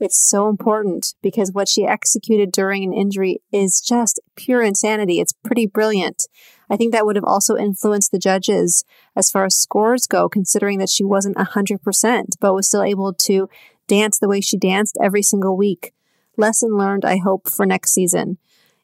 It's 0.00 0.28
so 0.28 0.48
important 0.48 1.14
because 1.22 1.52
what 1.52 1.68
she 1.68 1.86
executed 1.86 2.50
during 2.50 2.82
an 2.82 2.92
injury 2.92 3.40
is 3.52 3.80
just 3.80 4.20
pure 4.34 4.60
insanity. 4.60 5.20
It's 5.20 5.34
pretty 5.44 5.66
brilliant. 5.66 6.26
I 6.68 6.76
think 6.76 6.92
that 6.92 7.06
would 7.06 7.14
have 7.14 7.24
also 7.24 7.56
influenced 7.56 8.10
the 8.10 8.18
judges 8.18 8.84
as 9.14 9.30
far 9.30 9.44
as 9.44 9.54
scores 9.54 10.08
go, 10.08 10.28
considering 10.28 10.80
that 10.80 10.90
she 10.90 11.04
wasn't 11.04 11.36
100%, 11.36 12.24
but 12.40 12.54
was 12.54 12.66
still 12.66 12.82
able 12.82 13.14
to 13.14 13.48
dance 13.86 14.18
the 14.18 14.28
way 14.28 14.40
she 14.40 14.58
danced 14.58 14.98
every 15.00 15.22
single 15.22 15.56
week 15.56 15.92
lesson 16.36 16.76
learned, 16.76 17.04
I 17.04 17.18
hope, 17.18 17.48
for 17.48 17.66
next 17.66 17.92
season. 17.92 18.38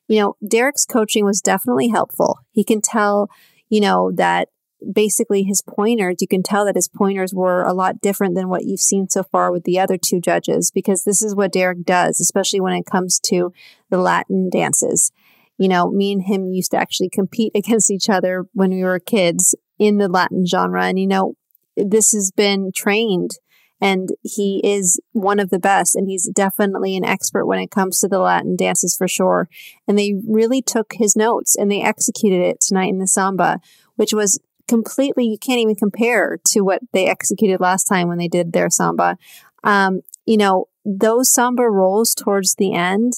You 0.08 0.20
know, 0.20 0.36
Derek's 0.46 0.86
coaching 0.86 1.24
was 1.24 1.40
definitely 1.40 1.88
helpful. 1.88 2.38
He 2.50 2.64
can 2.64 2.80
tell, 2.80 3.30
you 3.68 3.80
know, 3.80 4.10
that 4.12 4.48
basically 4.92 5.42
his 5.42 5.62
pointers, 5.62 6.16
you 6.20 6.28
can 6.28 6.42
tell 6.42 6.64
that 6.64 6.74
his 6.74 6.88
pointers 6.88 7.34
were 7.34 7.62
a 7.62 7.72
lot 7.72 8.00
different 8.00 8.34
than 8.34 8.48
what 8.48 8.64
you've 8.64 8.80
seen 8.80 9.08
so 9.08 9.22
far 9.22 9.52
with 9.52 9.64
the 9.64 9.78
other 9.78 9.96
two 9.96 10.20
judges, 10.20 10.70
because 10.70 11.04
this 11.04 11.22
is 11.22 11.34
what 11.34 11.52
Derek 11.52 11.84
does, 11.84 12.20
especially 12.20 12.60
when 12.60 12.72
it 12.72 12.86
comes 12.86 13.20
to 13.24 13.52
the 13.90 13.98
Latin 13.98 14.48
dances. 14.50 15.12
You 15.58 15.68
know, 15.68 15.90
me 15.90 16.12
and 16.12 16.22
him 16.22 16.50
used 16.50 16.70
to 16.70 16.78
actually 16.78 17.10
compete 17.10 17.52
against 17.54 17.90
each 17.90 18.08
other 18.08 18.46
when 18.52 18.70
we 18.70 18.82
were 18.82 18.98
kids 18.98 19.54
in 19.78 19.98
the 19.98 20.08
Latin 20.08 20.46
genre. 20.46 20.84
And, 20.84 20.98
you 20.98 21.06
know, 21.06 21.34
this 21.76 22.12
has 22.12 22.30
been 22.34 22.72
trained 22.74 23.32
and 23.80 24.10
he 24.22 24.60
is 24.62 25.00
one 25.12 25.40
of 25.40 25.50
the 25.50 25.58
best 25.58 25.96
and 25.96 26.08
he's 26.08 26.28
definitely 26.28 26.96
an 26.96 27.04
expert 27.04 27.46
when 27.46 27.58
it 27.58 27.70
comes 27.70 27.98
to 28.00 28.08
the 28.08 28.18
Latin 28.18 28.56
dances 28.56 28.94
for 28.94 29.08
sure. 29.08 29.48
And 29.88 29.98
they 29.98 30.14
really 30.26 30.60
took 30.60 30.94
his 30.94 31.16
notes 31.16 31.56
and 31.56 31.70
they 31.70 31.82
executed 31.82 32.42
it 32.42 32.60
tonight 32.60 32.90
in 32.90 32.98
the 32.98 33.06
samba, 33.06 33.60
which 33.96 34.12
was 34.12 34.40
completely, 34.68 35.24
you 35.24 35.38
can't 35.38 35.60
even 35.60 35.74
compare 35.74 36.38
to 36.48 36.60
what 36.60 36.82
they 36.92 37.06
executed 37.06 37.60
last 37.60 37.84
time 37.84 38.08
when 38.08 38.18
they 38.18 38.28
did 38.28 38.52
their 38.52 38.70
samba. 38.70 39.16
Um, 39.64 40.02
you 40.26 40.36
know, 40.36 40.68
those 40.84 41.32
samba 41.32 41.64
rolls 41.64 42.14
towards 42.14 42.54
the 42.54 42.74
end 42.74 43.14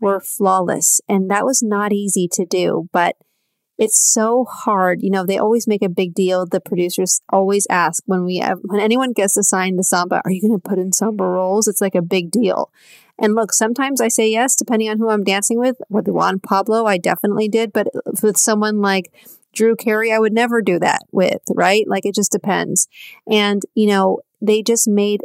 were 0.00 0.20
flawless 0.20 1.00
and 1.08 1.30
that 1.30 1.44
was 1.44 1.62
not 1.62 1.92
easy 1.92 2.28
to 2.32 2.46
do, 2.46 2.88
but 2.92 3.16
it's 3.78 4.12
so 4.12 4.44
hard. 4.44 5.02
You 5.02 5.10
know, 5.10 5.24
they 5.24 5.38
always 5.38 5.68
make 5.68 5.82
a 5.82 5.88
big 5.88 6.12
deal. 6.12 6.44
The 6.44 6.60
producers 6.60 7.20
always 7.30 7.66
ask 7.70 8.02
when 8.06 8.24
we 8.24 8.38
have, 8.38 8.58
when 8.62 8.80
anyone 8.80 9.12
gets 9.12 9.36
assigned 9.36 9.78
the 9.78 9.84
samba, 9.84 10.20
are 10.24 10.30
you 10.30 10.42
going 10.42 10.58
to 10.58 10.68
put 10.68 10.78
in 10.78 10.92
samba 10.92 11.24
rolls? 11.24 11.68
It's 11.68 11.80
like 11.80 11.94
a 11.94 12.02
big 12.02 12.30
deal. 12.30 12.72
And 13.20 13.34
look, 13.34 13.52
sometimes 13.52 14.00
I 14.00 14.08
say 14.08 14.28
yes, 14.28 14.56
depending 14.56 14.88
on 14.88 14.98
who 14.98 15.10
I'm 15.10 15.24
dancing 15.24 15.58
with. 15.58 15.76
With 15.88 16.08
Juan 16.08 16.40
Pablo, 16.40 16.86
I 16.86 16.98
definitely 16.98 17.48
did. 17.48 17.72
But 17.72 17.88
with 18.22 18.36
someone 18.36 18.80
like 18.80 19.12
Drew 19.54 19.76
Carey, 19.76 20.12
I 20.12 20.18
would 20.18 20.32
never 20.32 20.60
do 20.60 20.78
that 20.80 21.02
with, 21.12 21.42
right? 21.54 21.84
Like 21.88 22.04
it 22.04 22.14
just 22.14 22.32
depends. 22.32 22.88
And, 23.30 23.62
you 23.74 23.86
know, 23.86 24.20
they 24.40 24.62
just 24.62 24.86
made 24.88 25.20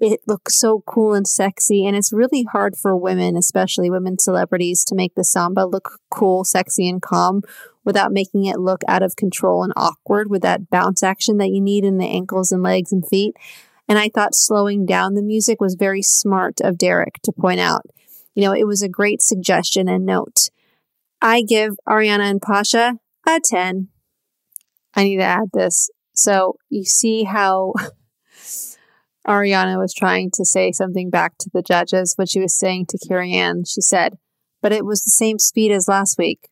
it 0.00 0.20
looks 0.26 0.58
so 0.58 0.82
cool 0.86 1.14
and 1.14 1.26
sexy. 1.26 1.86
And 1.86 1.96
it's 1.96 2.12
really 2.12 2.44
hard 2.44 2.76
for 2.76 2.96
women, 2.96 3.36
especially 3.36 3.90
women 3.90 4.18
celebrities, 4.18 4.84
to 4.84 4.94
make 4.94 5.14
the 5.14 5.24
samba 5.24 5.66
look 5.66 6.00
cool, 6.10 6.44
sexy, 6.44 6.88
and 6.88 7.00
calm 7.00 7.42
without 7.84 8.12
making 8.12 8.46
it 8.46 8.58
look 8.58 8.80
out 8.88 9.02
of 9.02 9.16
control 9.16 9.62
and 9.62 9.72
awkward 9.76 10.30
with 10.30 10.42
that 10.42 10.70
bounce 10.70 11.02
action 11.02 11.38
that 11.38 11.50
you 11.50 11.60
need 11.60 11.84
in 11.84 11.98
the 11.98 12.06
ankles 12.06 12.50
and 12.50 12.62
legs 12.62 12.92
and 12.92 13.06
feet. 13.06 13.36
And 13.88 13.98
I 13.98 14.08
thought 14.08 14.34
slowing 14.34 14.86
down 14.86 15.14
the 15.14 15.22
music 15.22 15.60
was 15.60 15.74
very 15.74 16.02
smart 16.02 16.60
of 16.62 16.78
Derek 16.78 17.20
to 17.22 17.32
point 17.32 17.60
out. 17.60 17.82
You 18.34 18.42
know, 18.42 18.52
it 18.52 18.66
was 18.66 18.82
a 18.82 18.88
great 18.88 19.20
suggestion 19.22 19.88
and 19.88 20.06
note. 20.06 20.48
I 21.20 21.42
give 21.42 21.76
Ariana 21.86 22.30
and 22.30 22.42
Pasha 22.42 22.98
a 23.26 23.40
10. 23.44 23.88
I 24.94 25.04
need 25.04 25.16
to 25.18 25.22
add 25.22 25.50
this. 25.52 25.90
So 26.14 26.56
you 26.68 26.84
see 26.84 27.24
how 27.24 27.74
Ariana 29.26 29.78
was 29.78 29.94
trying 29.94 30.30
to 30.34 30.44
say 30.44 30.72
something 30.72 31.10
back 31.10 31.38
to 31.38 31.50
the 31.52 31.62
judges, 31.62 32.14
what 32.16 32.28
she 32.28 32.40
was 32.40 32.56
saying 32.58 32.86
to 32.88 32.98
Carrie 33.08 33.34
Ann. 33.34 33.64
She 33.64 33.80
said, 33.80 34.18
but 34.62 34.72
it 34.72 34.84
was 34.84 35.02
the 35.02 35.10
same 35.10 35.38
speed 35.38 35.72
as 35.72 35.88
last 35.88 36.18
week. 36.18 36.48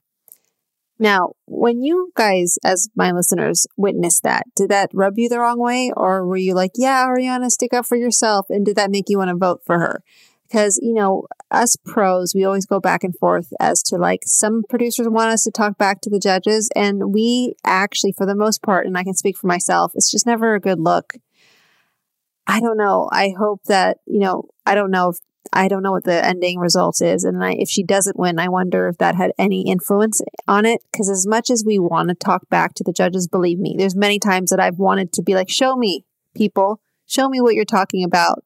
Now, 0.99 1.33
when 1.47 1.83
you 1.83 2.13
guys, 2.17 2.59
as 2.65 2.89
my 2.95 3.11
listeners, 3.11 3.67
witnessed 3.77 4.23
that, 4.23 4.45
did 4.55 4.71
that 4.71 4.91
rub 4.93 5.15
you 5.17 5.29
the 5.29 5.41
wrong 5.41 5.59
way? 5.59 5.91
Or 5.97 6.25
were 6.27 6.37
you 6.37 6.55
like, 6.55 6.73
yeah, 6.77 7.05
Ariana, 7.07 7.51
stick 7.51 7.73
up 7.73 7.87
for 7.87 7.97
yourself? 7.97 8.47
And 8.49 8.65
did 8.65 8.77
that 8.77 8.91
make 8.91 9.07
you 9.09 9.19
want 9.19 9.31
to 9.31 9.37
vote 9.37 9.63
for 9.65 9.79
her? 9.79 10.03
because, 10.53 10.79
you 10.83 10.93
know, 10.93 11.27
us 11.51 11.77
pros, 11.77 12.35
we 12.35 12.45
always 12.45 12.67
go 12.67 12.79
back 12.79 13.03
and 13.03 13.17
forth 13.17 13.55
as 13.59 13.83
to 13.83 13.97
like 13.97 14.21
some 14.27 14.63
producers 14.69 15.09
want 15.09 15.31
us 15.31 15.45
to 15.45 15.51
talk 15.51 15.79
back 15.79 16.03
to 16.03 16.11
the 16.11 16.19
judges. 16.19 16.69
And 16.77 17.15
we 17.15 17.55
actually, 17.65 18.13
for 18.13 18.27
the 18.27 18.35
most 18.35 18.63
part, 18.63 18.87
and 18.87 18.99
I 18.99 19.03
can 19.03 19.15
speak 19.15 19.39
for 19.39 19.47
myself, 19.47 19.93
it's 19.95 20.11
just 20.11 20.27
never 20.27 20.55
a 20.55 20.61
good 20.61 20.79
look. 20.79 21.15
I 22.47 22.61
don't 22.61 22.77
know. 22.77 23.09
I 23.13 23.33
hope 23.39 23.63
that, 23.65 23.99
you 24.07 24.21
know, 24.21 24.49
I 24.67 24.75
don't 24.75 24.91
know 24.91 25.11
if 25.11 25.19
I 25.53 25.69
don't 25.69 25.83
know 25.83 25.93
what 25.93 26.05
the 26.05 26.25
ending 26.25 26.59
result 26.59 27.03
is. 27.03 27.25
And 27.25 27.45
I, 27.45 27.53
if 27.53 27.69
she 27.69 27.83
doesn't 27.83 28.19
win, 28.19 28.39
I 28.39 28.49
wonder 28.49 28.89
if 28.89 28.99
that 28.99 29.17
had 29.17 29.33
any 29.39 29.69
influence 29.69 30.21
on 30.49 30.65
it. 30.65 30.81
Because 30.91 31.11
as 31.11 31.27
much 31.27 31.51
as 31.51 31.65
we 31.65 31.79
want 31.79 32.09
to 32.09 32.15
talk 32.15 32.49
back 32.49 32.75
to 32.75 32.85
the 32.85 32.93
judges, 32.93 33.29
believe 33.29 33.59
me, 33.59 33.75
there's 33.77 33.95
many 33.95 34.19
times 34.19 34.51
that 34.51 34.61
I've 34.61 34.79
wanted 34.79 35.13
to 35.15 35.23
be 35.23 35.35
like, 35.35 35.51
show 35.51 35.77
me, 35.77 36.05
people, 36.35 36.81
show 37.07 37.29
me 37.29 37.41
what 37.41 37.55
you're 37.55 37.65
talking 37.65 38.03
about. 38.03 38.45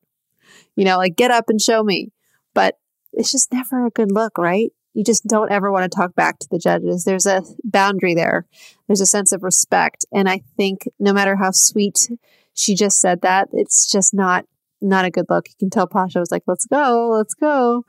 You 0.74 0.84
know, 0.84 0.96
like 0.96 1.16
get 1.16 1.30
up 1.30 1.48
and 1.48 1.60
show 1.60 1.84
me. 1.84 2.10
But 2.54 2.78
it's 3.12 3.30
just 3.30 3.52
never 3.52 3.86
a 3.86 3.90
good 3.90 4.10
look, 4.10 4.36
right? 4.36 4.72
You 4.92 5.04
just 5.04 5.26
don't 5.26 5.52
ever 5.52 5.70
want 5.70 5.90
to 5.90 5.94
talk 5.94 6.14
back 6.14 6.38
to 6.40 6.48
the 6.50 6.58
judges. 6.58 7.04
There's 7.04 7.26
a 7.26 7.42
boundary 7.62 8.14
there. 8.14 8.46
There's 8.86 9.00
a 9.00 9.06
sense 9.06 9.30
of 9.30 9.42
respect. 9.42 10.06
And 10.12 10.28
I 10.28 10.40
think 10.56 10.88
no 10.98 11.12
matter 11.12 11.36
how 11.36 11.50
sweet 11.52 12.08
she 12.56 12.74
just 12.74 13.00
said 13.00 13.20
that, 13.20 13.48
it's 13.52 13.90
just 13.90 14.12
not 14.12 14.46
not 14.82 15.04
a 15.04 15.10
good 15.10 15.26
look. 15.30 15.48
You 15.48 15.54
can 15.58 15.70
tell 15.70 15.86
Pasha 15.86 16.18
was 16.18 16.30
like, 16.30 16.42
"Let's 16.46 16.66
go, 16.66 17.10
let's 17.12 17.34
go," 17.34 17.84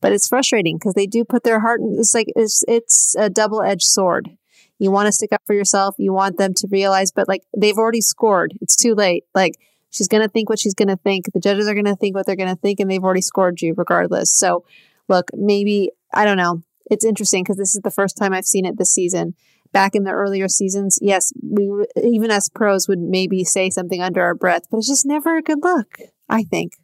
but 0.00 0.12
it's 0.12 0.28
frustrating 0.28 0.76
because 0.76 0.94
they 0.94 1.06
do 1.06 1.24
put 1.24 1.44
their 1.44 1.60
heart. 1.60 1.80
In, 1.80 1.96
it's 1.98 2.14
like 2.14 2.28
it's 2.36 2.64
it's 2.68 3.16
a 3.18 3.30
double 3.30 3.62
edged 3.62 3.86
sword. 3.86 4.30
You 4.78 4.90
want 4.90 5.06
to 5.06 5.12
stick 5.12 5.32
up 5.32 5.42
for 5.46 5.54
yourself. 5.54 5.94
You 5.98 6.12
want 6.12 6.36
them 6.36 6.54
to 6.54 6.68
realize, 6.70 7.10
but 7.10 7.28
like 7.28 7.42
they've 7.56 7.76
already 7.76 8.00
scored. 8.00 8.54
It's 8.60 8.76
too 8.76 8.94
late. 8.94 9.24
Like 9.34 9.54
she's 9.90 10.08
going 10.08 10.22
to 10.22 10.28
think 10.28 10.48
what 10.48 10.58
she's 10.58 10.74
going 10.74 10.88
to 10.88 10.96
think. 10.96 11.32
The 11.32 11.40
judges 11.40 11.68
are 11.68 11.74
going 11.74 11.84
to 11.86 11.96
think 11.96 12.14
what 12.14 12.26
they're 12.26 12.36
going 12.36 12.54
to 12.54 12.60
think, 12.60 12.80
and 12.80 12.90
they've 12.90 13.02
already 13.02 13.22
scored 13.22 13.60
you 13.60 13.74
regardless. 13.76 14.32
So, 14.32 14.64
look, 15.08 15.30
maybe 15.32 15.90
I 16.12 16.24
don't 16.24 16.36
know. 16.36 16.62
It's 16.90 17.04
interesting 17.04 17.44
because 17.44 17.56
this 17.56 17.74
is 17.74 17.82
the 17.82 17.90
first 17.90 18.16
time 18.16 18.32
I've 18.32 18.46
seen 18.46 18.64
it 18.64 18.78
this 18.78 18.92
season. 18.92 19.34
Back 19.72 19.94
in 19.94 20.04
the 20.04 20.12
earlier 20.12 20.48
seasons, 20.48 20.98
yes, 21.02 21.32
we 21.42 21.70
even 22.02 22.30
as 22.30 22.48
pros 22.48 22.88
would 22.88 22.98
maybe 22.98 23.44
say 23.44 23.70
something 23.70 24.00
under 24.02 24.22
our 24.22 24.34
breath, 24.34 24.62
but 24.70 24.78
it's 24.78 24.88
just 24.88 25.06
never 25.06 25.36
a 25.36 25.42
good 25.42 25.58
look. 25.62 25.98
I 26.28 26.42
think. 26.42 26.74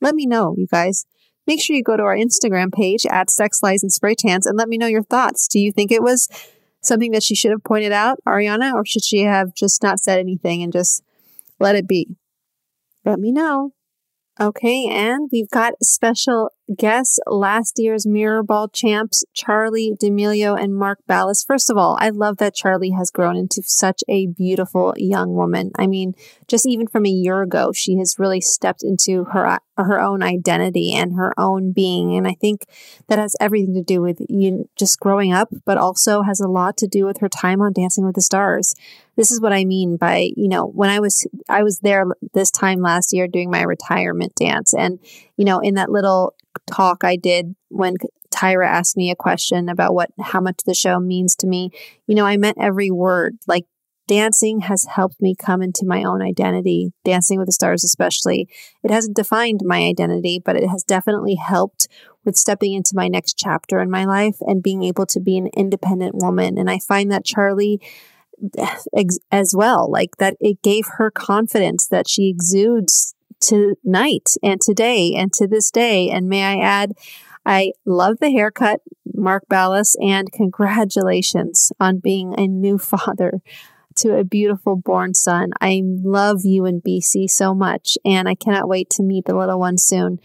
Let 0.00 0.14
me 0.14 0.26
know, 0.26 0.54
you 0.56 0.66
guys. 0.66 1.06
Make 1.46 1.62
sure 1.62 1.76
you 1.76 1.82
go 1.82 1.96
to 1.96 2.02
our 2.02 2.16
Instagram 2.16 2.72
page 2.72 3.06
at 3.06 3.30
Sex 3.30 3.62
Lies 3.62 3.82
and 3.82 3.92
Spray 3.92 4.14
Tans 4.14 4.46
and 4.46 4.58
let 4.58 4.68
me 4.68 4.78
know 4.78 4.88
your 4.88 5.02
thoughts. 5.02 5.46
Do 5.46 5.60
you 5.60 5.72
think 5.72 5.92
it 5.92 6.02
was 6.02 6.28
something 6.82 7.12
that 7.12 7.22
she 7.22 7.34
should 7.34 7.52
have 7.52 7.64
pointed 7.64 7.92
out, 7.92 8.18
Ariana, 8.26 8.72
or 8.74 8.84
should 8.84 9.04
she 9.04 9.22
have 9.22 9.54
just 9.54 9.82
not 9.82 10.00
said 10.00 10.18
anything 10.18 10.62
and 10.62 10.72
just 10.72 11.02
let 11.60 11.76
it 11.76 11.86
be? 11.86 12.16
Let 13.04 13.20
me 13.20 13.30
know. 13.30 13.72
Okay, 14.38 14.86
and 14.90 15.30
we've 15.32 15.48
got 15.48 15.82
special 15.82 16.50
guests, 16.76 17.18
last 17.26 17.78
year's 17.78 18.06
Mirror 18.06 18.42
Ball 18.42 18.68
champs, 18.68 19.24
Charli 19.34 19.96
D'Amelio 19.98 20.62
and 20.62 20.74
Mark 20.76 20.98
Ballas. 21.08 21.46
First 21.46 21.70
of 21.70 21.78
all, 21.78 21.96
I 22.00 22.10
love 22.10 22.36
that 22.36 22.54
Charli 22.54 22.94
has 22.98 23.10
grown 23.10 23.36
into 23.36 23.62
such 23.64 24.02
a 24.08 24.26
beautiful 24.26 24.92
young 24.98 25.34
woman. 25.34 25.70
I 25.78 25.86
mean, 25.86 26.14
just 26.48 26.66
even 26.66 26.86
from 26.86 27.06
a 27.06 27.10
year 27.10 27.40
ago, 27.40 27.72
she 27.72 27.96
has 27.96 28.18
really 28.18 28.42
stepped 28.42 28.82
into 28.82 29.24
her 29.24 29.58
her 29.78 30.00
own 30.00 30.22
identity 30.22 30.92
and 30.94 31.14
her 31.14 31.32
own 31.38 31.72
being. 31.72 32.14
And 32.14 32.26
I 32.26 32.34
think 32.34 32.66
that 33.08 33.18
has 33.18 33.36
everything 33.40 33.74
to 33.74 33.82
do 33.82 34.00
with 34.00 34.20
you 34.28 34.68
just 34.76 35.00
growing 35.00 35.32
up, 35.32 35.48
but 35.64 35.78
also 35.78 36.22
has 36.22 36.40
a 36.40 36.48
lot 36.48 36.76
to 36.78 36.86
do 36.86 37.04
with 37.04 37.18
her 37.18 37.28
time 37.28 37.60
on 37.60 37.72
Dancing 37.72 38.04
with 38.04 38.14
the 38.14 38.22
Stars. 38.22 38.74
This 39.16 39.30
is 39.30 39.40
what 39.40 39.52
I 39.52 39.64
mean 39.64 39.96
by, 39.96 40.30
you 40.36 40.48
know, 40.48 40.66
when 40.66 40.90
I 40.90 41.00
was 41.00 41.26
I 41.48 41.62
was 41.62 41.80
there 41.80 42.04
this 42.34 42.50
time 42.50 42.80
last 42.80 43.12
year 43.12 43.26
doing 43.26 43.50
my 43.50 43.62
retirement 43.62 44.34
dance 44.34 44.74
and 44.74 44.98
you 45.36 45.44
know, 45.44 45.60
in 45.60 45.74
that 45.74 45.90
little 45.90 46.34
talk 46.66 47.04
I 47.04 47.16
did 47.16 47.54
when 47.68 47.96
Tyra 48.30 48.66
asked 48.66 48.96
me 48.96 49.10
a 49.10 49.16
question 49.16 49.68
about 49.68 49.94
what 49.94 50.10
how 50.20 50.40
much 50.40 50.60
the 50.66 50.74
show 50.74 51.00
means 51.00 51.34
to 51.36 51.46
me, 51.46 51.70
you 52.06 52.14
know, 52.14 52.26
I 52.26 52.36
meant 52.36 52.58
every 52.60 52.90
word. 52.90 53.38
Like 53.46 53.64
dancing 54.06 54.60
has 54.60 54.84
helped 54.84 55.20
me 55.20 55.34
come 55.34 55.62
into 55.62 55.84
my 55.84 56.04
own 56.04 56.22
identity, 56.22 56.92
dancing 57.04 57.38
with 57.38 57.46
the 57.46 57.52
stars 57.52 57.84
especially. 57.84 58.48
It 58.82 58.90
hasn't 58.90 59.16
defined 59.16 59.60
my 59.64 59.78
identity, 59.78 60.40
but 60.44 60.56
it 60.56 60.68
has 60.68 60.84
definitely 60.84 61.36
helped 61.36 61.88
with 62.24 62.36
stepping 62.36 62.74
into 62.74 62.92
my 62.94 63.08
next 63.08 63.38
chapter 63.38 63.80
in 63.80 63.90
my 63.90 64.04
life 64.04 64.36
and 64.40 64.62
being 64.62 64.82
able 64.82 65.06
to 65.06 65.20
be 65.20 65.38
an 65.38 65.48
independent 65.56 66.14
woman. 66.16 66.58
And 66.58 66.70
I 66.70 66.78
find 66.78 67.10
that 67.12 67.24
Charli 67.24 67.78
as 69.32 69.54
well, 69.56 69.90
like 69.90 70.16
that 70.18 70.36
it 70.40 70.62
gave 70.62 70.84
her 70.96 71.10
confidence 71.10 71.86
that 71.88 72.08
she 72.08 72.28
exudes 72.28 73.14
tonight 73.40 74.30
and 74.42 74.60
today 74.60 75.14
and 75.14 75.32
to 75.34 75.46
this 75.46 75.70
day. 75.70 76.10
And 76.10 76.28
may 76.28 76.42
I 76.42 76.62
add, 76.62 76.92
I 77.44 77.72
love 77.84 78.16
the 78.20 78.30
haircut, 78.30 78.80
Mark 79.14 79.44
Ballas, 79.50 79.94
and 80.02 80.32
congratulations 80.32 81.70
on 81.78 81.98
being 81.98 82.34
a 82.38 82.46
new 82.46 82.78
father 82.78 83.40
to 83.96 84.16
a 84.16 84.24
beautiful 84.24 84.76
born 84.76 85.14
son. 85.14 85.50
I 85.60 85.82
love 85.84 86.40
you 86.44 86.66
and 86.66 86.82
BC 86.82 87.30
so 87.30 87.54
much, 87.54 87.96
and 88.04 88.28
I 88.28 88.34
cannot 88.34 88.68
wait 88.68 88.90
to 88.90 89.02
meet 89.02 89.24
the 89.24 89.36
little 89.36 89.58
one 89.58 89.78
soon. 89.78 90.18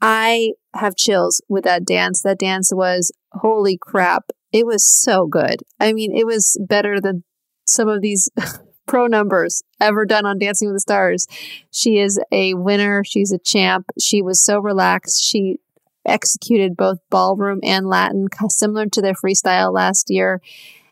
I 0.00 0.52
have 0.74 0.96
chills 0.96 1.40
with 1.48 1.64
that 1.64 1.84
dance. 1.84 2.22
That 2.22 2.38
dance 2.38 2.72
was 2.72 3.10
holy 3.32 3.78
crap. 3.80 4.30
It 4.52 4.66
was 4.66 4.86
so 4.86 5.26
good. 5.26 5.62
I 5.78 5.92
mean, 5.92 6.16
it 6.16 6.26
was 6.26 6.58
better 6.68 7.00
than 7.00 7.24
some 7.66 7.88
of 7.88 8.00
these 8.00 8.30
pro 8.86 9.06
numbers 9.06 9.62
ever 9.80 10.04
done 10.06 10.26
on 10.26 10.38
Dancing 10.38 10.68
with 10.68 10.76
the 10.76 10.80
Stars. 10.80 11.26
She 11.70 11.98
is 11.98 12.18
a 12.32 12.54
winner. 12.54 13.02
She's 13.04 13.32
a 13.32 13.38
champ. 13.38 13.86
She 14.00 14.22
was 14.22 14.42
so 14.42 14.58
relaxed. 14.58 15.22
She 15.22 15.58
executed 16.06 16.76
both 16.76 16.98
ballroom 17.10 17.60
and 17.62 17.86
Latin, 17.86 18.28
similar 18.48 18.86
to 18.86 19.02
their 19.02 19.12
freestyle 19.12 19.72
last 19.72 20.10
year. 20.10 20.40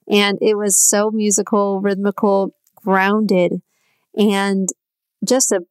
And 0.09 0.39
it 0.41 0.57
was 0.57 0.79
so 0.79 1.11
musical, 1.11 1.81
rhythmical, 1.81 2.55
grounded, 2.77 3.63
and 4.17 4.69
just 5.25 5.51
a 5.51 5.63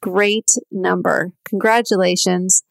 great 0.00 0.52
number. 0.70 1.32
Congratulations. 1.44 2.62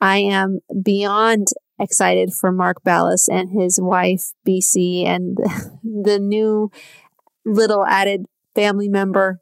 I 0.00 0.18
am 0.18 0.60
beyond 0.82 1.48
excited 1.84 2.32
for 2.32 2.50
Mark 2.50 2.82
Ballas 2.82 3.28
and 3.30 3.50
his 3.50 3.78
wife, 3.80 4.32
BC, 4.46 5.06
and 5.06 5.36
the 5.84 6.18
new 6.18 6.70
little 7.44 7.86
added 7.86 8.26
family 8.54 8.88
member. 8.88 9.40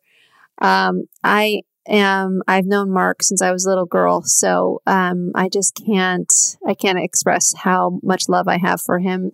Um, 0.61 1.05
I 1.25 1.63
am, 1.87 2.43
I've 2.47 2.67
known 2.67 2.91
Mark 2.91 3.23
since 3.23 3.41
I 3.41 3.53
was 3.53 3.65
a 3.65 3.69
little 3.69 3.87
girl. 3.87 4.23
So, 4.25 4.83
um, 4.87 5.33
I 5.35 5.49
just 5.49 5.81
can't, 5.87 6.33
I 6.67 6.75
can't 6.75 6.99
express 6.99 7.55
how 7.57 8.01
much 8.03 8.29
love 8.29 8.49
I 8.49 8.59
have 8.59 8.81
for 8.81 8.99
him 8.99 9.33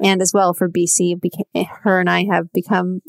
and 0.00 0.22
as 0.22 0.32
well 0.32 0.54
for 0.54 0.68
BC. 0.68 1.20
her 1.82 2.00
and 2.00 2.10
I 2.10 2.24
have 2.24 2.52
become, 2.52 3.02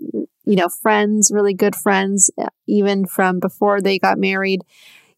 you 0.45 0.55
know, 0.55 0.69
friends, 0.69 1.31
really 1.33 1.53
good 1.53 1.75
friends, 1.75 2.31
even 2.67 3.05
from 3.05 3.39
before 3.39 3.81
they 3.81 3.99
got 3.99 4.17
married. 4.17 4.61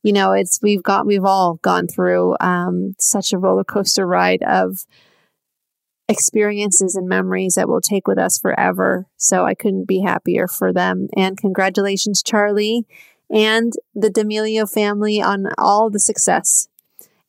You 0.03 0.13
know, 0.13 0.31
it's, 0.31 0.60
we've 0.62 0.83
got, 0.83 1.05
we've 1.05 1.25
all 1.25 1.55
gone 1.55 1.88
through, 1.88 2.36
um, 2.39 2.95
such 2.99 3.33
a 3.33 3.38
roller 3.38 3.63
coaster 3.63 4.05
ride 4.07 4.43
of, 4.43 4.86
experiences 6.10 6.95
and 6.95 7.07
memories 7.07 7.55
that 7.55 7.67
we'll 7.67 7.81
take 7.81 8.07
with 8.07 8.17
us 8.17 8.38
forever. 8.39 9.07
So 9.17 9.45
I 9.45 9.53
couldn't 9.53 9.88
be 9.88 10.01
happier 10.01 10.47
for 10.47 10.71
them. 10.71 11.07
And 11.15 11.38
congratulations, 11.38 12.23
Charli, 12.23 12.86
and 13.29 13.73
the 13.93 14.10
D'Amelio 14.10 14.71
family 14.71 15.21
on 15.21 15.47
all 15.57 15.89
the 15.89 15.99
success 15.99 16.69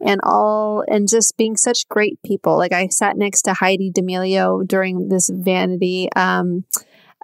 and 0.00 0.20
all 0.22 0.84
and 0.86 1.08
just 1.08 1.36
being 1.36 1.56
such 1.56 1.88
great 1.88 2.22
people. 2.22 2.56
Like 2.56 2.72
I 2.72 2.86
sat 2.86 3.16
next 3.16 3.42
to 3.42 3.54
Heidi 3.54 3.90
D'Amelio 3.90 4.66
during 4.66 5.08
this 5.08 5.28
vanity 5.28 6.08
um, 6.14 6.64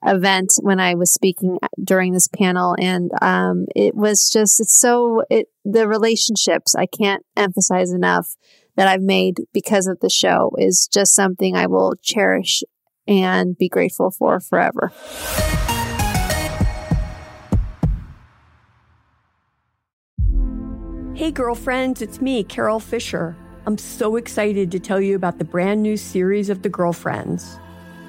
event 0.04 0.52
when 0.60 0.80
I 0.80 0.94
was 0.94 1.12
speaking 1.12 1.58
during 1.82 2.12
this 2.12 2.28
panel, 2.28 2.76
and 2.78 3.10
um, 3.22 3.66
it 3.74 3.94
was 3.94 4.30
just 4.30 4.60
it's 4.60 4.78
so 4.78 5.22
it 5.30 5.48
the 5.64 5.88
relationships 5.88 6.74
I 6.74 6.86
can't 6.86 7.24
emphasize 7.36 7.92
enough 7.92 8.36
that 8.76 8.88
I've 8.88 9.02
made 9.02 9.42
because 9.52 9.86
of 9.86 10.00
the 10.00 10.10
show 10.10 10.52
is 10.58 10.88
just 10.92 11.14
something 11.14 11.56
I 11.56 11.66
will 11.66 11.94
cherish 12.02 12.62
and 13.06 13.56
be 13.56 13.68
grateful 13.68 14.10
for 14.10 14.40
forever. 14.40 14.92
Hey, 21.14 21.30
girlfriends, 21.30 22.02
it's 22.02 22.20
me, 22.20 22.42
Carol 22.42 22.80
Fisher. 22.80 23.36
I'm 23.66 23.78
so 23.78 24.16
excited 24.16 24.72
to 24.72 24.80
tell 24.80 25.00
you 25.00 25.14
about 25.14 25.38
the 25.38 25.44
brand 25.44 25.82
new 25.82 25.96
series 25.96 26.50
of 26.50 26.62
The 26.62 26.68
Girlfriends. 26.68 27.58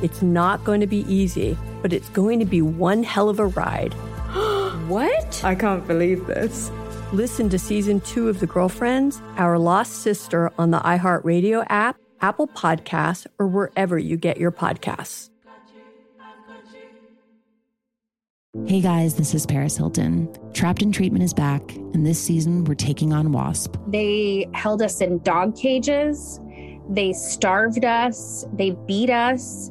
It's 0.00 0.22
not 0.22 0.62
going 0.62 0.80
to 0.80 0.86
be 0.86 1.04
easy, 1.12 1.58
but 1.82 1.92
it's 1.92 2.08
going 2.10 2.38
to 2.38 2.44
be 2.44 2.62
one 2.62 3.02
hell 3.02 3.28
of 3.28 3.40
a 3.40 3.46
ride. 3.46 3.92
what? 4.86 5.42
I 5.44 5.56
can't 5.56 5.86
believe 5.88 6.26
this. 6.26 6.70
Listen 7.12 7.48
to 7.48 7.58
season 7.58 8.00
two 8.02 8.28
of 8.28 8.38
The 8.38 8.46
Girlfriends, 8.46 9.20
Our 9.36 9.58
Lost 9.58 9.94
Sister 9.94 10.52
on 10.56 10.70
the 10.70 10.78
iHeartRadio 10.80 11.66
app, 11.68 11.96
Apple 12.20 12.46
Podcasts, 12.46 13.26
or 13.40 13.48
wherever 13.48 13.98
you 13.98 14.16
get 14.16 14.36
your 14.36 14.52
podcasts. 14.52 15.30
Hey 18.66 18.80
guys, 18.80 19.16
this 19.16 19.34
is 19.34 19.46
Paris 19.46 19.76
Hilton. 19.76 20.28
Trapped 20.52 20.82
in 20.82 20.92
Treatment 20.92 21.24
is 21.24 21.34
back, 21.34 21.74
and 21.76 22.06
this 22.06 22.20
season 22.20 22.64
we're 22.64 22.74
taking 22.74 23.12
on 23.12 23.32
WASP. 23.32 23.76
They 23.88 24.48
held 24.54 24.80
us 24.80 25.00
in 25.00 25.18
dog 25.20 25.56
cages, 25.56 26.40
they 26.88 27.12
starved 27.12 27.84
us, 27.84 28.46
they 28.52 28.70
beat 28.86 29.10
us, 29.10 29.70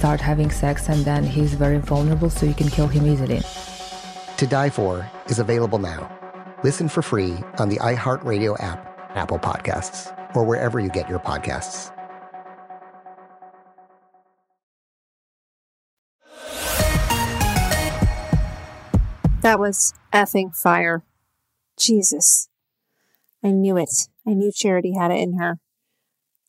start 0.00 0.18
having 0.18 0.50
sex 0.50 0.88
and 0.88 1.04
then 1.04 1.22
he's 1.22 1.52
very 1.52 1.76
vulnerable 1.76 2.30
so 2.30 2.46
you 2.46 2.54
can 2.54 2.70
kill 2.70 2.88
him 2.88 3.06
easily. 3.06 3.42
To 4.38 4.46
Die 4.46 4.70
For 4.70 5.06
is 5.26 5.38
available 5.38 5.78
now. 5.78 6.10
Listen 6.64 6.88
for 6.88 7.02
free 7.02 7.36
on 7.58 7.68
the 7.68 7.76
iHeartRadio 7.76 8.56
app, 8.62 8.80
Apple 9.14 9.38
Podcasts, 9.38 10.16
or 10.34 10.44
wherever 10.44 10.80
you 10.80 10.88
get 10.88 11.06
your 11.06 11.18
podcasts. 11.18 11.94
That 19.42 19.58
was 19.58 19.92
effing 20.14 20.56
fire. 20.56 21.02
Jesus. 21.78 22.48
I 23.44 23.50
knew 23.50 23.76
it. 23.76 24.08
I 24.26 24.32
knew 24.32 24.50
Charity 24.50 24.94
had 24.98 25.10
it 25.10 25.18
in 25.18 25.38
her. 25.38 25.58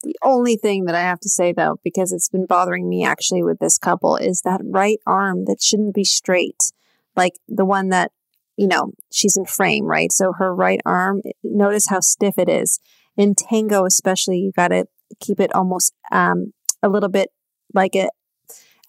The 0.04 0.16
only 0.24 0.58
thing 0.58 0.86
that 0.86 0.96
I 0.96 1.02
have 1.02 1.20
to 1.22 1.30
say 1.30 1.54
though, 1.54 1.80
because 1.84 2.12
it's 2.12 2.30
been 2.30 2.46
bothering 2.46 2.90
me 2.90 3.06
actually 3.06 3.44
with 3.44 3.60
this 3.60 3.78
couple, 3.78 4.16
is 4.16 4.42
that 4.42 4.62
right 4.64 5.00
arm 5.06 5.46
that 5.46 5.62
shouldn't 5.62 5.96
be 5.96 6.04
straight. 6.04 6.72
Like 7.16 7.34
the 7.48 7.66
one 7.66 7.90
that, 7.90 8.12
you 8.58 8.68
know, 8.68 8.94
she's 9.12 9.38
in 9.38 9.46
frame, 9.46 9.86
right? 9.86 10.12
So 10.12 10.34
her 10.34 10.54
right 10.54 10.82
arm, 10.86 11.22
notice 11.44 11.88
how 11.90 12.00
stiff 12.00 12.38
it 12.38 12.50
is. 12.50 12.80
In 13.18 13.36
tango, 13.36 13.86
especially, 13.86 14.38
you 14.38 14.52
got 14.56 14.70
to 14.70 14.86
keep 15.20 15.40
it 15.40 15.54
almost 15.54 15.94
um, 16.12 16.54
a 16.82 16.90
little 16.90 17.10
bit 17.10 17.30
like 17.74 17.96
it 17.96 18.10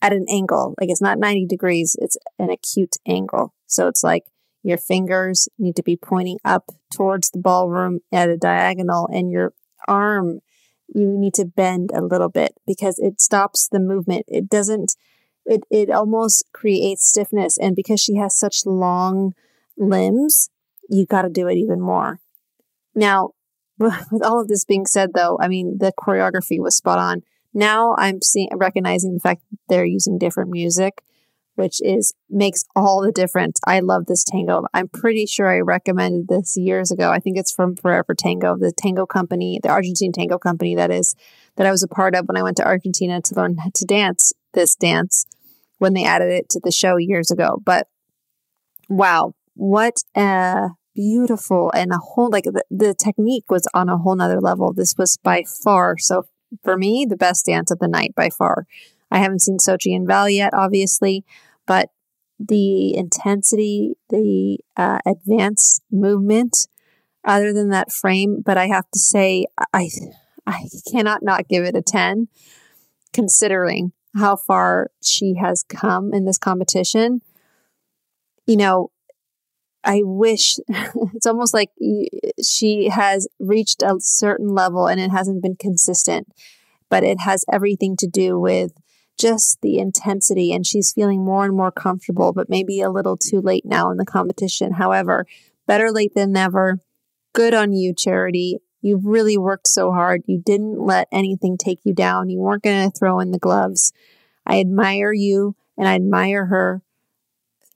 at 0.01 0.13
an 0.13 0.27
angle. 0.29 0.75
Like 0.81 0.91
it's 0.91 1.03
not 1.03 1.19
90 1.19 1.47
degrees, 1.47 1.97
it's 2.01 2.17
an 2.39 2.51
acute 2.51 2.97
angle. 3.07 3.55
So 3.67 3.89
it's 3.89 4.03
like 4.03 4.25
your 4.63 4.79
fingers 4.79 5.49
need 5.59 5.77
to 5.77 5.83
be 5.83 5.97
pointing 5.97 6.39
up 6.45 6.71
towards 6.93 7.31
the 7.31 7.41
ballroom 7.41 8.01
at 8.13 8.29
a 8.29 8.37
diagonal 8.37 9.09
and 9.13 9.31
your 9.31 9.55
arm 9.89 10.41
you 10.95 11.19
need 11.19 11.35
to 11.35 11.45
bend 11.45 11.91
a 11.95 12.03
little 12.03 12.29
bit 12.29 12.55
because 12.67 12.99
it 12.99 13.21
stops 13.21 13.69
the 13.71 13.81
movement. 13.81 14.25
It 14.29 14.49
doesn't, 14.49 14.95
it, 15.45 15.63
it 15.71 15.91
almost 15.91 16.45
creates 16.53 17.09
stiffness. 17.09 17.59
And 17.59 17.75
because 17.77 18.01
she 18.01 18.17
has 18.17 18.39
such 18.39 18.67
long 18.67 19.35
limbs, 19.77 20.51
you 20.89 21.07
got 21.07 21.23
to 21.23 21.31
do 21.31 21.49
it 21.49 21.57
even 21.57 21.81
more. 21.81 22.21
Now, 22.95 23.31
with 23.79 24.23
all 24.25 24.41
of 24.41 24.49
this 24.49 24.65
being 24.65 24.87
said, 24.87 25.11
though, 25.15 25.39
I 25.41 25.49
mean, 25.49 25.79
the 25.79 25.93
choreography 25.99 26.61
was 26.61 26.77
spot 26.77 26.99
on. 26.99 27.23
Now 27.55 27.95
I'm 27.99 28.23
seeing, 28.23 28.49
recognizing 28.55 29.15
the 29.15 29.21
fact 29.21 29.43
that 29.51 29.59
they're 29.69 29.85
using 29.85 30.19
different 30.19 30.51
music 30.51 31.03
which 31.55 31.81
is 31.83 32.15
makes 32.31 32.65
all 32.75 33.03
the 33.03 33.13
difference. 33.13 33.61
I 33.67 33.81
love 33.81 34.07
this 34.07 34.25
tango. 34.25 34.65
I'm 34.73 34.89
pretty 34.89 35.27
sure 35.27 35.49
I 35.49 35.61
recommended 35.61 36.29
this 36.29 36.57
years 36.57 36.91
ago. 36.91 37.11
I 37.11 37.19
think 37.19 37.37
it's 37.37 37.53
from 37.53 37.77
Forever 37.77 38.15
Tango, 38.15 38.57
the 38.57 38.73
tango 38.73 39.07
company, 39.07 39.61
the 39.63 39.69
Argentine 39.69 40.13
tango 40.13 40.39
company 40.39 40.75
that 40.75 40.91
is 40.91 41.15
that 41.57 41.67
I 41.67 41.71
was 41.71 41.83
a 41.83 41.89
part 41.89 42.15
of 42.15 42.27
when 42.27 42.37
I 42.37 42.43
went 42.43 42.57
to 42.59 42.67
Argentina 42.67 43.21
to 43.21 43.35
learn 43.35 43.57
to 43.75 43.85
dance 43.85 44.33
this 44.55 44.75
dance 44.75 45.27
when 45.79 45.95
they 45.95 46.05
added 46.05 46.31
it 46.33 46.49
to 46.51 46.61
the 46.63 46.73
show 46.73 46.97
years 46.97 47.31
ago. 47.31 47.61
But 47.65 47.89
wow, 48.89 49.35
what 49.55 49.97
a 50.17 50.71
beautiful 50.95 51.71
and 51.75 51.93
a 51.93 51.99
whole 51.99 52.31
like 52.31 52.45
the, 52.45 52.65
the 52.71 52.95
technique 52.95 53.51
was 53.51 53.67
on 53.75 53.89
a 53.89 53.99
whole 53.99 54.17
nother 54.17 54.41
level. 54.41 54.73
This 54.73 54.95
was 54.97 55.17
by 55.17 55.43
far 55.65 55.97
so 55.99 56.27
for 56.63 56.77
me 56.77 57.07
the 57.09 57.17
best 57.17 57.47
dance 57.47 57.71
of 57.71 57.79
the 57.79 57.89
night 57.89 58.15
by 58.15 58.29
far. 58.31 58.67
I 59.13 59.19
haven't 59.19 59.43
seen 59.43 59.59
Xochitl 59.59 59.95
and 59.95 60.07
Val 60.07 60.29
yet, 60.29 60.55
obviously, 60.55 61.25
but 61.67 61.91
the 62.39 62.97
intensity, 62.97 63.95
the 64.09 64.59
uh, 64.77 64.99
advanced 65.07 65.83
movement, 65.93 66.67
other 67.25 67.53
than 67.53 67.69
that 67.69 67.93
frame. 67.93 68.43
But 68.45 68.57
I 68.57 68.69
have 68.69 68.91
to 68.91 68.99
say, 68.99 69.47
I 69.73 69.91
I 70.47 70.65
cannot 70.91 71.23
not 71.23 71.47
give 71.47 71.63
it 71.65 71.77
a 71.77 71.83
10, 71.83 72.29
considering 73.13 73.93
how 74.17 74.35
far 74.35 74.91
she 75.03 75.35
has 75.41 75.63
come 75.63 76.13
in 76.15 76.25
this 76.25 76.39
competition. 76.39 77.21
You 78.47 78.57
know, 78.57 78.91
I 79.85 80.01
wish 80.03 80.57
it's 81.15 81.27
almost 81.27 81.53
like 81.53 81.71
she 82.43 82.89
has 82.89 83.29
reached 83.39 83.83
a 83.83 83.97
certain 83.99 84.49
level 84.49 84.87
and 84.87 84.99
it 84.99 85.11
hasn't 85.11 85.43
been 85.43 85.57
consistent, 85.57 86.29
but 86.89 87.05
it 87.05 87.21
has 87.21 87.45
everything 87.53 87.95
to 87.99 88.07
do 88.07 88.41
with 88.41 88.73
just 89.19 89.59
the 89.63 89.79
intensity 89.79 90.53
and 90.53 90.67
she's 90.67 90.93
feeling 90.93 91.25
more 91.25 91.45
and 91.45 91.57
more 91.57 91.71
comfortable, 91.71 92.33
but 92.33 92.49
maybe 92.49 92.81
a 92.81 92.91
little 92.91 93.17
too 93.17 93.41
late 93.41 93.65
now 93.65 93.91
in 93.91 93.97
the 93.97 94.05
competition. 94.05 94.73
However, 94.73 95.27
better 95.67 95.91
late 95.91 96.15
than 96.15 96.33
never. 96.33 96.81
Good 97.33 97.55
on 97.55 97.73
you, 97.73 97.95
Charity. 97.95 98.59
You've 98.81 99.05
really 99.05 99.39
worked 99.39 99.69
so 99.69 99.93
hard. 99.93 100.23
You 100.27 100.43
didn't 100.45 100.81
let 100.81 101.09
anything 101.13 101.57
take 101.57 101.79
you 101.85 101.95
down. 101.95 102.31
You 102.31 102.41
weren't 102.41 102.65
going 102.65 102.91
to 102.91 102.99
throw 102.99 103.21
in 103.21 103.31
the 103.31 103.39
gloves. 103.39 103.93
I 104.45 104.59
admire 104.59 105.13
you 105.13 105.55
and 105.79 105.87
I 105.87 105.95
admire 105.95 106.47
her 106.47 106.83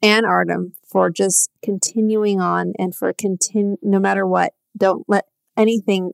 and 0.03 0.27
Artem 0.27 0.75
for 0.87 1.11
just 1.11 1.51
continuing 1.63 2.41
on 2.41 2.73
and 2.79 2.95
for 2.95 3.13
continue 3.13 3.77
no 3.83 3.99
matter 3.99 4.27
what. 4.27 4.53
Don't 4.77 5.09
let 5.09 5.27
anything 5.57 6.13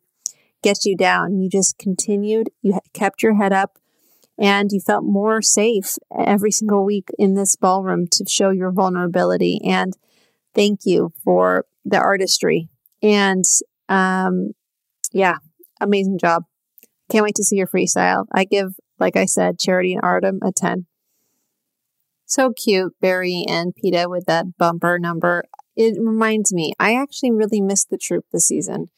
get 0.63 0.85
you 0.85 0.97
down. 0.97 1.41
You 1.41 1.49
just 1.49 1.79
continued. 1.79 2.51
You 2.61 2.79
kept 2.93 3.23
your 3.23 3.35
head 3.35 3.53
up 3.53 3.79
and 4.43 4.73
you 4.73 4.81
felt 4.81 5.05
more 5.05 5.41
safe 5.41 5.97
every 6.19 6.51
single 6.51 6.85
week 6.85 7.09
in 7.17 7.35
this 7.35 7.55
ballroom 7.55 8.09
to 8.11 8.25
show 8.29 8.51
your 8.51 8.73
vulnerability. 8.73 9.61
And 9.65 9.97
thank 10.53 10.81
you 10.85 11.13
for 11.23 11.65
the 11.85 11.99
artistry. 11.99 12.69
And 13.01 13.45
um, 13.89 14.51
yeah, 15.13 15.37
amazing 15.81 16.19
job. 16.19 16.43
Can't 17.09 17.23
wait 17.23 17.37
to 17.37 17.45
see 17.45 17.57
your 17.57 17.69
freestyle. 17.69 18.27
I 18.35 18.45
give, 18.45 18.75
like 18.99 19.17
I 19.17 19.27
said, 19.27 19.61
Charity 19.61 19.93
and 19.95 20.03
Artem 20.03 20.41
a 20.43 20.51
10. 20.51 20.87
So 22.27 22.53
cute, 22.53 22.95
Barry 23.01 23.45
and 23.49 23.75
Peta 23.77 24.09
with 24.09 24.25
that 24.27 24.57
bumper 24.59 24.99
number. 24.99 25.45
It 25.77 25.97
reminds 26.01 26.53
me, 26.53 26.73
I 26.81 26.97
actually 26.97 27.31
really 27.31 27.61
missed 27.61 27.91
the 27.91 27.99
troupe 27.99 28.27
this 28.33 28.49
season. 28.49 28.89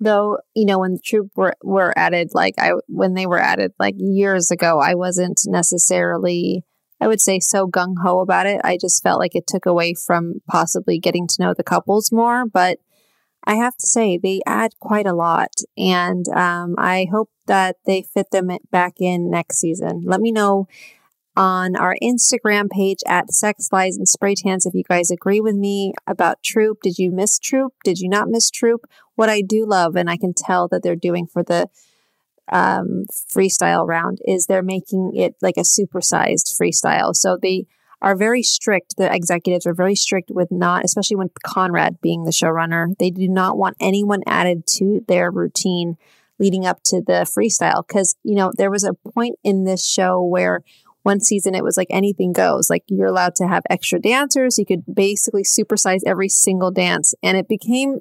Though, 0.00 0.38
you 0.54 0.64
know, 0.64 0.78
when 0.78 0.94
the 0.94 1.00
troupe 1.04 1.32
were, 1.36 1.54
were 1.62 1.92
added, 1.96 2.30
like 2.32 2.54
I, 2.58 2.72
when 2.88 3.14
they 3.14 3.26
were 3.26 3.38
added 3.38 3.72
like 3.78 3.94
years 3.98 4.50
ago, 4.50 4.80
I 4.80 4.94
wasn't 4.94 5.42
necessarily, 5.44 6.64
I 7.00 7.06
would 7.06 7.20
say 7.20 7.38
so 7.38 7.68
gung 7.68 7.96
ho 8.02 8.20
about 8.20 8.46
it. 8.46 8.62
I 8.64 8.78
just 8.80 9.02
felt 9.02 9.20
like 9.20 9.34
it 9.34 9.46
took 9.46 9.66
away 9.66 9.94
from 9.94 10.40
possibly 10.48 10.98
getting 10.98 11.26
to 11.26 11.42
know 11.42 11.52
the 11.52 11.62
couples 11.62 12.10
more. 12.10 12.46
But 12.46 12.78
I 13.44 13.56
have 13.56 13.76
to 13.76 13.86
say, 13.86 14.16
they 14.16 14.40
add 14.46 14.72
quite 14.80 15.06
a 15.06 15.14
lot. 15.14 15.52
And 15.76 16.26
um, 16.28 16.76
I 16.78 17.06
hope 17.10 17.30
that 17.46 17.76
they 17.84 18.02
fit 18.02 18.30
them 18.30 18.50
back 18.70 18.94
in 19.00 19.30
next 19.30 19.58
season. 19.58 20.02
Let 20.06 20.20
me 20.20 20.32
know 20.32 20.66
on 21.36 21.76
our 21.76 21.96
Instagram 22.02 22.68
page 22.70 22.98
at 23.06 23.32
Sex 23.32 23.68
Lies 23.72 23.96
and 23.96 24.08
Spray 24.08 24.34
Tans 24.34 24.66
if 24.66 24.74
you 24.74 24.82
guys 24.82 25.10
agree 25.10 25.40
with 25.40 25.54
me 25.54 25.94
about 26.06 26.42
Troupe. 26.42 26.82
Did 26.82 26.98
you 26.98 27.10
miss 27.10 27.38
Troupe? 27.38 27.74
Did 27.84 27.98
you 27.98 28.08
not 28.08 28.28
miss 28.28 28.50
Troupe? 28.50 28.86
What 29.14 29.28
I 29.28 29.42
do 29.42 29.64
love, 29.66 29.96
and 29.96 30.10
I 30.10 30.16
can 30.16 30.34
tell 30.34 30.68
that 30.68 30.82
they're 30.82 30.96
doing 30.96 31.26
for 31.26 31.42
the 31.42 31.68
um, 32.50 33.04
freestyle 33.34 33.86
round, 33.86 34.18
is 34.26 34.46
they're 34.46 34.62
making 34.62 35.12
it 35.14 35.36
like 35.40 35.56
a 35.56 35.60
supersized 35.60 36.58
freestyle. 36.60 37.14
So 37.14 37.38
they 37.40 37.66
are 38.02 38.16
very 38.16 38.42
strict. 38.42 38.96
The 38.96 39.12
executives 39.14 39.66
are 39.66 39.74
very 39.74 39.94
strict 39.94 40.30
with 40.30 40.50
not, 40.50 40.84
especially 40.84 41.16
when 41.16 41.30
Conrad 41.44 42.00
being 42.00 42.24
the 42.24 42.30
showrunner, 42.30 42.96
they 42.98 43.10
do 43.10 43.28
not 43.28 43.58
want 43.58 43.76
anyone 43.80 44.22
added 44.26 44.66
to 44.78 45.04
their 45.06 45.30
routine 45.30 45.96
leading 46.38 46.64
up 46.64 46.82
to 46.82 47.02
the 47.02 47.26
freestyle. 47.26 47.86
Cause, 47.86 48.16
you 48.22 48.34
know, 48.34 48.50
there 48.56 48.70
was 48.70 48.84
a 48.84 48.94
point 48.94 49.36
in 49.44 49.64
this 49.64 49.86
show 49.86 50.22
where 50.22 50.62
one 51.02 51.20
season 51.20 51.54
it 51.54 51.64
was 51.64 51.76
like 51.76 51.88
anything 51.90 52.32
goes. 52.32 52.68
Like 52.68 52.84
you're 52.88 53.06
allowed 53.06 53.34
to 53.36 53.48
have 53.48 53.62
extra 53.70 53.98
dancers. 53.98 54.58
You 54.58 54.66
could 54.66 54.84
basically 54.92 55.42
supersize 55.42 56.00
every 56.06 56.28
single 56.28 56.70
dance. 56.70 57.14
And 57.22 57.36
it 57.36 57.48
became, 57.48 58.00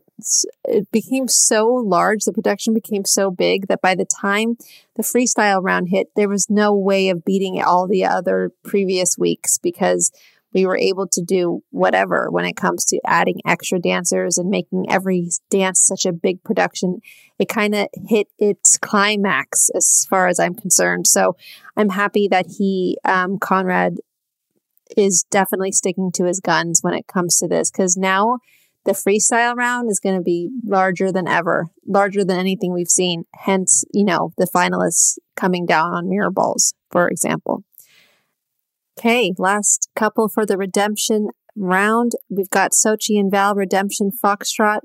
it 0.66 0.92
became 0.92 1.28
so 1.28 1.68
large. 1.68 2.24
The 2.24 2.34
production 2.34 2.74
became 2.74 3.06
so 3.06 3.32
big 3.32 3.68
that 3.68 3.82
by 3.82 3.96
the 3.96 4.06
time 4.06 4.58
the 4.96 5.04
freestyle 5.04 5.64
round 5.64 5.90
hit, 5.90 6.08
there 6.16 6.30
was 6.30 6.50
no 6.50 6.76
way 6.76 7.10
of 7.10 7.24
beating 7.24 7.62
all 7.62 7.88
the 7.88 8.06
other 8.06 8.52
previous 8.64 9.18
weeks 9.18 9.58
because 9.58 10.12
we 10.54 10.66
were 10.66 10.78
able 10.78 11.08
to 11.08 11.22
do 11.22 11.62
whatever 11.70 12.30
when 12.32 12.46
it 12.46 12.56
comes 12.56 12.86
to 12.86 13.00
adding 13.06 13.40
extra 13.46 13.80
dancers 13.80 14.38
and 14.38 14.50
making 14.50 14.86
every 14.90 15.30
dance 15.50 15.82
such 15.82 16.06
a 16.06 16.14
big 16.14 16.44
production. 16.44 17.00
It 17.38 17.50
kind 17.50 17.76
of 17.76 17.88
hit 18.08 18.28
its 18.38 18.78
climax 18.78 19.70
as 19.76 20.06
far 20.10 20.28
as 20.28 20.40
I'm 20.40 20.56
concerned. 20.56 21.08
So 21.08 21.36
I'm 21.78 21.90
happy 21.90 22.28
that 22.30 22.48
he, 22.58 22.98
um, 23.06 23.38
Conrad, 23.40 23.98
is 24.98 25.24
definitely 25.30 25.72
sticking 25.72 26.12
to 26.14 26.26
his 26.26 26.40
guns 26.40 26.80
when 26.82 26.96
it 26.96 27.08
comes 27.08 27.38
to 27.38 27.48
this 27.48 27.70
because 27.70 27.96
now 27.96 28.40
the 28.86 28.92
freestyle 28.94 29.56
round 29.56 29.90
is 29.90 30.00
going 30.00 30.16
to 30.16 30.24
be 30.24 30.50
larger 30.66 31.12
than 31.12 31.28
ever, 31.28 31.70
larger 31.86 32.24
than 32.24 32.40
anything 32.40 32.74
we've 32.74 32.90
seen. 32.90 33.26
Hence, 33.36 33.84
you 33.94 34.04
know, 34.04 34.32
the 34.38 34.48
finalists 34.48 35.20
coming 35.36 35.66
down 35.66 35.94
on 35.94 36.10
mirror 36.10 36.32
balls, 36.32 36.74
for 36.90 37.08
example. 37.08 37.64
Okay, 39.00 39.34
last 39.38 39.88
couple 39.96 40.28
for 40.28 40.46
the 40.46 40.58
redemption 40.58 41.30
round. 41.56 42.12
We've 42.30 42.50
got 42.50 42.74
Xochitl 42.74 43.18
and 43.18 43.32
Val 43.32 43.56
redemption 43.56 44.12
foxtrot. 44.12 44.82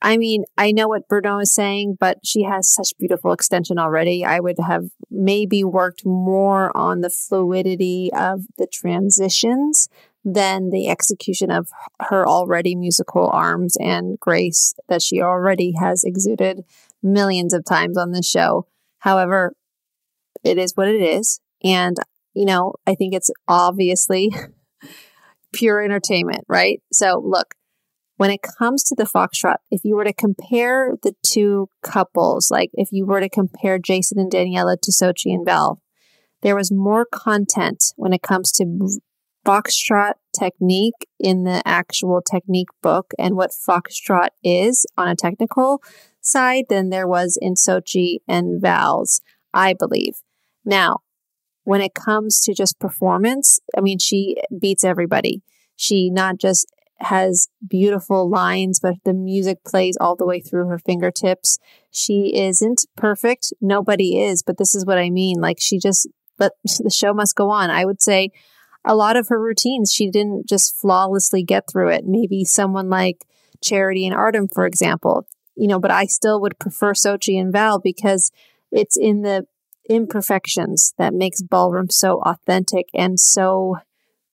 I 0.00 0.16
mean, 0.16 0.44
I 0.56 0.70
know 0.70 0.86
what 0.86 1.08
Bruno 1.08 1.40
is 1.40 1.52
saying, 1.52 1.96
but 1.98 2.18
she 2.24 2.44
has 2.44 2.72
such 2.72 2.96
beautiful 3.00 3.32
extension 3.32 3.80
already. 3.80 4.24
I 4.24 4.38
would 4.38 4.58
have 4.64 4.90
maybe 5.10 5.64
worked 5.64 6.06
more 6.06 6.70
on 6.76 7.00
the 7.00 7.10
fluidity 7.10 8.10
of 8.16 8.42
the 8.58 8.68
transitions 8.72 9.88
than 10.24 10.70
the 10.70 10.88
execution 10.88 11.50
of 11.50 11.66
her 11.98 12.24
already 12.28 12.76
musical 12.76 13.28
arms 13.28 13.76
and 13.80 14.20
grace 14.20 14.72
that 14.88 15.02
she 15.02 15.20
already 15.20 15.72
has 15.80 16.04
exuded 16.04 16.60
millions 17.02 17.52
of 17.54 17.64
times 17.64 17.98
on 17.98 18.12
this 18.12 18.28
show. 18.28 18.68
However, 19.00 19.52
it 20.44 20.58
is 20.58 20.76
what 20.76 20.86
it 20.86 21.02
is. 21.02 21.40
And 21.64 21.96
you 22.34 22.46
know, 22.46 22.74
I 22.86 22.94
think 22.94 23.14
it's 23.14 23.30
obviously 23.48 24.30
pure 25.52 25.82
entertainment, 25.82 26.44
right? 26.48 26.80
So 26.92 27.22
look, 27.24 27.54
when 28.16 28.30
it 28.30 28.40
comes 28.58 28.82
to 28.84 28.94
the 28.94 29.04
Foxtrot, 29.04 29.56
if 29.70 29.80
you 29.82 29.96
were 29.96 30.04
to 30.04 30.12
compare 30.12 30.92
the 31.02 31.14
two 31.24 31.68
couples, 31.82 32.50
like 32.50 32.70
if 32.74 32.90
you 32.92 33.06
were 33.06 33.20
to 33.20 33.30
compare 33.30 33.78
Jason 33.78 34.18
and 34.18 34.30
Daniella 34.30 34.76
to 34.82 34.92
Xochitl 34.92 35.34
and 35.34 35.46
Val, 35.46 35.80
there 36.42 36.56
was 36.56 36.70
more 36.70 37.06
content 37.06 37.82
when 37.96 38.12
it 38.12 38.22
comes 38.22 38.52
to 38.52 39.00
Foxtrot 39.46 40.14
technique 40.38 41.06
in 41.18 41.44
the 41.44 41.62
actual 41.64 42.20
technique 42.20 42.68
book 42.82 43.12
and 43.18 43.36
what 43.36 43.52
Foxtrot 43.52 44.28
is 44.44 44.84
on 44.96 45.08
a 45.08 45.16
technical 45.16 45.82
side 46.20 46.64
than 46.68 46.90
there 46.90 47.08
was 47.08 47.38
in 47.40 47.54
Xochitl 47.54 48.18
and 48.28 48.60
Val's, 48.60 49.20
I 49.54 49.72
believe. 49.72 50.16
Now, 50.64 50.98
when 51.70 51.80
it 51.80 51.94
comes 51.94 52.40
to 52.40 52.52
just 52.52 52.80
performance, 52.80 53.60
I 53.78 53.80
mean, 53.80 54.00
she 54.00 54.34
beats 54.60 54.82
everybody. 54.82 55.40
She 55.76 56.10
not 56.10 56.36
just 56.36 56.66
has 56.98 57.46
beautiful 57.64 58.28
lines, 58.28 58.80
but 58.80 58.94
the 59.04 59.14
music 59.14 59.58
plays 59.64 59.96
all 60.00 60.16
the 60.16 60.26
way 60.26 60.40
through 60.40 60.66
her 60.66 60.80
fingertips. 60.80 61.60
She 61.88 62.36
isn't 62.36 62.86
perfect. 62.96 63.52
Nobody 63.60 64.20
is, 64.20 64.42
but 64.42 64.58
this 64.58 64.74
is 64.74 64.84
what 64.84 64.98
I 64.98 65.10
mean. 65.10 65.40
Like 65.40 65.58
she 65.60 65.78
just, 65.78 66.08
but 66.36 66.54
the 66.64 66.90
show 66.90 67.14
must 67.14 67.36
go 67.36 67.50
on. 67.50 67.70
I 67.70 67.84
would 67.84 68.02
say 68.02 68.30
a 68.84 68.96
lot 68.96 69.16
of 69.16 69.28
her 69.28 69.40
routines, 69.40 69.92
she 69.92 70.10
didn't 70.10 70.48
just 70.48 70.74
flawlessly 70.76 71.44
get 71.44 71.70
through 71.70 71.90
it. 71.90 72.04
Maybe 72.04 72.44
someone 72.44 72.90
like 72.90 73.24
Charity 73.62 74.08
and 74.08 74.16
Artem, 74.16 74.48
for 74.48 74.66
example, 74.66 75.24
you 75.54 75.68
know, 75.68 75.78
but 75.78 75.92
I 75.92 76.06
still 76.06 76.40
would 76.40 76.58
prefer 76.58 76.94
Xochitl 76.94 77.40
and 77.40 77.52
Val 77.52 77.78
because 77.78 78.32
it's 78.72 78.96
in 78.96 79.22
the 79.22 79.46
imperfections 79.88 80.94
that 80.98 81.14
makes 81.14 81.42
ballroom 81.42 81.90
so 81.90 82.20
authentic 82.22 82.86
and 82.94 83.18
so 83.18 83.76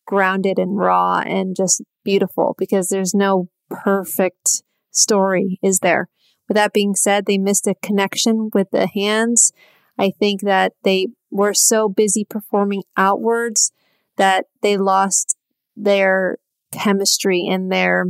grounded 0.06 0.58
and 0.58 0.78
raw 0.78 1.20
and 1.20 1.56
just 1.56 1.84
beautiful 2.04 2.56
because 2.58 2.90
there's 2.90 3.14
no 3.14 3.50
perfect 3.70 4.64
story, 4.92 5.60
is 5.62 5.80
there? 5.80 6.10
With 6.48 6.56
that 6.56 6.74
being 6.74 6.96
said, 6.96 7.26
they 7.26 7.38
missed 7.38 7.68
a 7.68 7.76
connection 7.82 8.50
with 8.54 8.72
the 8.72 8.88
hands. 8.88 9.52
I 10.00 10.12
think 10.12 10.42
that 10.42 10.74
they 10.84 11.08
were 11.30 11.54
so 11.54 11.90
busy 11.90 12.24
performing 12.24 12.84
outwards 12.96 13.72
that 14.16 14.46
they 14.62 14.78
lost 14.78 15.36
their 15.76 16.38
chemistry 16.72 17.46
and 17.50 17.72
their 17.72 18.06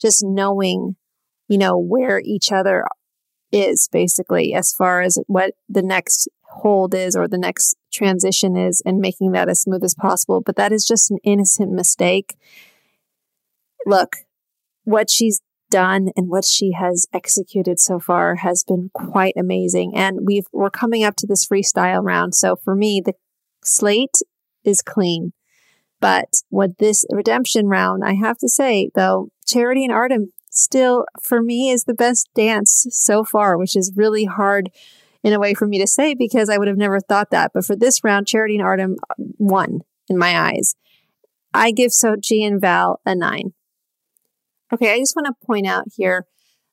just 0.00 0.24
knowing, 0.24 0.96
you 1.48 1.58
know, 1.58 1.78
where 1.78 2.20
each 2.20 2.50
other 2.52 2.84
is 3.50 3.88
basically 3.90 4.54
as 4.54 4.72
far 4.72 5.00
as 5.00 5.18
what 5.26 5.54
the 5.68 5.82
next 5.82 6.28
hold 6.48 6.94
is 6.94 7.14
or 7.14 7.28
the 7.28 7.38
next 7.38 7.76
transition 7.92 8.56
is 8.56 8.82
and 8.84 8.98
making 8.98 9.32
that 9.32 9.48
as 9.48 9.62
smooth 9.62 9.84
as 9.84 9.94
possible. 9.94 10.40
But 10.40 10.56
that 10.56 10.72
is 10.72 10.86
just 10.86 11.10
an 11.10 11.18
innocent 11.22 11.72
mistake. 11.72 12.36
Look, 13.86 14.16
what 14.84 15.10
she's 15.10 15.40
done 15.70 16.08
and 16.16 16.28
what 16.28 16.44
she 16.44 16.72
has 16.72 17.06
executed 17.12 17.78
so 17.78 17.98
far 17.98 18.36
has 18.36 18.64
been 18.64 18.90
quite 18.94 19.34
amazing. 19.36 19.92
And 19.94 20.20
we've 20.24 20.46
we're 20.52 20.70
coming 20.70 21.04
up 21.04 21.16
to 21.16 21.26
this 21.26 21.46
freestyle 21.46 22.02
round. 22.02 22.34
So 22.34 22.56
for 22.56 22.74
me, 22.74 23.02
the 23.04 23.14
slate 23.62 24.18
is 24.64 24.82
clean. 24.82 25.32
But 26.00 26.42
what 26.48 26.78
this 26.78 27.04
redemption 27.10 27.66
round, 27.66 28.04
I 28.04 28.14
have 28.14 28.38
to 28.38 28.48
say 28.48 28.90
though, 28.94 29.28
Charity 29.46 29.84
and 29.84 29.92
Artem 29.92 30.32
still 30.50 31.04
for 31.22 31.42
me 31.42 31.70
is 31.70 31.84
the 31.84 31.94
best 31.94 32.28
dance 32.34 32.86
so 32.90 33.24
far, 33.24 33.56
which 33.58 33.76
is 33.76 33.92
really 33.96 34.24
hard 34.24 34.70
in 35.22 35.32
a 35.32 35.40
way 35.40 35.54
for 35.54 35.66
me 35.66 35.78
to 35.80 35.86
say 35.86 36.14
because 36.14 36.48
I 36.48 36.58
would 36.58 36.68
have 36.68 36.76
never 36.76 37.00
thought 37.00 37.30
that. 37.30 37.52
But 37.54 37.64
for 37.64 37.76
this 37.76 38.04
round, 38.04 38.26
Charity 38.26 38.56
and 38.56 38.64
Artem 38.64 38.96
won 39.16 39.80
in 40.08 40.18
my 40.18 40.38
eyes. 40.38 40.74
I 41.52 41.70
give 41.72 41.90
Xochitl 41.90 42.46
and 42.46 42.60
Val 42.60 43.00
a 43.04 43.14
nine. 43.14 43.52
Okay, 44.72 44.92
I 44.92 44.98
just 44.98 45.16
want 45.16 45.26
to 45.26 45.46
point 45.46 45.66
out 45.66 45.84
here 45.96 46.26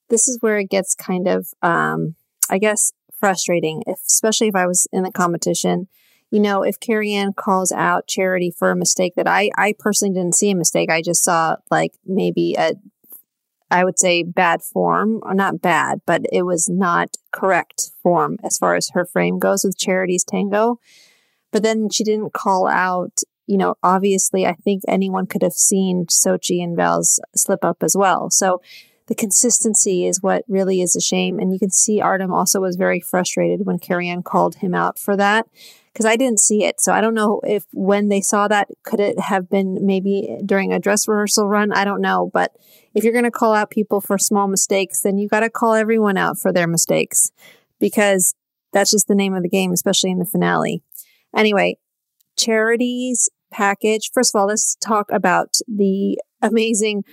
this 0.10 0.28
is 0.28 0.38
where 0.42 0.58
it 0.58 0.70
gets 0.70 0.96
kind 0.96 1.28
of, 1.28 1.48
um, 1.62 2.16
I 2.50 2.58
guess, 2.58 2.92
frustrating, 3.20 3.84
if, 3.88 4.00
especially 4.06 4.48
if 4.48 4.56
I 4.56 4.68
was 4.68 4.88
in 4.92 5.04
the 5.04 5.12
competition. 5.12 5.88
You 6.32 6.42
know, 6.42 6.64
if 6.64 6.80
Carrie 6.80 7.14
Ann 7.14 7.34
calls 7.34 7.72
out 7.72 8.08
Charity 8.08 8.52
for 8.52 8.72
a 8.72 8.76
mistake 8.76 9.14
that 9.16 9.28
I, 9.28 9.50
I 9.58 9.74
personally 9.78 10.14
didn't 10.14 10.36
see 10.36 10.52
a 10.52 10.56
mistake, 10.56 10.90
I 10.90 11.02
just 11.02 11.24
saw 11.24 11.56
like 11.72 11.94
maybe 12.06 12.56
a, 12.58 12.74
I 13.72 13.84
would 13.84 14.00
say 14.00 14.24
bad 14.24 14.62
form, 14.62 15.22
or 15.24 15.34
not 15.34 15.62
bad, 15.62 16.02
but 16.06 16.22
it 16.32 16.44
was 16.44 16.70
not 16.70 17.16
correct 17.32 17.92
form 18.04 18.38
as 18.44 18.58
far 18.58 18.76
as 18.76 18.92
her 18.94 19.06
frame 19.06 19.40
goes 19.40 19.64
with 19.64 19.78
Charity's 19.78 20.24
tango. 20.24 20.80
But 21.52 21.64
then 21.64 21.90
she 21.90 22.04
didn't 22.04 22.34
call 22.34 22.68
out 22.68 23.22
you 23.48 23.58
know, 23.58 23.76
obviously, 23.84 24.46
I 24.46 24.54
think 24.54 24.84
anyone 24.88 25.28
could 25.28 25.44
have 25.44 25.54
seen 25.54 26.06
Xochitl 26.08 26.64
and 26.64 26.76
Val's 26.76 27.20
slip 27.36 27.64
up 27.64 27.84
as 27.84 27.96
well. 27.96 28.30
So 28.30 28.62
the 29.08 29.16
consistency 29.16 30.06
is 30.06 30.22
what 30.22 30.44
really 30.48 30.82
is 30.82 30.96
a 30.96 31.02
shame. 31.02 31.40
And 31.40 31.54
you 31.54 31.60
can 31.60 31.70
see 31.70 32.02
Artem 32.02 32.34
also 32.34 32.60
was 32.60 32.76
very 32.76 33.00
frustrated 33.00 33.66
when 33.66 33.80
Carrie 33.80 34.10
Ann 34.10 34.24
called 34.24 34.56
him 34.56 34.74
out 34.74 34.98
for 34.98 35.16
that 35.16 35.48
because 35.94 36.06
I 36.06 36.16
didn't 36.16 36.40
see 36.40 36.64
it. 36.64 36.82
So 36.82 36.92
I 36.92 37.02
don't 37.02 37.14
know 37.14 37.40
if 37.44 37.66
when 37.72 38.10
they 38.10 38.22
saw 38.22 38.48
that, 38.48 38.68
could 38.84 39.00
it 39.00 39.20
have 39.20 39.50
been 39.50 39.86
maybe 39.86 40.38
during 40.44 40.74
a 40.74 40.80
dress 40.80 41.08
rehearsal 41.08 41.48
run? 41.48 41.72
I 41.72 41.86
don't 41.86 42.02
know. 42.02 42.32
But 42.34 42.56
if 42.94 43.04
you're 43.04 43.14
going 43.14 43.26
to 43.26 43.32
call 43.32 43.54
out 43.54 43.70
people 43.70 44.02
for 44.02 44.18
small 44.18 44.48
mistakes, 44.48 45.02
then 45.02 45.18
you 45.18 45.28
got 45.28 45.42
to 45.42 45.50
call 45.50 45.74
everyone 45.74 46.18
out 46.18 46.38
for 46.40 46.52
their 46.52 46.68
mistakes 46.68 47.32
because 47.80 48.34
that's 48.74 48.92
just 48.92 49.08
the 49.08 49.16
name 49.16 49.34
of 49.34 49.44
the 49.44 49.50
game, 49.50 49.72
especially 49.72 50.12
in 50.12 50.20
the 50.20 50.26
finale. 50.26 50.82
Anyway, 51.36 51.78
Charity's 52.38 53.30
package. 53.52 54.10
First 54.14 54.36
of 54.36 54.40
all, 54.40 54.48
let's 54.48 54.76
talk 54.76 55.10
about 55.12 55.56
the 55.68 56.20
amazing 56.42 57.04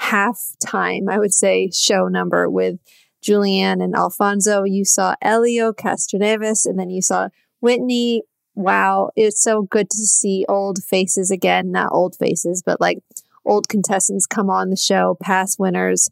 halftime, 0.00 1.10
I 1.10 1.18
would 1.18 1.32
say, 1.32 1.70
show 1.70 2.08
number 2.08 2.48
with 2.48 2.78
Julianne 3.22 3.82
and 3.82 3.94
Alfonso. 3.94 4.64
You 4.64 4.84
saw 4.84 5.14
Helio 5.22 5.72
Castroneves, 5.72 6.66
and 6.66 6.78
then 6.78 6.90
you 6.90 7.02
saw 7.02 7.28
Whitney. 7.60 8.22
Wow, 8.54 9.10
it's 9.16 9.42
so 9.42 9.62
good 9.62 9.90
to 9.90 9.98
see 9.98 10.46
old 10.48 10.82
faces 10.82 11.30
again. 11.30 11.70
Not 11.70 11.92
old 11.92 12.16
faces, 12.16 12.62
but 12.64 12.80
like 12.80 12.98
old 13.44 13.68
contestants 13.68 14.26
come 14.26 14.48
on 14.50 14.70
the 14.70 14.76
show, 14.76 15.16
past 15.20 15.58
winners. 15.58 16.10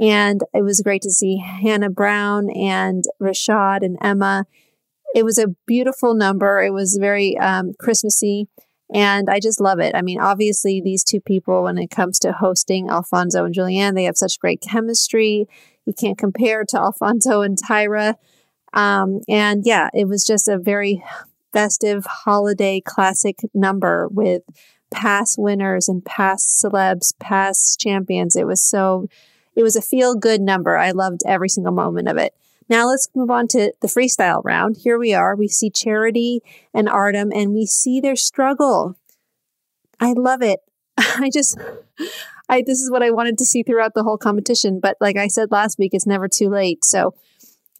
And 0.00 0.40
it 0.54 0.62
was 0.62 0.82
great 0.82 1.02
to 1.02 1.10
see 1.10 1.38
Hannah 1.38 1.90
Brown 1.90 2.48
and 2.50 3.04
Rashad 3.20 3.82
and 3.82 3.98
Emma. 4.00 4.46
It 5.14 5.24
was 5.24 5.38
a 5.38 5.54
beautiful 5.66 6.14
number. 6.14 6.62
It 6.62 6.72
was 6.72 6.96
very 7.00 7.36
um, 7.38 7.72
Christmassy. 7.78 8.48
And 8.92 9.30
I 9.30 9.38
just 9.38 9.60
love 9.60 9.78
it. 9.78 9.94
I 9.94 10.02
mean, 10.02 10.20
obviously, 10.20 10.80
these 10.80 11.04
two 11.04 11.20
people, 11.20 11.62
when 11.62 11.78
it 11.78 11.90
comes 11.90 12.18
to 12.20 12.32
hosting 12.32 12.90
Alfonso 12.90 13.44
and 13.44 13.54
Julianne, 13.54 13.94
they 13.94 14.04
have 14.04 14.16
such 14.16 14.40
great 14.40 14.60
chemistry. 14.60 15.46
You 15.86 15.92
can't 15.92 16.18
compare 16.18 16.64
to 16.64 16.78
Alfonso 16.78 17.42
and 17.42 17.56
Tyra. 17.56 18.14
Um, 18.72 19.20
and 19.28 19.62
yeah, 19.64 19.90
it 19.94 20.08
was 20.08 20.24
just 20.24 20.48
a 20.48 20.58
very 20.58 21.02
festive 21.52 22.04
holiday 22.06 22.80
classic 22.80 23.38
number 23.54 24.08
with 24.08 24.42
past 24.90 25.36
winners 25.38 25.88
and 25.88 26.04
past 26.04 26.62
celebs, 26.62 27.12
past 27.18 27.78
champions. 27.78 28.34
It 28.34 28.46
was 28.46 28.62
so, 28.62 29.08
it 29.54 29.62
was 29.62 29.76
a 29.76 29.82
feel 29.82 30.14
good 30.14 30.40
number. 30.40 30.76
I 30.76 30.90
loved 30.90 31.22
every 31.26 31.48
single 31.48 31.72
moment 31.72 32.08
of 32.08 32.16
it. 32.16 32.34
Now 32.70 32.86
let's 32.86 33.08
move 33.16 33.30
on 33.30 33.48
to 33.48 33.72
the 33.80 33.88
freestyle 33.88 34.42
round. 34.44 34.76
Here 34.78 34.96
we 34.96 35.12
are. 35.12 35.34
We 35.34 35.48
see 35.48 35.70
Charity 35.70 36.40
and 36.72 36.88
Artem 36.88 37.32
and 37.34 37.52
we 37.52 37.66
see 37.66 38.00
their 38.00 38.14
struggle. 38.14 38.96
I 39.98 40.12
love 40.12 40.40
it. 40.40 40.60
I 40.96 41.30
just, 41.34 41.58
I, 42.48 42.62
this 42.64 42.80
is 42.80 42.88
what 42.88 43.02
I 43.02 43.10
wanted 43.10 43.38
to 43.38 43.44
see 43.44 43.64
throughout 43.64 43.94
the 43.94 44.04
whole 44.04 44.16
competition. 44.16 44.78
But 44.78 44.96
like 45.00 45.16
I 45.16 45.26
said 45.26 45.50
last 45.50 45.80
week, 45.80 45.90
it's 45.94 46.06
never 46.06 46.28
too 46.28 46.48
late. 46.48 46.84
So 46.84 47.14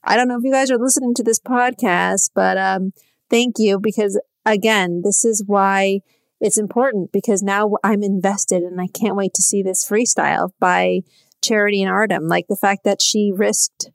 I 0.03 0.17
don't 0.17 0.27
know 0.27 0.39
if 0.39 0.45
you 0.45 0.53
guys 0.53 0.73
are 0.73 0.79
listening 0.79 1.15
to 1.15 1.23
this 1.23 1.39
podcast, 1.39 2.31
but, 2.35 2.59
um, 2.59 2.93
thank 3.31 3.55
you 3.59 3.79
because 3.79 4.21
again, 4.45 5.03
this 5.05 5.25
is 5.25 5.45
why 5.47 6.01
it's 6.41 6.59
important 6.59 7.13
because 7.13 7.45
now 7.45 7.77
I'm 7.85 8.03
invested 8.03 8.65
and 8.65 8.81
I 8.81 8.89
can't 8.89 9.15
wait 9.15 9.35
to 9.35 9.43
see 9.43 9.63
this 9.63 9.89
freestyle 9.89 10.51
by 10.59 11.03
Charity 11.43 11.81
and 11.81 11.93
Artem. 11.93 12.27
Like 12.27 12.49
the 12.49 12.57
fact 12.57 12.83
that 12.83 13.01
she 13.01 13.31
risked 13.33 13.91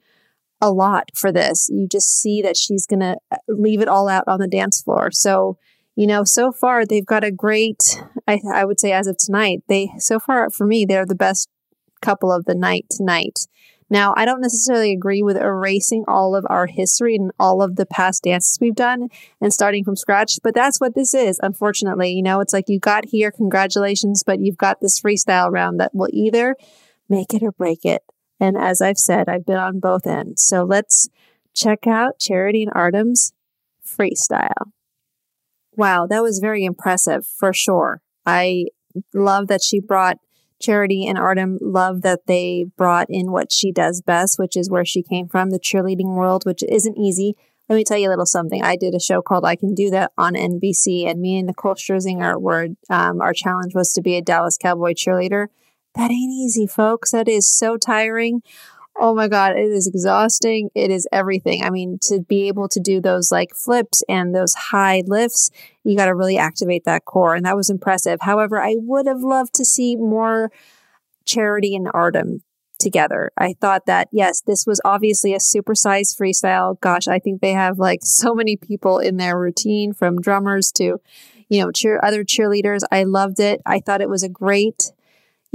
a 0.61 0.71
lot 0.71 1.09
for 1.15 1.31
this. 1.31 1.69
You 1.71 1.87
just 1.87 2.19
see 2.19 2.41
that 2.41 2.57
she's 2.57 2.85
going 2.85 3.01
to 3.01 3.17
uh, 3.31 3.37
leave 3.47 3.81
it 3.81 3.87
all 3.87 4.07
out 4.07 4.27
on 4.27 4.39
the 4.39 4.47
dance 4.47 4.81
floor. 4.81 5.11
So, 5.11 5.57
you 5.95 6.07
know, 6.07 6.23
so 6.23 6.51
far 6.51 6.85
they've 6.85 7.05
got 7.05 7.23
a 7.23 7.31
great, 7.31 8.01
I, 8.27 8.41
I 8.53 8.65
would 8.65 8.79
say 8.79 8.91
as 8.91 9.07
of 9.07 9.17
tonight, 9.17 9.63
they, 9.67 9.91
so 9.97 10.19
far 10.19 10.49
for 10.49 10.65
me, 10.65 10.85
they're 10.85 11.05
the 11.05 11.15
best 11.15 11.49
couple 12.01 12.31
of 12.31 12.45
the 12.45 12.55
night 12.55 12.85
tonight. 12.89 13.39
Now, 13.89 14.15
I 14.17 14.25
don't 14.25 14.41
necessarily 14.41 14.91
agree 14.91 15.21
with 15.21 15.37
erasing 15.37 16.05
all 16.07 16.35
of 16.35 16.45
our 16.49 16.65
history 16.65 17.15
and 17.15 17.31
all 17.39 17.61
of 17.61 17.75
the 17.75 17.85
past 17.85 18.23
dances 18.23 18.57
we've 18.59 18.73
done 18.73 19.09
and 19.39 19.53
starting 19.53 19.83
from 19.83 19.95
scratch, 19.95 20.39
but 20.43 20.55
that's 20.55 20.81
what 20.81 20.95
this 20.95 21.13
is, 21.13 21.39
unfortunately. 21.43 22.11
You 22.11 22.23
know, 22.23 22.39
it's 22.39 22.53
like 22.53 22.65
you 22.67 22.79
got 22.79 23.05
here, 23.05 23.31
congratulations, 23.31 24.23
but 24.25 24.39
you've 24.39 24.57
got 24.57 24.79
this 24.81 24.99
freestyle 24.99 25.51
round 25.51 25.79
that 25.79 25.93
will 25.93 26.09
either 26.11 26.55
make 27.09 27.33
it 27.35 27.43
or 27.43 27.51
break 27.51 27.85
it. 27.85 28.01
And 28.39 28.57
as 28.57 28.81
I've 28.81 28.97
said, 28.97 29.29
I've 29.29 29.45
been 29.45 29.57
on 29.57 29.79
both 29.79 30.05
ends. 30.05 30.43
So 30.43 30.63
let's 30.63 31.09
check 31.53 31.87
out 31.87 32.19
Charity 32.19 32.63
and 32.63 32.71
Artem's 32.75 33.33
freestyle. 33.85 34.71
Wow, 35.75 36.07
that 36.07 36.23
was 36.23 36.39
very 36.39 36.63
impressive 36.63 37.25
for 37.25 37.53
sure. 37.53 38.01
I 38.25 38.65
love 39.13 39.47
that 39.47 39.61
she 39.61 39.79
brought 39.79 40.17
Charity 40.61 41.05
and 41.05 41.17
Artem 41.17 41.57
love 41.61 42.01
that 42.01 42.27
they 42.27 42.65
brought 42.77 43.07
in 43.09 43.31
what 43.31 43.51
she 43.51 43.71
does 43.71 44.01
best, 44.01 44.39
which 44.39 44.55
is 44.55 44.69
where 44.69 44.85
she 44.85 45.03
came 45.03 45.27
from, 45.27 45.49
the 45.49 45.59
cheerleading 45.59 46.15
world, 46.15 46.43
which 46.45 46.63
isn't 46.63 46.97
easy. 46.97 47.35
Let 47.67 47.75
me 47.75 47.83
tell 47.83 47.97
you 47.97 48.07
a 48.07 48.11
little 48.11 48.25
something. 48.25 48.63
I 48.63 48.75
did 48.75 48.93
a 48.93 48.99
show 48.99 49.21
called 49.21 49.43
I 49.43 49.55
Can 49.55 49.73
Do 49.73 49.89
That 49.89 50.11
on 50.17 50.33
NBC, 50.33 51.09
and 51.09 51.19
me 51.19 51.37
and 51.37 51.47
Nicole 51.47 51.75
Scherzinger 51.75 52.39
were, 52.39 52.69
um, 52.89 53.21
our 53.21 53.33
challenge 53.33 53.73
was 53.73 53.91
to 53.93 54.01
be 54.01 54.15
a 54.15 54.21
Dallas 54.21 54.57
Cowboy 54.57 54.93
cheerleader. 54.93 55.47
That 55.95 56.11
ain't 56.11 56.31
easy, 56.31 56.67
folks. 56.67 57.11
That 57.11 57.27
is 57.27 57.47
so 57.47 57.77
tiring. 57.77 58.41
Oh 58.97 59.13
my 59.13 59.27
God, 59.27 59.57
it 59.57 59.71
is 59.71 59.87
exhausting. 59.87 60.69
It 60.73 60.89
is 60.89 61.07
everything. 61.11 61.63
I 61.63 61.69
mean, 61.69 61.99
to 62.03 62.21
be 62.21 62.47
able 62.47 62.69
to 62.69 62.79
do 62.79 63.01
those 63.01 63.31
like 63.31 63.53
flips 63.53 64.03
and 64.07 64.33
those 64.33 64.53
high 64.53 65.03
lifts, 65.05 65.51
you 65.83 65.97
got 65.97 66.05
to 66.05 66.15
really 66.15 66.37
activate 66.37 66.85
that 66.85 67.03
core. 67.03 67.35
And 67.35 67.45
that 67.45 67.57
was 67.57 67.69
impressive. 67.69 68.19
However, 68.21 68.61
I 68.61 68.75
would 68.77 69.05
have 69.07 69.21
loved 69.21 69.53
to 69.55 69.65
see 69.65 69.95
more 69.95 70.49
Charity 71.25 71.75
and 71.75 71.89
Artem 71.93 72.43
together. 72.79 73.31
I 73.37 73.55
thought 73.59 73.85
that, 73.85 74.07
yes, 74.11 74.41
this 74.41 74.65
was 74.65 74.79
obviously 74.85 75.33
a 75.33 75.39
supersized 75.39 76.17
freestyle. 76.19 76.79
Gosh, 76.79 77.07
I 77.07 77.19
think 77.19 77.41
they 77.41 77.53
have 77.53 77.79
like 77.79 77.99
so 78.03 78.33
many 78.33 78.55
people 78.55 78.99
in 78.99 79.17
their 79.17 79.37
routine 79.37 79.93
from 79.93 80.21
drummers 80.21 80.71
to, 80.73 80.99
you 81.49 81.61
know, 81.61 81.71
cheer, 81.71 81.99
other 82.01 82.23
cheerleaders. 82.23 82.81
I 82.91 83.03
loved 83.03 83.39
it. 83.39 83.61
I 83.65 83.79
thought 83.79 84.01
it 84.01 84.09
was 84.09 84.23
a 84.23 84.29
great 84.29 84.91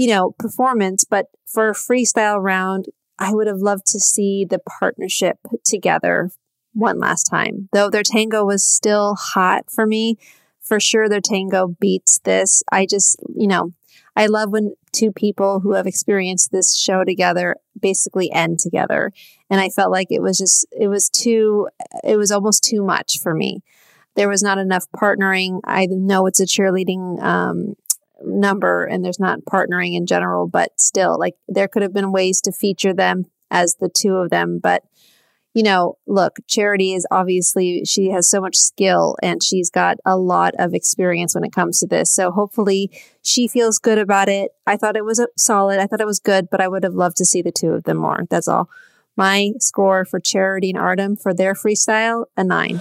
you 0.01 0.07
know, 0.07 0.35
performance. 0.39 1.05
But 1.05 1.27
for 1.47 1.69
a 1.69 1.75
freestyle 1.75 2.43
round, 2.43 2.87
I 3.19 3.35
would 3.35 3.47
have 3.47 3.59
loved 3.59 3.85
to 3.89 4.01
see 4.01 4.47
the 4.49 4.59
partnership 4.59 5.37
together 5.63 6.31
one 6.73 6.99
last 6.99 7.25
time. 7.25 7.69
Though 7.75 7.91
their 7.91 8.03
tango 8.03 8.47
was 8.47 8.67
still 8.67 9.15
hot 9.15 9.71
for 9.71 9.87
me, 9.87 10.17
for 10.63 10.81
sure 10.81 11.07
their 11.07 11.21
tango 11.21 11.77
beats 11.79 12.19
this. 12.21 12.63
I 12.73 12.87
just, 12.87 13.21
you 13.37 13.47
know, 13.47 13.75
I 14.17 14.25
love 14.25 14.51
when 14.51 14.73
two 14.91 15.13
people 15.13 15.61
who 15.61 15.75
have 15.75 15.87
experienced 15.87 16.51
this 16.51 16.75
show 16.75 17.05
together 17.05 17.57
basically 17.79 18.33
end 18.33 18.59
together. 18.59 19.13
And 19.51 19.61
I 19.61 19.69
felt 19.69 19.93
like 19.93 20.07
it 20.09 20.23
was 20.23 20.39
just, 20.39 20.67
it 20.73 20.89
was 20.89 21.11
too, 21.11 21.69
it 22.03 22.17
was 22.17 22.31
almost 22.31 22.65
too 22.65 22.83
much 22.83 23.19
for 23.23 23.35
me. 23.35 23.63
There 24.17 24.31
was 24.31 24.43
not 24.43 24.57
enough 24.57 24.87
partnering. 24.97 25.61
I 25.65 25.87
know 25.91 26.27
it's 26.27 26.41
a 26.41 26.47
cheerleading 26.47 27.23
um, 27.23 27.75
number 28.23 28.85
and 28.85 29.05
there's 29.05 29.21
not 29.21 29.45
partnering 29.51 29.97
in 29.97 30.07
general, 30.07 30.47
but 30.47 30.79
still, 30.79 31.19
like 31.19 31.35
there 31.49 31.69
could 31.69 31.83
have 31.83 31.93
been 31.93 32.13
ways 32.13 32.41
to 32.43 32.53
feature 32.53 32.95
them 32.95 33.27
as 33.51 33.77
the 33.77 33.89
two 33.89 34.17
of 34.17 34.31
them. 34.31 34.59
But, 34.63 34.83
you 35.55 35.63
know, 35.63 35.99
look, 36.07 36.37
Charity 36.47 36.95
is 36.95 37.07
obviously, 37.11 37.85
she 37.85 38.11
has 38.11 38.29
so 38.29 38.41
much 38.41 38.57
skill 38.57 39.17
and 39.23 39.43
she's 39.43 39.71
got 39.71 39.97
a 40.05 40.17
lot 40.17 40.55
of 40.59 40.75
experience 40.75 41.35
when 41.35 41.45
it 41.45 41.53
comes 41.53 41.81
to 41.81 41.87
this. 41.87 42.13
So 42.13 42.31
hopefully 42.31 42.91
she 43.23 43.49
feels 43.49 43.79
good 43.79 43.99
about 43.99 44.29
it. 44.29 44.53
I 44.67 44.77
thought 44.77 44.97
it 44.97 45.05
was 45.05 45.19
a 45.19 45.29
solid. 45.37 45.81
I 45.81 45.87
thought 45.87 46.01
it 46.01 46.07
was 46.07 46.21
good, 46.21 46.49
but 46.51 46.61
I 46.61 46.69
would 46.69 46.85
have 46.85 46.95
loved 46.95 47.17
to 47.17 47.25
see 47.25 47.43
the 47.43 47.53
two 47.53 47.73
of 47.73 47.85
them 47.85 47.97
more. 47.97 48.25
That's 48.31 48.49
all. 48.49 48.69
My 49.17 49.51
score 49.59 50.05
for 50.05 50.21
Charity 50.21 50.71
and 50.71 50.79
Artem 50.79 51.17
for 51.17 51.35
their 51.35 51.55
freestyle, 51.55 52.27
a 52.37 52.45
nine. 52.45 52.81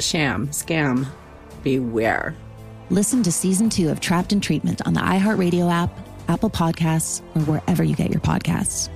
sham 0.00 0.48
scam 0.48 1.06
beware 1.62 2.34
listen 2.90 3.22
to 3.22 3.32
season 3.32 3.68
two 3.68 3.88
of 3.90 4.00
trapped 4.00 4.32
in 4.32 4.40
treatment 4.40 4.80
on 4.86 4.94
the 4.94 5.00
iheartradio 5.00 5.70
app 5.70 5.90
apple 6.28 6.50
podcasts 6.50 7.20
or 7.34 7.40
wherever 7.42 7.82
you 7.82 7.94
get 7.94 8.10
your 8.10 8.20
podcasts 8.20 8.88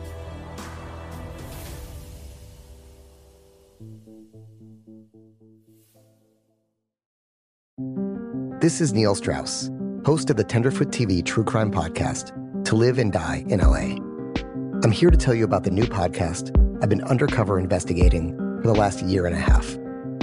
This 8.60 8.82
is 8.82 8.92
Neil 8.92 9.14
Strauss, 9.14 9.70
host 10.04 10.28
of 10.28 10.36
the 10.36 10.44
Tenderfoot 10.44 10.88
TV 10.88 11.24
True 11.24 11.44
Crime 11.44 11.72
Podcast, 11.72 12.34
To 12.66 12.76
Live 12.76 12.98
and 12.98 13.10
Die 13.10 13.42
in 13.48 13.58
LA. 13.58 13.96
I'm 14.84 14.92
here 14.92 15.10
to 15.10 15.16
tell 15.16 15.32
you 15.32 15.44
about 15.44 15.64
the 15.64 15.70
new 15.70 15.84
podcast 15.84 16.54
I've 16.82 16.90
been 16.90 17.02
undercover 17.04 17.58
investigating 17.58 18.36
for 18.60 18.66
the 18.66 18.74
last 18.74 19.00
year 19.02 19.24
and 19.24 19.34
a 19.34 19.38
half. 19.38 19.79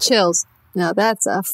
Chills. 0.00 0.46
Now 0.74 0.92
that's 0.92 1.26
a 1.26 1.38
f- 1.38 1.52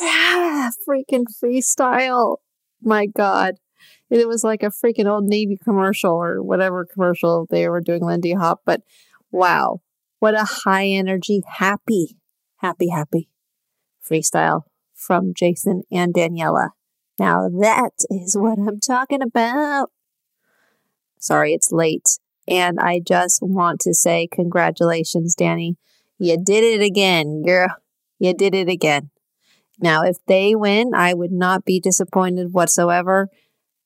ah, 0.00 0.70
freaking 0.88 1.24
freestyle. 1.42 2.38
My 2.82 3.06
God. 3.06 3.54
It 4.10 4.28
was 4.28 4.44
like 4.44 4.62
a 4.62 4.66
freaking 4.66 5.10
old 5.10 5.24
Navy 5.24 5.58
commercial 5.62 6.12
or 6.12 6.42
whatever 6.42 6.84
commercial 6.84 7.46
they 7.50 7.68
were 7.68 7.80
doing 7.80 8.04
Lindy 8.04 8.34
Hop. 8.34 8.60
But 8.64 8.82
wow, 9.32 9.80
what 10.20 10.34
a 10.34 10.44
high 10.64 10.86
energy, 10.86 11.42
happy, 11.58 12.16
happy, 12.58 12.90
happy 12.90 13.28
freestyle 14.08 14.62
from 14.94 15.32
Jason 15.34 15.82
and 15.90 16.14
Daniella. 16.14 16.70
Now 17.18 17.48
that 17.48 17.92
is 18.10 18.36
what 18.36 18.58
I'm 18.58 18.80
talking 18.80 19.22
about. 19.22 19.90
Sorry, 21.18 21.54
it's 21.54 21.72
late. 21.72 22.18
And 22.46 22.78
I 22.78 23.00
just 23.00 23.40
want 23.42 23.80
to 23.80 23.94
say 23.94 24.28
congratulations, 24.30 25.34
Dani. 25.34 25.76
You 26.18 26.36
did 26.42 26.64
it 26.64 26.82
again, 26.84 27.42
girl. 27.42 27.68
You 28.18 28.34
did 28.34 28.54
it 28.54 28.68
again. 28.68 29.10
Now, 29.80 30.02
if 30.02 30.16
they 30.26 30.54
win, 30.54 30.94
I 30.94 31.14
would 31.14 31.32
not 31.32 31.64
be 31.64 31.80
disappointed 31.80 32.52
whatsoever 32.52 33.28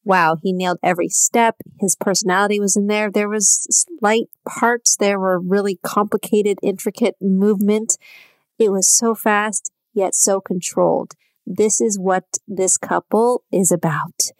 wow, 0.08 0.38
he 0.42 0.54
nailed 0.54 0.78
every 0.82 1.10
step. 1.10 1.56
His 1.80 1.94
personality 1.94 2.58
was 2.58 2.76
in 2.76 2.86
there. 2.86 3.10
There 3.10 3.28
was 3.28 3.66
slight 3.70 4.28
parts. 4.48 4.96
There 4.96 5.20
were 5.20 5.38
really 5.38 5.78
complicated, 5.82 6.58
intricate 6.62 7.16
movement. 7.20 7.98
It 8.58 8.72
was 8.72 8.90
so 8.90 9.14
fast, 9.14 9.70
yet 9.92 10.14
so 10.14 10.40
controlled. 10.40 11.12
This 11.46 11.80
is 11.80 11.98
what 11.98 12.24
this 12.48 12.78
couple 12.78 13.44
is 13.52 13.70
about 13.70 14.30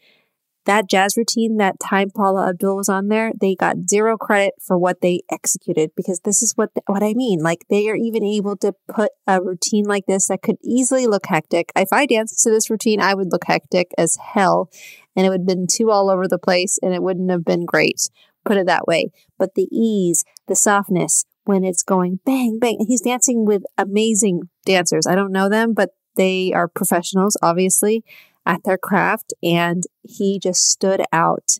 that 0.68 0.86
jazz 0.86 1.16
routine 1.16 1.56
that 1.56 1.80
time 1.80 2.10
Paula 2.10 2.50
Abdul 2.50 2.76
was 2.76 2.90
on 2.90 3.08
there, 3.08 3.32
they 3.40 3.54
got 3.54 3.88
zero 3.88 4.18
credit 4.18 4.52
for 4.60 4.76
what 4.76 5.00
they 5.00 5.22
executed 5.32 5.92
because 5.96 6.20
this 6.20 6.42
is 6.42 6.52
what 6.56 6.70
what 6.84 7.02
I 7.02 7.14
mean. 7.14 7.40
Like 7.40 7.64
they 7.70 7.88
are 7.88 7.96
even 7.96 8.22
able 8.22 8.54
to 8.58 8.74
put 8.86 9.10
a 9.26 9.42
routine 9.42 9.86
like 9.86 10.04
this 10.04 10.28
that 10.28 10.42
could 10.42 10.58
easily 10.62 11.06
look 11.06 11.24
hectic. 11.24 11.72
If 11.74 11.88
I 11.90 12.04
danced 12.04 12.42
to 12.42 12.50
this 12.50 12.68
routine, 12.68 13.00
I 13.00 13.14
would 13.14 13.32
look 13.32 13.46
hectic 13.46 13.92
as 13.96 14.18
hell, 14.34 14.70
and 15.16 15.24
it 15.24 15.30
would 15.30 15.40
have 15.40 15.46
been 15.46 15.66
too 15.66 15.90
all 15.90 16.10
over 16.10 16.28
the 16.28 16.38
place, 16.38 16.78
and 16.82 16.92
it 16.92 17.02
wouldn't 17.02 17.30
have 17.30 17.46
been 17.46 17.64
great. 17.64 18.10
Put 18.44 18.58
it 18.58 18.66
that 18.66 18.86
way. 18.86 19.10
But 19.38 19.54
the 19.54 19.68
ease, 19.72 20.26
the 20.48 20.54
softness 20.54 21.24
when 21.44 21.64
it's 21.64 21.82
going 21.82 22.20
bang 22.26 22.58
bang, 22.60 22.84
he's 22.86 23.00
dancing 23.00 23.46
with 23.46 23.62
amazing 23.78 24.42
dancers. 24.66 25.06
I 25.06 25.14
don't 25.14 25.32
know 25.32 25.48
them, 25.48 25.72
but 25.72 25.92
they 26.14 26.52
are 26.52 26.68
professionals, 26.68 27.38
obviously 27.40 28.04
at 28.48 28.64
their 28.64 28.78
craft 28.78 29.34
and 29.42 29.84
he 30.02 30.40
just 30.40 30.68
stood 30.68 31.02
out. 31.12 31.58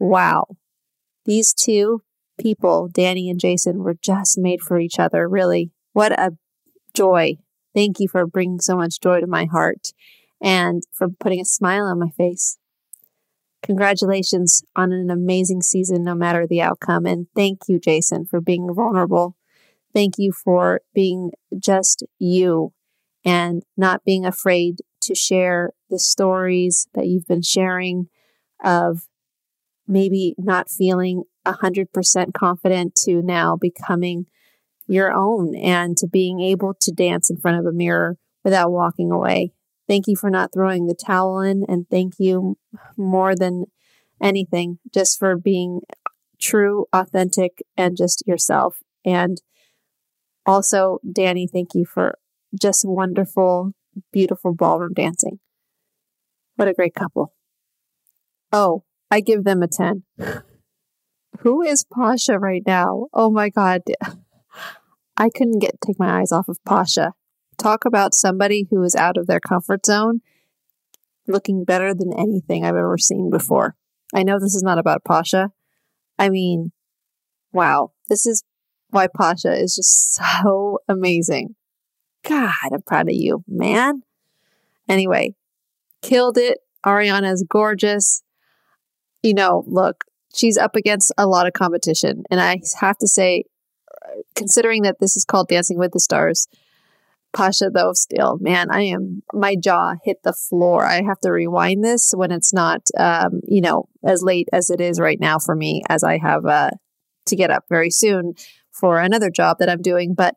Wow. 0.00 0.46
These 1.26 1.52
two 1.52 2.02
people, 2.40 2.88
Dani 2.90 3.30
and 3.30 3.38
Jason, 3.38 3.84
were 3.84 3.98
just 4.02 4.38
made 4.38 4.62
for 4.62 4.80
each 4.80 4.98
other. 4.98 5.28
Really. 5.28 5.70
What 5.92 6.12
a 6.18 6.36
joy. 6.94 7.36
Thank 7.74 8.00
you 8.00 8.08
for 8.08 8.26
bringing 8.26 8.60
so 8.60 8.74
much 8.76 9.00
joy 9.00 9.20
to 9.20 9.26
my 9.26 9.44
heart 9.44 9.92
and 10.40 10.82
for 10.90 11.08
putting 11.08 11.40
a 11.40 11.44
smile 11.44 11.84
on 11.84 12.00
my 12.00 12.08
face. 12.08 12.56
Congratulations 13.62 14.64
on 14.74 14.90
an 14.90 15.10
amazing 15.10 15.60
season, 15.60 16.02
no 16.02 16.14
matter 16.14 16.46
the 16.46 16.62
outcome. 16.62 17.04
And 17.04 17.26
thank 17.36 17.60
you, 17.68 17.78
Jason, 17.78 18.24
for 18.24 18.40
being 18.40 18.72
vulnerable. 18.74 19.36
Thank 19.92 20.14
you 20.16 20.32
for 20.32 20.80
being 20.94 21.32
just 21.58 22.02
you 22.18 22.72
and 23.24 23.62
not 23.76 24.04
being 24.04 24.24
afraid 24.24 24.78
to 25.02 25.14
share 25.14 25.72
the 25.90 25.98
stories 25.98 26.88
that 26.94 27.06
you've 27.06 27.26
been 27.26 27.42
sharing 27.42 28.08
of 28.64 29.02
maybe 29.86 30.34
not 30.38 30.70
feeling 30.70 31.24
100% 31.46 32.34
confident 32.34 32.94
to 32.94 33.22
now 33.22 33.56
becoming 33.56 34.26
your 34.86 35.12
own 35.12 35.54
and 35.56 35.96
to 35.96 36.06
being 36.06 36.40
able 36.40 36.74
to 36.80 36.92
dance 36.92 37.30
in 37.30 37.36
front 37.36 37.58
of 37.58 37.66
a 37.66 37.72
mirror 37.72 38.16
without 38.44 38.70
walking 38.70 39.10
away. 39.10 39.52
Thank 39.88 40.06
you 40.06 40.16
for 40.16 40.30
not 40.30 40.52
throwing 40.52 40.86
the 40.86 40.94
towel 40.94 41.40
in, 41.40 41.64
and 41.68 41.88
thank 41.90 42.14
you 42.18 42.56
more 42.96 43.34
than 43.34 43.66
anything 44.22 44.78
just 44.92 45.18
for 45.18 45.36
being 45.36 45.80
true, 46.40 46.86
authentic, 46.92 47.62
and 47.76 47.96
just 47.96 48.22
yourself. 48.26 48.78
And 49.04 49.40
also, 50.46 50.98
Dani, 51.06 51.48
thank 51.50 51.74
you 51.74 51.84
for 51.84 52.18
just 52.60 52.84
wonderful 52.86 53.72
beautiful 54.12 54.54
ballroom 54.54 54.92
dancing. 54.94 55.40
What 56.56 56.68
a 56.68 56.74
great 56.74 56.94
couple. 56.94 57.32
Oh, 58.52 58.84
I 59.10 59.20
give 59.20 59.44
them 59.44 59.62
a 59.62 59.68
10. 59.68 60.04
Who 61.40 61.62
is 61.62 61.84
Pasha 61.84 62.38
right 62.38 62.62
now? 62.66 63.06
Oh 63.12 63.30
my 63.30 63.48
God. 63.48 63.82
I 65.16 65.28
couldn't 65.30 65.60
get 65.60 65.80
take 65.84 65.98
my 65.98 66.20
eyes 66.20 66.32
off 66.32 66.48
of 66.48 66.58
Pasha. 66.66 67.12
Talk 67.58 67.84
about 67.84 68.14
somebody 68.14 68.66
who 68.70 68.82
is 68.82 68.94
out 68.94 69.16
of 69.16 69.26
their 69.26 69.40
comfort 69.40 69.84
zone, 69.84 70.20
looking 71.26 71.64
better 71.64 71.94
than 71.94 72.12
anything 72.18 72.64
I've 72.64 72.76
ever 72.76 72.98
seen 72.98 73.30
before. 73.30 73.76
I 74.14 74.22
know 74.22 74.38
this 74.38 74.54
is 74.54 74.62
not 74.62 74.78
about 74.78 75.04
Pasha. 75.04 75.50
I 76.18 76.30
mean, 76.30 76.72
wow, 77.52 77.92
this 78.08 78.26
is 78.26 78.44
why 78.90 79.08
Pasha 79.14 79.52
is 79.52 79.76
just 79.76 80.14
so 80.14 80.80
amazing. 80.88 81.54
God, 82.24 82.52
I'm 82.72 82.82
proud 82.82 83.08
of 83.08 83.14
you, 83.14 83.44
man. 83.46 84.02
Anyway, 84.88 85.34
killed 86.02 86.38
it. 86.38 86.58
Ariana's 86.84 87.44
gorgeous. 87.48 88.22
You 89.22 89.34
know, 89.34 89.64
look, 89.66 90.04
she's 90.34 90.56
up 90.56 90.76
against 90.76 91.12
a 91.18 91.26
lot 91.26 91.46
of 91.46 91.52
competition. 91.52 92.24
And 92.30 92.40
I 92.40 92.60
have 92.80 92.98
to 92.98 93.06
say, 93.06 93.44
considering 94.34 94.82
that 94.82 94.96
this 95.00 95.16
is 95.16 95.24
called 95.24 95.48
Dancing 95.48 95.78
with 95.78 95.92
the 95.92 96.00
Stars, 96.00 96.48
Pasha, 97.32 97.70
though, 97.72 97.92
still, 97.92 98.38
man, 98.40 98.70
I 98.70 98.82
am, 98.82 99.22
my 99.32 99.54
jaw 99.54 99.94
hit 100.02 100.22
the 100.24 100.32
floor. 100.32 100.84
I 100.84 101.02
have 101.02 101.20
to 101.20 101.30
rewind 101.30 101.84
this 101.84 102.12
when 102.14 102.32
it's 102.32 102.52
not, 102.52 102.88
um, 102.98 103.40
you 103.46 103.60
know, 103.60 103.88
as 104.04 104.22
late 104.22 104.48
as 104.52 104.68
it 104.68 104.80
is 104.80 104.98
right 104.98 105.20
now 105.20 105.38
for 105.38 105.54
me, 105.54 105.82
as 105.88 106.02
I 106.02 106.18
have 106.18 106.44
uh, 106.44 106.70
to 107.26 107.36
get 107.36 107.50
up 107.50 107.66
very 107.68 107.90
soon 107.90 108.34
for 108.72 108.98
another 108.98 109.30
job 109.30 109.58
that 109.60 109.68
I'm 109.68 109.82
doing. 109.82 110.14
But 110.14 110.34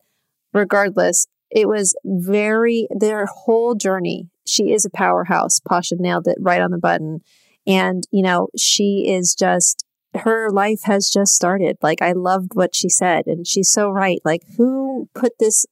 regardless, 0.53 1.26
it 1.49 1.68
was 1.68 1.95
very, 2.05 2.88
their 2.91 3.26
whole 3.26 3.74
journey. 3.74 4.30
She 4.46 4.72
is 4.72 4.86
a 4.86 4.89
powerhouse. 4.89 5.60
Pasha 5.60 5.96
nailed 5.98 6.28
it 6.28 6.38
right 6.39 6.62
on 6.62 6.72
the 6.72 6.78
button. 6.78 7.22
And, 7.66 8.04
you 8.12 8.22
know, 8.22 8.50
she 8.58 9.06
is 9.08 9.36
just, 9.36 9.86
her 10.16 10.50
life 10.52 10.82
has 10.84 11.10
just 11.10 11.34
started. 11.34 11.78
Like, 11.82 12.02
I 12.02 12.12
loved 12.12 12.52
what 12.54 12.76
she 12.76 12.89
said. 12.89 13.26
And 13.26 13.48
she's 13.48 13.72
so 13.72 13.89
right. 13.89 14.20
Like, 14.26 14.41
who 14.58 15.10
put 15.14 15.34
this 15.39 15.66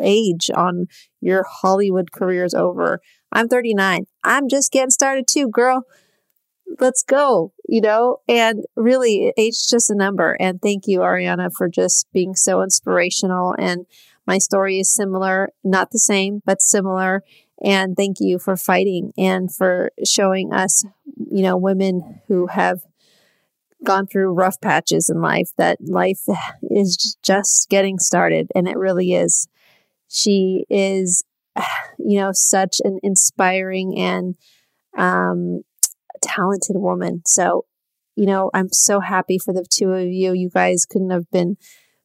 age 0.00 0.50
on 0.54 0.86
your 1.20 1.44
Hollywood 1.48 2.12
careers 2.12 2.54
over? 2.54 3.00
I'm 3.30 3.48
39. 3.48 4.06
I'm 4.24 4.48
just 4.48 4.72
getting 4.72 4.90
started 4.90 5.26
too, 5.28 5.48
girl. 5.48 5.82
Let's 6.80 7.02
go, 7.02 7.52
you 7.68 7.80
know? 7.80 8.18
And 8.26 8.64
really, 8.76 9.32
age 9.36 9.52
is 9.54 9.68
just 9.70 9.90
a 9.90 9.94
number. 9.94 10.36
And 10.40 10.60
thank 10.60 10.84
you, 10.86 11.00
Ariana, 11.00 11.50
for 11.54 11.68
just 11.68 12.06
being 12.12 12.34
so 12.34 12.62
inspirational 12.62 13.54
and 13.58 13.86
my 14.26 14.38
story 14.38 14.78
is 14.78 14.92
similar, 14.92 15.50
not 15.64 15.90
the 15.90 15.98
same, 15.98 16.42
but 16.44 16.62
similar. 16.62 17.22
And 17.62 17.96
thank 17.96 18.16
you 18.18 18.38
for 18.38 18.56
fighting 18.56 19.12
and 19.16 19.54
for 19.54 19.92
showing 20.04 20.52
us, 20.52 20.84
you 21.30 21.42
know, 21.42 21.56
women 21.56 22.20
who 22.26 22.48
have 22.48 22.80
gone 23.84 24.06
through 24.06 24.32
rough 24.32 24.60
patches 24.60 25.08
in 25.08 25.20
life 25.20 25.50
that 25.58 25.78
life 25.80 26.22
is 26.70 27.16
just 27.22 27.68
getting 27.68 27.98
started. 27.98 28.50
And 28.54 28.68
it 28.68 28.76
really 28.76 29.12
is. 29.12 29.48
She 30.08 30.64
is, 30.68 31.24
you 31.98 32.20
know, 32.20 32.30
such 32.32 32.80
an 32.84 32.98
inspiring 33.02 33.96
and 33.96 34.36
um, 34.96 35.62
talented 36.20 36.76
woman. 36.76 37.22
So, 37.26 37.64
you 38.16 38.26
know, 38.26 38.50
I'm 38.52 38.68
so 38.72 39.00
happy 39.00 39.38
for 39.38 39.54
the 39.54 39.64
two 39.68 39.92
of 39.92 40.06
you. 40.06 40.32
You 40.32 40.50
guys 40.50 40.84
couldn't 40.84 41.10
have 41.10 41.30
been 41.30 41.56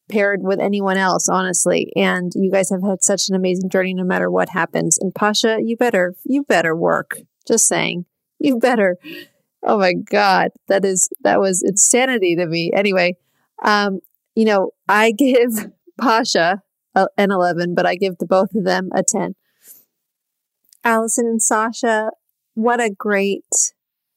paired 0.09 0.41
with 0.43 0.59
anyone 0.59 0.97
else, 0.97 1.27
honestly. 1.29 1.91
And 1.95 2.31
you 2.35 2.51
guys 2.51 2.69
have 2.69 2.83
had 2.83 3.03
such 3.03 3.29
an 3.29 3.35
amazing 3.35 3.69
journey 3.69 3.93
no 3.93 4.03
matter 4.03 4.29
what 4.29 4.49
happens. 4.49 4.97
And 4.97 5.13
Pasha, 5.13 5.59
you 5.63 5.77
better, 5.77 6.15
you 6.23 6.43
better 6.43 6.75
work. 6.75 7.19
Just 7.47 7.67
saying. 7.67 8.05
You 8.39 8.57
better. 8.57 8.97
Oh 9.63 9.77
my 9.77 9.93
God. 9.93 10.51
That 10.67 10.85
is, 10.85 11.09
that 11.21 11.39
was 11.39 11.63
insanity 11.63 12.35
to 12.35 12.45
me. 12.45 12.71
Anyway, 12.73 13.15
um, 13.63 13.99
you 14.35 14.45
know, 14.45 14.71
I 14.87 15.11
give 15.17 15.71
Pasha 15.99 16.61
an 16.95 17.31
11, 17.31 17.75
but 17.75 17.85
I 17.85 17.95
give 17.95 18.17
to 18.19 18.25
both 18.25 18.55
of 18.55 18.63
them 18.63 18.89
a 18.95 19.03
10. 19.03 19.35
Alyson 20.83 21.25
and 21.25 21.41
Sasha, 21.41 22.11
what 22.53 22.79
a 22.79 22.89
great 22.89 23.73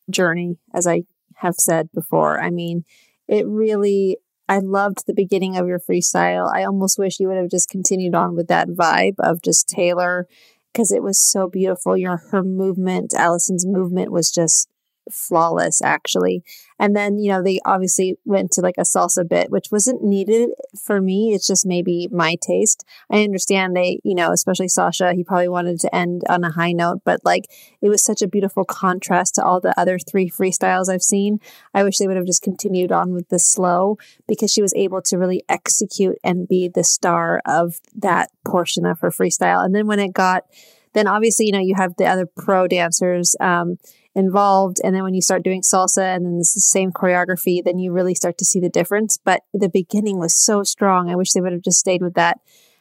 journey, 0.09 0.59
as 0.73 0.87
I 0.87 1.03
have 1.37 1.57
said 1.57 1.89
before. 1.93 2.41
I 2.41 2.51
mean, 2.51 2.85
it 3.29 3.47
really 3.47 4.19
I 4.51 4.59
loved 4.59 5.07
the 5.07 5.15
beginning 5.15 5.57
of 5.57 5.69
your 5.69 5.79
freestyle. 5.79 6.53
I 6.53 6.65
almost 6.65 6.99
wish 6.99 7.21
you 7.21 7.29
would 7.29 7.37
have 7.37 7.49
just 7.49 7.69
continued 7.69 8.17
on 8.17 8.35
with 8.35 8.49
that 8.49 8.67
vibe 8.67 9.15
of 9.21 9.43
just 9.43 9.69
Taylor 9.69 10.27
because 10.73 10.91
it 10.91 11.05
was 11.05 11.21
so 11.21 11.49
beautiful. 11.49 11.97
Your 11.97 12.17
her 12.33 12.43
movement, 12.43 13.15
Alyson's 13.17 13.65
movement 13.65 14.11
was 14.11 14.29
just 14.29 14.69
flawless 15.13 15.83
actually. 15.83 16.43
And 16.79 16.97
then, 16.97 17.19
you 17.19 17.31
know, 17.31 17.43
they 17.43 17.61
obviously 17.67 18.17
went 18.25 18.53
to 18.53 18.63
like 18.63 18.77
a 18.79 18.83
salsa 18.83 19.29
bit, 19.29 19.51
which 19.51 19.69
wasn't 19.71 20.03
needed 20.03 20.51
for 20.83 21.01
me. 21.01 21.35
It's 21.35 21.47
just 21.47 21.67
maybe 21.67 22.09
my 22.11 22.37
taste. 22.41 22.85
I 23.11 23.23
understand 23.23 23.77
they, 23.77 24.01
you 24.03 24.15
know, 24.15 24.33
especially 24.33 24.69
Sasha, 24.69 25.13
he 25.13 25.23
probably 25.23 25.49
wanted 25.49 25.79
to 25.81 25.95
end 25.95 26.23
on 26.29 26.43
a 26.43 26.51
high 26.51 26.73
note, 26.73 27.03
but 27.05 27.21
like 27.25 27.45
it 27.83 27.91
was 27.91 28.03
such 28.03 28.23
a 28.23 28.29
beautiful 28.29 28.65
contrast 28.65 29.35
to 29.35 29.45
all 29.45 29.61
the 29.61 29.79
other 29.79 29.99
three 29.99 30.31
freestyles 30.31 30.89
I've 30.89 31.03
seen. 31.03 31.39
I 31.75 31.85
wish 31.85 31.99
they 31.99 32.07
would 32.07 32.17
have 32.17 32.27
just 32.27 32.43
continued 32.43 32.93
on 32.93 33.13
with 33.13 33.29
the 33.29 33.39
slow 33.39 33.99
because 34.27 34.51
she 34.51 34.63
was 34.63 34.75
able 34.75 35.03
to 35.03 35.19
really 35.19 35.45
execute 35.49 36.17
and 36.25 36.49
be 36.49 36.69
the 36.69 36.85
star 36.85 37.43
of 37.47 37.81
that 37.95 38.31
portion 38.45 38.87
of 38.87 39.01
her 39.01 39.11
freestyle. 39.11 39.65
And 39.65 39.75
then 39.75 39.87
when 39.87 39.99
it 39.99 40.13
got, 40.13 40.45
then 40.93 41.07
obviously, 41.07 41.47
you 41.47 41.53
know, 41.53 41.61
you 41.61 41.75
have 41.77 41.97
the 41.97 42.07
other 42.07 42.27
pro 42.27 42.67
dancers, 42.67 43.37
um, 43.41 43.79
involved. 44.15 44.79
And 44.83 44.95
then 44.95 45.03
when 45.03 45.15
you 45.15 45.23
start 45.23 45.45
doing 45.45 45.63
salsa 45.63 46.17
and 46.17 46.27
then 46.27 46.39
it's 46.41 46.55
the 46.55 46.61
same 46.61 46.91
choreography, 46.93 47.63
then 47.63 47.79
you 47.79 47.93
really 47.93 48.15
start 48.15 48.39
to 48.39 48.45
see 48.45 48.61
the 48.61 48.69
difference. 48.69 49.19
But 49.23 49.43
the 49.55 49.69
beginning 49.69 50.19
was 50.19 50.35
so 50.35 50.63
strong. 50.63 51.09
I 51.09 51.17
wish 51.17 51.33
they 51.33 51.41
would 51.41 51.53
have 51.53 51.63
just 51.63 51.79
stayed 51.79 52.03
with 52.03 52.15
that. 52.15 52.41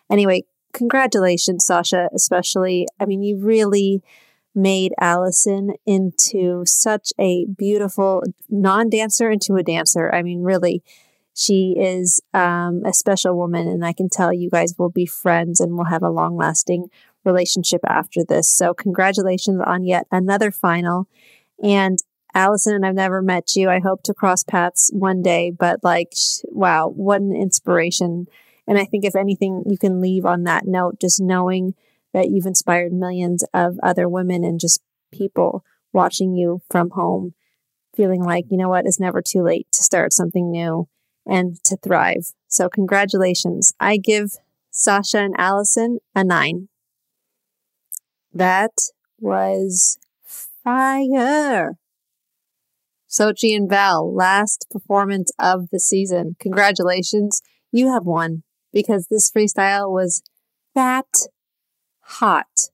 Anyway, 0.10 0.44
congratulations, 0.74 1.66
Sasha, 1.66 2.10
especially. 2.14 2.88
I 3.00 3.06
mean, 3.06 3.22
you 3.22 3.38
really 3.38 4.02
made 4.56 4.94
Alyson 5.00 5.74
into 5.86 6.64
such 6.66 7.14
a 7.20 7.46
beautiful 7.46 8.24
non 8.50 8.90
dancer 8.90 9.30
into 9.30 9.56
a 9.56 9.64
dancer. 9.64 10.12
I 10.12 10.24
mean, 10.24 10.42
really, 10.42 10.84
She 11.36 11.76
is 11.80 12.20
um, 12.34 12.84
a 12.86 12.92
special 12.92 13.38
woman, 13.38 13.68
and 13.68 13.86
I 13.86 13.94
can 13.94 14.10
tell 14.10 14.34
you 14.34 14.50
guys 14.50 14.76
will 14.78 14.90
be 14.90 15.06
friends 15.06 15.62
and 15.62 15.78
will 15.78 15.86
have 15.86 16.04
a 16.04 16.10
long 16.10 16.36
lasting 16.36 16.90
relationship 17.26 17.82
after 17.88 18.24
this. 18.24 18.50
So, 18.50 18.74
congratulations 18.74 19.62
on 19.66 19.84
yet 19.84 20.08
another 20.12 20.52
final. 20.52 21.08
And 21.62 22.00
Alyson, 22.36 22.84
I've 22.84 22.96
never 22.96 23.22
met 23.22 23.56
you. 23.56 23.70
I 23.70 23.80
hope 23.80 24.04
to 24.04 24.14
cross 24.14 24.44
paths 24.44 24.92
one 24.94 25.22
day, 25.22 25.52
but 25.52 25.80
like, 25.84 26.14
wow, 26.46 26.88
what 26.88 27.22
an 27.22 27.36
inspiration. 27.36 28.28
And 28.68 28.78
I 28.78 28.86
think 28.86 29.04
if 29.04 29.16
anything, 29.16 29.64
you 29.68 29.78
can 29.78 30.00
leave 30.00 30.26
on 30.26 30.44
that 30.44 30.68
note, 30.68 31.00
just 31.02 31.20
knowing 31.20 31.74
that 32.14 32.30
you've 32.30 32.46
inspired 32.46 32.94
millions 32.94 33.44
of 33.54 33.80
other 33.82 34.08
women 34.08 34.44
and 34.44 34.60
just 34.60 34.82
people 35.12 35.64
watching 35.92 36.36
you 36.36 36.62
from 36.70 36.92
home, 36.92 37.34
feeling 37.96 38.24
like, 38.24 38.46
you 38.50 38.58
know 38.58 38.70
what, 38.70 38.86
it's 38.86 39.00
never 39.00 39.22
too 39.22 39.42
late 39.42 39.68
to 39.72 39.84
start 39.84 40.14
something 40.14 40.52
new 40.52 40.88
and 41.26 41.64
to 41.64 41.78
thrive. 41.78 42.32
So 42.48 42.70
congratulations. 42.70 43.74
I 43.80 43.98
give 43.98 44.34
Sasha 44.72 45.20
and 45.20 45.36
Alyson 45.38 45.98
a 46.16 46.24
nine. 46.24 46.69
That 48.34 48.72
was 49.20 49.98
fire. 50.24 51.74
Xochitl 53.10 53.56
and 53.56 53.70
Val, 53.70 54.14
last 54.14 54.68
performance 54.70 55.32
of 55.40 55.70
the 55.72 55.80
season. 55.80 56.36
Congratulations. 56.40 57.42
You 57.72 57.92
have 57.92 58.06
won 58.06 58.44
because 58.72 59.08
this 59.08 59.32
freestyle 59.32 59.92
was 59.92 60.22
that 60.76 61.08
hot. 62.02 62.70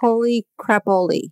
Holy 0.00 0.46
crapoli. 0.60 1.30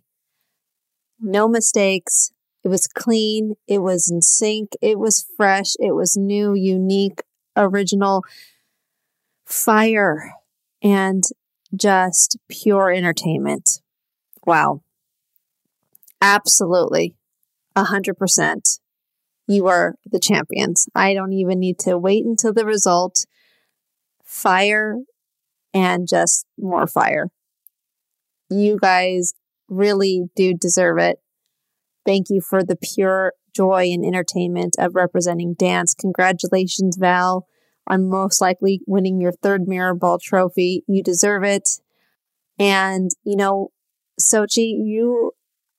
No 1.19 1.47
mistakes. 1.47 2.31
It 2.63 2.69
was 2.69 2.87
clean. 2.87 3.53
It 3.67 3.79
was 3.79 4.09
in 4.09 4.23
sync. 4.23 4.71
It 4.81 4.97
was 4.97 5.25
fresh. 5.37 5.73
It 5.79 5.93
was 5.93 6.17
new, 6.17 6.55
unique, 6.55 7.21
original 7.55 8.23
fire 9.45 10.33
and 10.81 11.23
just 11.75 12.37
pure 12.49 12.91
entertainment. 12.91 13.81
Wow. 14.45 14.81
Absolutely. 16.21 17.15
A 17.75 17.85
hundred 17.85 18.17
percent. 18.17 18.79
You 19.47 19.67
are 19.67 19.95
the 20.05 20.19
champions. 20.19 20.87
I 20.95 21.13
don't 21.13 21.33
even 21.33 21.59
need 21.59 21.77
to 21.79 21.97
wait 21.97 22.25
until 22.25 22.53
the 22.53 22.65
result. 22.65 23.25
Fire 24.23 24.97
and 25.73 26.07
just 26.07 26.45
more 26.57 26.87
fire. 26.87 27.27
You 28.49 28.77
guys 28.79 29.33
really 29.67 30.29
do 30.35 30.53
deserve 30.53 30.97
it. 30.97 31.17
Thank 32.05 32.27
you 32.29 32.41
for 32.41 32.63
the 32.63 32.77
pure 32.77 33.33
joy 33.55 33.89
and 33.91 34.05
entertainment 34.05 34.75
of 34.77 34.95
representing 34.95 35.55
dance. 35.57 35.93
Congratulations, 35.93 36.97
Val, 36.97 37.47
on 37.87 38.09
most 38.09 38.41
likely 38.41 38.81
winning 38.87 39.19
your 39.19 39.31
third 39.31 39.67
Mirror 39.67 39.95
Ball 39.95 40.19
trophy. 40.19 40.83
You 40.87 41.03
deserve 41.03 41.43
it. 41.43 41.69
And, 42.57 43.11
you 43.23 43.35
know, 43.35 43.69
Xochitl, 44.19 44.77
you 44.85 45.31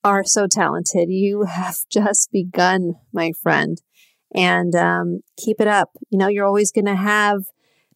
are 0.03 0.23
so 0.23 0.47
talented. 0.47 1.09
You 1.09 1.43
have 1.49 1.77
just 1.89 2.31
begun, 2.31 2.95
my 3.11 3.31
friend. 3.31 3.81
And 4.33 4.75
um, 4.75 5.21
keep 5.37 5.61
it 5.61 5.67
up. 5.67 5.91
You 6.09 6.17
know, 6.17 6.27
you're 6.27 6.45
always 6.45 6.71
going 6.71 6.85
to 6.85 6.95
have 6.95 7.43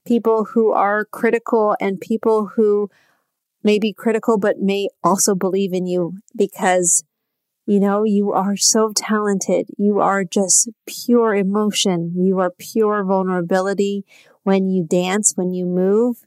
people 0.05 0.45
who 0.53 0.71
are 0.71 1.05
critical 1.05 1.75
and 1.79 1.99
people 1.99 2.51
who 2.55 2.89
may 3.63 3.77
be 3.77 3.93
critical, 3.93 4.37
but 4.37 4.57
may 4.59 4.87
also 5.03 5.35
believe 5.35 5.73
in 5.73 5.85
you 5.85 6.15
because, 6.35 7.03
you 7.65 7.79
know, 7.79 8.03
you 8.03 8.31
are 8.31 8.57
so 8.57 8.91
talented. 8.95 9.67
You 9.77 9.99
are 9.99 10.23
just 10.23 10.69
pure 10.87 11.35
emotion. 11.35 12.13
You 12.15 12.39
are 12.39 12.51
pure 12.51 13.03
vulnerability 13.03 14.03
when 14.43 14.67
you 14.69 14.83
dance, 14.83 15.33
when 15.35 15.53
you 15.53 15.65
move. 15.65 16.17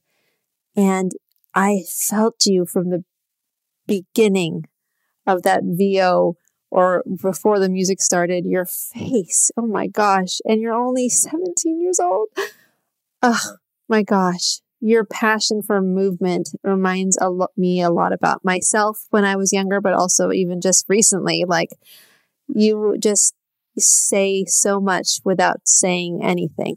And 0.76 1.12
I 1.55 1.82
felt 1.89 2.47
you 2.47 2.66
from 2.66 2.91
the 2.91 3.05
beginning 3.87 4.64
of 5.26 5.43
that 5.43 5.62
VO 5.64 6.37
or 6.70 7.05
before 7.22 7.59
the 7.59 7.68
music 7.68 8.01
started, 8.01 8.45
your 8.45 8.64
face. 8.66 9.51
Oh 9.57 9.66
my 9.66 9.87
gosh. 9.87 10.41
And 10.45 10.61
you're 10.61 10.74
only 10.74 11.09
17 11.09 11.80
years 11.80 12.01
old. 12.01 12.28
Oh 13.22 13.57
my 13.89 14.03
gosh. 14.03 14.61
Your 14.87 15.07
passion 15.07 15.62
for 15.62 15.80
movement 15.80 16.51
reminds 16.62 17.16
a 17.18 17.30
lo- 17.30 17.47
me 17.57 17.80
a 17.80 17.89
lot 17.89 18.12
about 18.12 18.45
myself 18.45 19.07
when 19.09 19.24
I 19.24 19.35
was 19.35 19.51
younger, 19.51 19.80
but 19.80 19.95
also 19.95 20.30
even 20.30 20.61
just 20.61 20.85
recently. 20.91 21.47
Like 21.49 21.70
you 22.49 22.97
just 22.99 23.35
say 23.78 24.45
so 24.47 24.82
much 24.82 25.20
without 25.24 25.62
saying 25.64 26.20
anything 26.22 26.76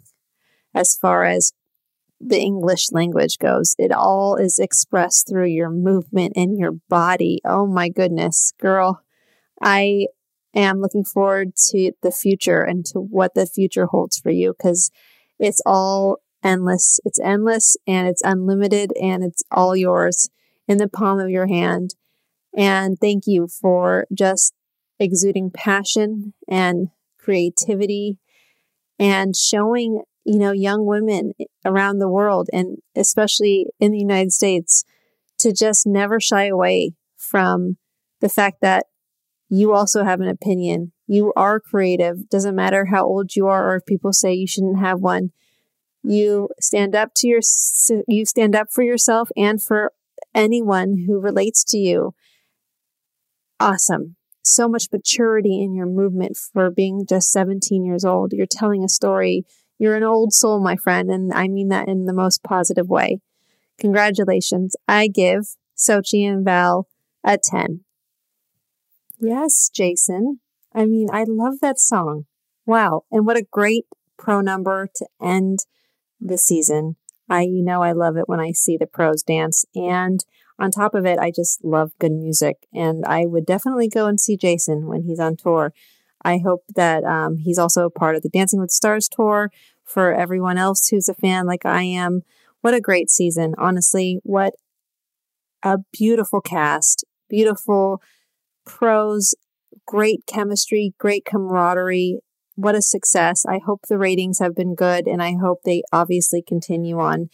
as 0.74 0.96
far 0.96 1.26
as 1.26 1.52
the 2.22 2.40
English 2.40 2.94
language 2.94 3.40
goes. 3.40 3.76
It 3.78 3.92
all 3.92 4.38
is 4.38 4.58
expressed 4.58 5.28
through 5.28 5.48
your 5.48 5.70
movement 5.70 6.32
and 6.38 6.58
your 6.58 6.76
body. 6.88 7.42
Oh 7.44 7.68
my 7.68 7.90
goodness, 7.90 8.54
girl. 8.58 9.02
I 9.62 10.08
am 10.56 10.80
looking 10.80 11.04
forward 11.04 11.58
to 11.72 11.92
the 12.02 12.12
future 12.12 12.62
and 12.62 12.86
to 12.86 13.00
what 13.02 13.34
the 13.34 13.46
future 13.46 13.88
holds 13.88 14.18
for 14.18 14.30
you 14.30 14.56
because 14.58 14.92
it's 15.40 15.62
all 15.66 16.20
endless. 16.44 17.00
It's 17.06 17.20
endless 17.20 17.78
and 17.86 18.08
it's 18.08 18.22
unlimited 18.24 18.92
and 19.02 19.24
it's 19.24 19.44
all 19.52 19.76
yours 19.76 20.30
in 20.68 20.78
the 20.78 20.88
palm 20.88 21.20
of 21.20 21.30
your 21.30 21.48
hand. 21.48 21.96
And 22.56 22.98
thank 23.00 23.24
you 23.28 23.48
for 23.48 24.08
just 24.14 24.54
exuding 25.00 25.52
passion 25.52 26.34
and 26.48 26.88
creativity 27.20 28.18
and 29.00 29.36
showing 29.36 30.02
you 30.28 30.40
know, 30.40 30.52
young 30.52 30.86
women 30.86 31.32
around 31.64 32.00
the 32.00 32.10
world 32.10 32.50
and 32.52 32.80
especially 32.98 33.68
in 33.80 33.94
the 33.94 33.98
United 33.98 34.34
States 34.34 34.84
to 35.40 35.54
just 35.54 35.88
never 35.88 36.20
shy 36.20 36.48
away 36.48 36.92
from 37.16 37.78
the 38.20 38.28
fact 38.28 38.58
that 38.62 38.88
you 39.48 39.74
also 39.74 40.04
have 40.04 40.20
an 40.20 40.28
opinion. 40.28 40.92
You 41.08 41.32
are 41.38 41.62
creative. 41.62 42.28
Doesn't 42.28 42.56
matter 42.56 42.88
how 42.88 43.06
old 43.06 43.38
you 43.38 43.48
are 43.48 43.72
or 43.72 43.78
if 43.78 43.86
people 43.86 44.12
say 44.12 44.34
you 44.34 44.48
shouldn't 44.48 44.80
have 44.80 45.00
one. 45.00 45.32
You 46.04 46.50
stand 46.60 46.96
up 46.96 47.12
to 47.18 47.28
your 47.28 47.42
you 48.08 48.26
stand 48.26 48.56
up 48.56 48.68
for 48.72 48.84
yourself 48.84 49.30
and 49.36 49.62
for 49.62 49.94
anyone 50.34 51.06
who 51.08 51.20
relates 51.20 51.64
to 51.66 51.78
you. 51.78 52.14
Awesome 53.60 54.16
so 54.50 54.70
much 54.70 54.88
maturity 54.94 55.62
in 55.62 55.76
your 55.76 55.86
movement 55.86 56.38
for 56.38 56.72
being 56.72 57.06
just 57.06 57.32
17 57.32 57.84
years 57.84 58.06
old. 58.06 58.32
You're 58.32 58.46
telling 58.46 58.82
a 58.82 58.88
story 58.88 59.46
you're 59.80 59.96
an 59.96 60.04
old 60.04 60.34
soul, 60.34 60.60
my 60.60 60.76
friend, 60.76 61.12
and 61.12 61.32
I 61.32 61.48
mean 61.48 61.70
that 61.70 61.88
in 61.88 62.06
the 62.06 62.14
most 62.14 62.44
positive 62.44 62.90
way. 62.90 63.20
Congratulations. 63.78 64.76
I 64.88 65.08
give 65.08 65.56
Xochitl 65.78 66.28
and 66.28 66.46
Val 66.46 66.88
a 67.24 67.38
10. 67.38 67.82
Yes, 69.20 69.70
Jason. 69.74 70.40
I 70.74 70.86
mean, 70.86 71.10
I 71.12 71.26
love 71.28 71.60
that 71.62 71.80
song. 71.80 72.26
Wow. 72.66 73.04
And 73.12 73.26
what 73.26 73.38
a 73.38 73.46
great 73.52 73.86
pro 74.18 74.42
number 74.42 74.90
to 74.96 75.08
end 75.22 75.60
the 76.20 76.38
season. 76.38 76.96
I, 77.30 77.42
you 77.42 77.64
know, 77.64 77.84
I 77.84 77.92
love 77.92 78.18
it 78.18 78.28
when 78.30 78.40
I 78.40 78.52
see 78.52 78.78
the 78.78 78.88
pros 78.88 79.24
dance. 79.24 79.66
And 79.76 80.24
on 80.60 80.72
top 80.72 80.96
of 80.96 81.06
it, 81.06 81.20
I 81.20 81.32
just 81.32 81.64
love 81.64 81.92
good 82.00 82.14
music. 82.14 82.68
And 82.74 83.06
I 83.06 83.26
would 83.26 83.46
definitely 83.46 83.90
go 83.90 84.08
and 84.08 84.20
see 84.20 84.38
Jason 84.38 84.88
when 84.88 85.04
he's 85.04 85.20
on 85.20 85.36
tour. 85.36 85.74
I 86.24 86.40
hope 86.40 86.64
that 86.76 87.04
um, 87.04 87.38
he's 87.38 87.60
also 87.60 87.86
a 87.86 87.92
part 87.92 88.16
of 88.16 88.24
the 88.24 88.30
Dancing 88.30 88.60
with 88.60 88.72
Stars 88.72 89.08
tour 89.08 89.52
for 89.84 90.14
everyone 90.14 90.58
else 90.58 90.88
who's 90.88 91.08
a 91.08 91.14
fan 91.14 91.46
like 91.46 91.66
I 91.66 91.84
am. 91.84 92.22
What 92.62 92.74
a 92.74 92.82
great 92.82 93.10
season. 93.10 93.54
Honestly, 93.58 94.20
what 94.24 94.54
a 95.64 95.78
beautiful 95.92 96.42
cast, 96.42 97.06
beautiful 97.30 98.02
pros, 98.66 99.36
great 99.86 100.26
chemistry, 100.28 100.94
great 100.98 101.24
camaraderie. 101.24 102.20
What 102.58 102.74
a 102.74 102.82
success. 102.82 103.46
I 103.48 103.60
hope 103.64 103.82
the 103.88 104.00
ratings 104.00 104.40
have 104.40 104.56
been 104.56 104.74
good 104.74 105.08
and 105.08 105.22
I 105.22 105.36
hope 105.40 105.60
they 105.64 105.84
obviously 105.94 106.42
continue 106.42 107.00
on 107.00 107.30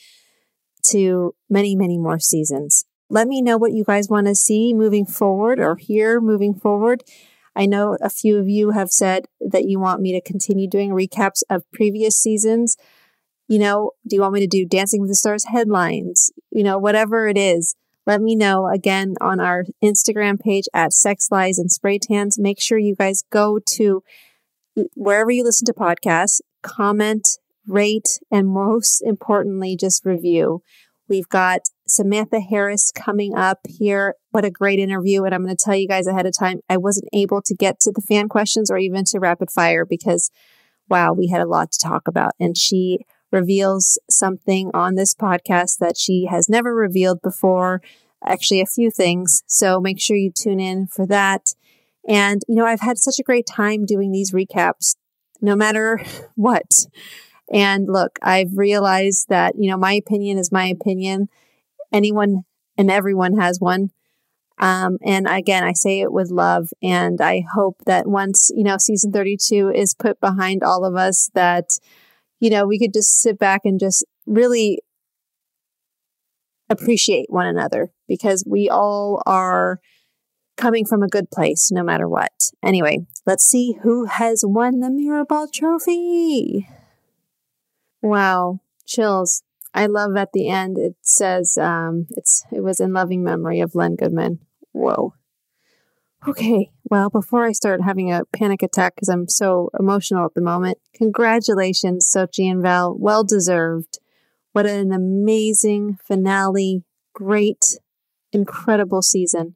to 0.90 1.34
many, 1.50 1.78
many 1.78 1.98
more 1.98 2.20
seasons. 2.20 2.86
Let 3.10 3.30
me 3.30 3.42
know 3.42 3.58
what 3.58 3.72
you 3.72 3.86
guys 3.86 4.10
want 4.10 4.28
to 4.28 4.36
see 4.36 4.74
moving 4.74 5.06
forward 5.06 5.60
or 5.60 5.78
hear 5.78 6.20
moving 6.20 6.54
forward. 6.54 7.04
I 7.56 7.66
know 7.66 7.98
a 8.02 8.10
few 8.10 8.38
of 8.38 8.50
you 8.50 8.72
have 8.72 8.90
said 8.90 9.28
that 9.40 9.64
you 9.64 9.80
want 9.80 10.02
me 10.02 10.12
to 10.12 10.20
continue 10.20 10.68
doing 10.68 10.90
recaps 10.90 11.42
of 11.50 11.64
previous 11.72 12.18
seasons. 12.18 12.76
You 13.48 13.60
know, 13.60 13.92
do 14.06 14.18
you 14.18 14.22
want 14.22 14.34
me 14.34 14.42
to 14.42 14.48
do 14.48 14.66
Dancing 14.66 15.00
with 15.00 15.10
the 15.10 15.16
Stars 15.16 15.46
headlines? 15.46 16.34
You 16.52 16.64
know, 16.64 16.78
whatever 16.78 17.30
it 17.30 17.38
is, 17.38 17.78
let 18.06 18.22
me 18.22 18.36
know 18.36 18.68
again 18.68 19.14
on 19.22 19.40
our 19.40 19.64
Instagram 19.82 20.38
page 20.38 20.66
at 20.74 20.92
Sex 20.92 21.30
Lies 21.32 21.58
and 21.58 21.72
Spray 21.72 21.98
Tans. 21.98 22.38
Make 22.38 22.60
sure 22.60 22.78
you 22.78 22.96
guys 22.96 23.24
go 23.32 23.60
to 23.76 24.04
wherever 24.96 25.32
you 25.32 25.44
listen 25.44 25.66
to 25.66 25.74
podcasts, 25.74 26.42
comment, 26.62 27.28
rate, 27.68 28.20
and 28.32 28.48
most 28.48 29.02
importantly, 29.06 29.78
just 29.80 30.06
review. 30.06 30.62
We've 31.08 31.30
got 31.30 31.62
Samantha 31.88 32.40
Harris 32.40 32.92
coming 32.92 33.36
up 33.36 33.60
here. 33.68 34.16
What 34.32 34.46
a 34.46 34.52
great 34.52 34.80
interview. 34.80 35.24
And 35.24 35.36
I'm 35.36 35.44
going 35.44 35.56
to 35.56 35.64
tell 35.64 35.76
you 35.76 35.88
guys 35.88 36.08
ahead 36.08 36.26
of 36.26 36.38
time, 36.38 36.62
I 36.70 36.78
wasn't 36.78 37.10
able 37.14 37.42
to 37.42 37.56
get 37.56 37.80
to 37.82 37.92
the 37.92 38.02
fan 38.02 38.30
questions 38.30 38.72
or 38.72 38.78
even 38.78 39.04
to 39.06 39.20
rapid 39.20 39.52
fire 39.52 39.86
because, 39.86 40.32
wow, 40.90 41.14
we 41.14 41.28
had 41.28 41.42
a 41.42 41.48
lot 41.48 41.72
to 41.72 41.80
talk 41.80 42.08
about. 42.08 42.32
And 42.40 42.58
she 42.58 43.00
reveals 43.32 44.00
something 44.10 44.72
on 44.74 44.96
this 44.96 45.14
podcast 45.14 45.78
that 45.80 45.98
she 45.98 46.28
has 46.30 46.48
never 46.48 46.74
revealed 46.74 47.22
before. 47.22 47.82
Actually, 48.26 48.62
a 48.62 48.66
few 48.66 48.90
things. 48.90 49.44
So 49.46 49.82
make 49.82 50.00
sure 50.00 50.16
you 50.16 50.32
tune 50.32 50.62
in 50.62 50.88
for 50.88 51.06
that. 51.08 51.54
And, 52.08 52.42
you 52.48 52.56
know, 52.56 52.66
I've 52.66 52.82
had 52.82 52.98
such 52.98 53.20
a 53.20 53.24
great 53.24 53.46
time 53.46 53.86
doing 53.86 54.12
these 54.12 54.32
recaps, 54.32 54.96
no 55.42 55.56
matter 55.56 56.00
what. 56.36 56.72
And 57.52 57.88
look, 57.88 58.20
I've 58.22 58.58
realized 58.58 59.28
that, 59.30 59.56
you 59.58 59.70
know, 59.70 59.78
my 59.78 59.94
opinion 59.94 60.38
is 60.38 60.52
my 60.52 60.66
opinion. 60.66 61.30
Anyone 61.92 62.44
and 62.78 62.90
everyone 62.90 63.38
has 63.38 63.60
one. 63.60 63.92
Um, 64.60 64.98
and 65.04 65.28
again, 65.28 65.64
I 65.64 65.74
say 65.74 66.02
it 66.02 66.12
with 66.12 66.30
love. 66.32 66.70
And 66.82 67.22
I 67.22 67.44
hope 67.54 67.78
that 67.86 68.08
once, 68.08 68.50
you 68.56 68.64
know, 68.64 68.78
season 68.78 69.12
32 69.12 69.72
is 69.74 69.94
put 69.94 70.20
behind 70.20 70.64
all 70.64 70.86
of 70.86 70.96
us, 70.96 71.30
that, 71.34 71.80
you 72.40 72.50
know, 72.50 72.66
we 72.66 72.80
could 72.80 72.94
just 72.94 73.20
sit 73.20 73.38
back 73.38 73.62
and 73.64 73.80
just 73.80 74.06
really 74.26 74.80
appreciate 76.70 77.28
one 77.30 77.48
another 77.48 77.92
because 78.08 78.44
we 78.48 78.70
all 78.70 79.22
are 79.26 79.80
coming 80.58 80.86
from 80.86 81.04
a 81.04 81.08
good 81.08 81.30
place 81.32 81.72
no 81.72 81.84
matter 81.84 82.08
what. 82.08 82.52
Anyway, 82.62 83.06
let's 83.26 83.44
see 83.44 83.78
who 83.84 84.06
has 84.06 84.44
won 84.46 84.80
the 84.80 84.88
Mirrorball 84.88 85.52
trophy. 85.52 86.68
Wow, 88.02 88.60
chills. 88.86 89.44
I 89.74 89.88
love 89.88 90.16
at 90.18 90.34
the 90.34 90.50
end 90.50 90.78
it 90.78 90.96
says 91.02 91.58
um, 91.58 92.06
it's 92.12 92.46
it 92.52 92.62
was 92.62 92.80
in 92.80 92.94
loving 92.94 93.24
memory 93.24 93.60
of 93.60 93.76
Len 93.76 93.96
Goodman. 93.96 94.40
Whoa. 94.72 95.14
Okay, 96.26 96.72
well, 96.90 97.10
before 97.10 97.46
I 97.46 97.52
start 97.52 97.82
having 97.82 98.12
a 98.12 98.24
panic 98.26 98.64
attack 98.64 98.96
because 98.96 99.10
I'm 99.10 99.28
so 99.28 99.70
emotional 99.78 100.26
at 100.26 100.36
the 100.36 100.42
moment, 100.42 100.78
congratulations, 100.94 102.10
Xochitl 102.16 102.52
and 102.52 102.62
Val. 102.62 102.96
Well 102.98 103.26
deserved. 103.26 104.00
What 104.54 104.66
an 104.66 104.94
amazing 104.94 105.98
finale. 106.08 106.84
Great, 107.14 107.78
incredible 108.32 109.02
season. 109.02 109.56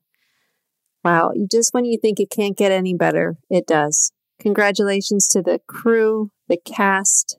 Wow, 1.07 1.31
you 1.33 1.47
just 1.49 1.73
when 1.73 1.85
you 1.85 1.97
think 1.97 2.19
it 2.19 2.29
can't 2.29 2.57
get 2.57 2.73
any 2.73 2.93
better, 2.93 3.37
it 3.49 3.65
does. 3.65 4.11
Congratulations 4.41 5.29
to 5.29 5.41
the 5.41 5.61
crew, 5.65 6.31
the 6.49 6.57
cast, 6.57 7.37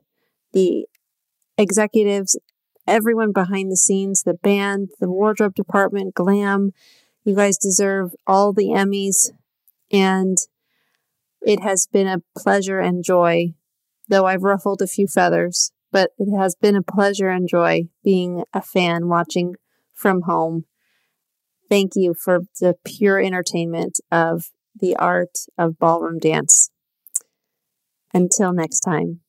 the 0.55 0.87
executives, 1.59 2.39
everyone 2.87 3.31
behind 3.31 3.71
the 3.71 3.77
scenes, 3.77 4.23
the 4.23 4.33
band, 4.33 4.89
the 5.01 5.11
wardrobe 5.11 5.55
department, 5.55 6.15
glam. 6.15 6.73
You 7.25 7.37
guys 7.37 7.59
deserve 7.59 8.13
all 8.27 8.55
the 8.55 8.69
Emmys. 8.69 9.33
And 9.93 10.39
it 11.43 11.61
has 11.63 11.87
been 11.93 12.07
a 12.07 12.23
pleasure 12.35 12.79
and 12.79 13.05
joy, 13.05 13.53
though 14.09 14.25
I've 14.25 14.45
ruffled 14.45 14.81
a 14.81 14.87
few 14.87 15.07
feathers, 15.07 15.73
but 15.93 16.13
it 16.19 16.35
has 16.35 16.55
been 16.55 16.75
a 16.75 16.83
pleasure 16.83 17.29
and 17.29 17.47
joy 17.47 17.91
being 18.03 18.45
a 18.55 18.63
fan 18.63 19.09
watching 19.09 19.57
from 19.93 20.23
home. 20.23 20.65
Thank 21.69 21.93
you 21.95 22.15
for 22.15 22.41
the 22.61 22.75
pure 22.85 23.21
entertainment 23.21 24.01
of 24.11 24.47
the 24.79 24.97
art 24.97 25.39
of 25.57 25.79
ballroom 25.79 26.19
dance. 26.19 26.71
Until 28.15 28.53
next 28.53 28.81
time. 28.81 29.21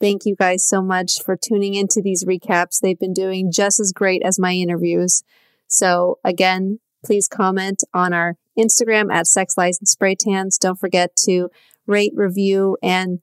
Thank 0.00 0.26
you 0.26 0.36
guys 0.36 0.66
so 0.66 0.82
much 0.82 1.22
for 1.24 1.36
tuning 1.36 1.74
into 1.74 2.02
these 2.02 2.24
recaps. 2.24 2.80
They've 2.80 2.98
been 2.98 3.14
doing 3.14 3.50
just 3.50 3.80
as 3.80 3.92
great 3.92 4.22
as 4.24 4.38
my 4.38 4.52
interviews. 4.52 5.22
So 5.68 6.18
again, 6.24 6.80
please 7.04 7.28
comment 7.28 7.82
on 7.94 8.12
our 8.12 8.36
Instagram 8.58 9.12
at 9.12 9.26
Sex 9.26 9.56
Lies 9.56 9.78
and 9.80 9.88
Spray 9.88 10.14
Tans. 10.14 10.58
Don't 10.58 10.78
forget 10.78 11.16
to 11.24 11.48
rate, 11.86 12.12
review, 12.14 12.76
and 12.82 13.20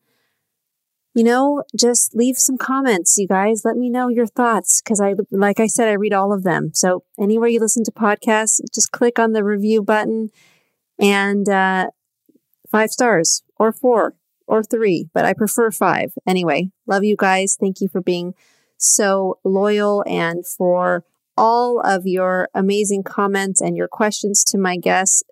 you 1.13 1.23
know, 1.23 1.63
just 1.77 2.15
leave 2.15 2.37
some 2.37 2.57
comments, 2.57 3.17
you 3.17 3.27
guys. 3.27 3.61
Let 3.63 3.77
me 3.77 3.89
know 3.89 4.07
your 4.07 4.25
thoughts 4.25 4.81
because 4.81 4.99
I, 4.99 5.13
like 5.31 5.59
I 5.59 5.67
said, 5.67 5.87
I 5.87 5.93
read 5.93 6.13
all 6.13 6.33
of 6.33 6.43
them. 6.43 6.71
So 6.73 7.03
anywhere 7.19 7.49
you 7.49 7.59
listen 7.59 7.83
to 7.85 7.91
podcasts, 7.91 8.59
just 8.73 8.91
click 8.91 9.19
on 9.19 9.33
the 9.33 9.43
review 9.43 9.83
button 9.83 10.29
and 10.99 11.47
uh, 11.47 11.87
five 12.71 12.89
stars 12.89 13.43
or 13.57 13.71
four 13.71 14.15
or 14.47 14.63
three, 14.63 15.09
but 15.13 15.25
I 15.25 15.33
prefer 15.33 15.71
five. 15.71 16.13
Anyway, 16.27 16.71
love 16.87 17.03
you 17.03 17.15
guys. 17.17 17.57
Thank 17.59 17.79
you 17.79 17.87
for 17.87 18.01
being 18.01 18.33
so 18.77 19.39
loyal 19.43 20.03
and 20.07 20.45
for 20.45 21.05
all 21.37 21.79
of 21.79 22.03
your 22.05 22.49
amazing 22.53 23.03
comments 23.03 23.61
and 23.61 23.77
your 23.77 23.87
questions 23.87 24.43
to 24.45 24.57
my 24.57 24.77
guests. 24.77 25.23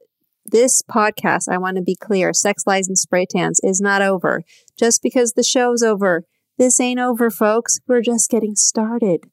This 0.46 0.82
podcast, 0.82 1.48
I 1.50 1.58
want 1.58 1.78
to 1.78 1.84
be 1.84 1.96
clear, 1.96 2.34
Sex 2.34 2.64
Lies 2.66 2.88
and 2.88 2.98
Spray 2.98 3.26
Tans 3.30 3.60
is 3.64 3.80
not 3.80 4.02
over. 4.02 4.42
Just 4.78 5.04
because 5.04 5.34
the 5.34 5.44
show's 5.44 5.84
over, 5.84 6.24
this 6.58 6.80
ain't 6.80 7.00
over, 7.00 7.30
folks. 7.30 7.80
We're 7.88 8.02
just 8.02 8.30
getting 8.30 8.56
started. 8.56 9.30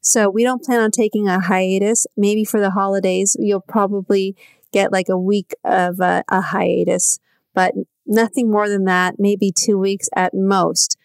So 0.00 0.28
we 0.28 0.42
don't 0.42 0.62
plan 0.62 0.80
on 0.80 0.90
taking 0.90 1.26
a 1.26 1.40
hiatus. 1.40 2.06
Maybe 2.16 2.44
for 2.44 2.60
the 2.60 2.70
holidays, 2.70 3.34
you'll 3.38 3.60
probably 3.60 4.36
get 4.72 4.92
like 4.92 5.08
a 5.08 5.18
week 5.18 5.54
of 5.64 6.00
a, 6.00 6.24
a 6.28 6.40
hiatus, 6.40 7.18
but 7.54 7.72
nothing 8.06 8.50
more 8.50 8.68
than 8.68 8.84
that, 8.84 9.14
maybe 9.18 9.52
two 9.52 9.78
weeks 9.78 10.08
at 10.14 10.34
most. 10.34 10.98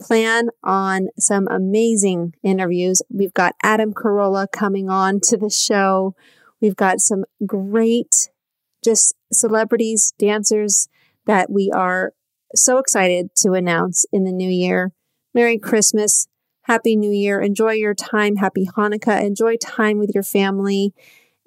Plan 0.00 0.48
on 0.62 1.08
some 1.18 1.48
amazing 1.48 2.34
interviews. 2.42 3.00
We've 3.08 3.34
got 3.34 3.54
Adam 3.62 3.94
Carolla 3.94 4.46
coming 4.52 4.90
on 4.90 5.20
to 5.24 5.36
the 5.36 5.50
show. 5.50 6.14
We've 6.60 6.76
got 6.76 7.00
some 7.00 7.24
great 7.46 8.28
just 8.82 9.14
celebrities, 9.32 10.12
dancers 10.18 10.88
that 11.26 11.50
we 11.50 11.70
are 11.74 12.12
so 12.54 12.78
excited 12.78 13.34
to 13.36 13.52
announce 13.52 14.04
in 14.12 14.24
the 14.24 14.32
new 14.32 14.50
year. 14.50 14.92
Merry 15.34 15.58
Christmas. 15.58 16.28
Happy 16.66 16.94
New 16.94 17.10
Year. 17.10 17.40
Enjoy 17.40 17.72
your 17.72 17.94
time. 17.94 18.36
Happy 18.36 18.68
Hanukkah. 18.76 19.24
Enjoy 19.24 19.56
time 19.56 19.98
with 19.98 20.12
your 20.14 20.22
family. 20.22 20.94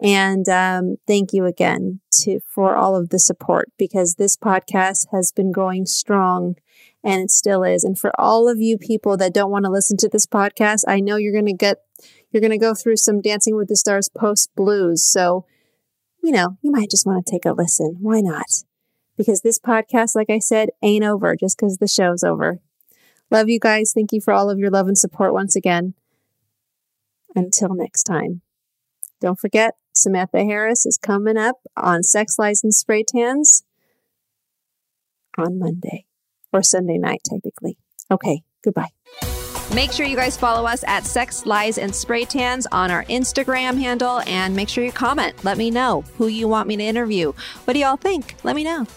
And 0.02 0.50
um, 0.50 0.98
thank 1.08 1.32
you 1.32 1.46
again 1.46 2.02
to 2.24 2.42
for 2.46 2.76
all 2.76 2.98
of 2.98 3.10
the 3.10 3.20
support 3.20 3.72
because 3.78 4.16
this 4.16 4.36
podcast 4.36 5.08
has 5.12 5.32
been 5.32 5.54
going 5.54 5.86
strong 5.86 6.56
and 7.02 7.22
it 7.22 7.32
still 7.32 7.64
is. 7.64 7.86
And 7.86 7.98
for 7.98 8.12
all 8.20 8.50
of 8.50 8.60
you 8.60 8.78
people 8.78 9.16
that 9.18 9.34
don't 9.34 9.52
want 9.52 9.64
to 9.64 9.72
listen 9.72 9.96
to 9.98 10.10
this 10.10 10.26
podcast, 10.26 10.82
I 10.86 11.00
know 11.00 11.16
you're 11.16 11.32
going 11.32 11.46
to 11.46 11.54
get 11.54 11.78
you're 12.32 12.42
going 12.42 12.52
to 12.52 12.58
go 12.58 12.74
through 12.74 12.98
some 12.98 13.22
Dancing 13.22 13.56
with 13.56 13.70
the 13.70 13.78
Stars 13.78 14.10
post 14.10 14.54
blues. 14.56 15.06
So, 15.06 15.46
you 16.26 16.32
know, 16.32 16.58
you 16.64 16.72
might 16.72 16.90
just 16.90 17.06
want 17.06 17.24
to 17.24 17.32
take 17.32 17.46
a 17.46 17.54
listen. 17.54 17.98
Why 18.02 18.20
not? 18.20 18.48
Because 19.16 19.42
this 19.42 19.60
podcast, 19.60 20.16
like 20.16 20.32
I 20.32 20.40
said, 20.40 20.70
ain't 20.82 21.06
over 21.06 21.36
just 21.36 21.56
because 21.56 21.78
the 21.78 21.88
show's 21.88 22.24
over. 22.24 22.60
Love 23.30 23.48
you 23.48 23.60
guys. 23.60 23.92
Thank 23.94 24.12
you 24.12 24.20
for 24.20 24.34
all 24.34 24.50
of 24.50 24.58
your 24.58 24.72
love 24.72 24.88
and 24.88 24.98
support 24.98 25.34
once 25.34 25.56
again. 25.56 25.94
Until 27.36 27.76
next 27.76 28.04
time. 28.06 28.42
Don't 29.22 29.40
forget, 29.40 29.76
Samantha 29.94 30.44
Harris 30.44 30.88
is 30.88 30.98
coming 30.98 31.38
up 31.38 31.58
on 31.78 32.02
Sex 32.02 32.40
Lies 32.40 32.64
and 32.64 32.74
Spray 32.74 33.04
Tans 33.08 33.64
on 35.38 35.60
Monday 35.60 36.06
or 36.52 36.64
Sunday 36.64 36.98
night, 36.98 37.22
technically. 37.24 37.78
Okay, 38.10 38.42
goodbye. 38.64 38.90
Make 39.76 39.92
sure 39.92 40.06
you 40.06 40.16
guys 40.16 40.38
follow 40.38 40.66
us 40.66 40.86
at 40.88 41.04
Sex, 41.04 41.46
Lies, 41.46 41.78
and 41.78 41.94
Spray 41.94 42.24
Tans 42.24 42.66
on 42.72 42.92
our 42.92 43.04
Instagram 43.04 43.78
handle 43.78 44.22
and 44.26 44.56
make 44.56 44.70
sure 44.70 44.86
you 44.86 44.92
comment. 44.94 45.44
Let 45.44 45.58
me 45.58 45.70
know 45.70 46.06
who 46.18 46.28
you 46.28 46.48
want 46.48 46.70
me 46.70 46.78
to 46.78 46.84
interview. 46.84 47.34
What 47.66 47.74
do 47.74 47.82
y'all 47.82 47.98
think? 47.98 48.38
Let 48.46 48.56
me 48.56 48.64
know. 48.64 48.88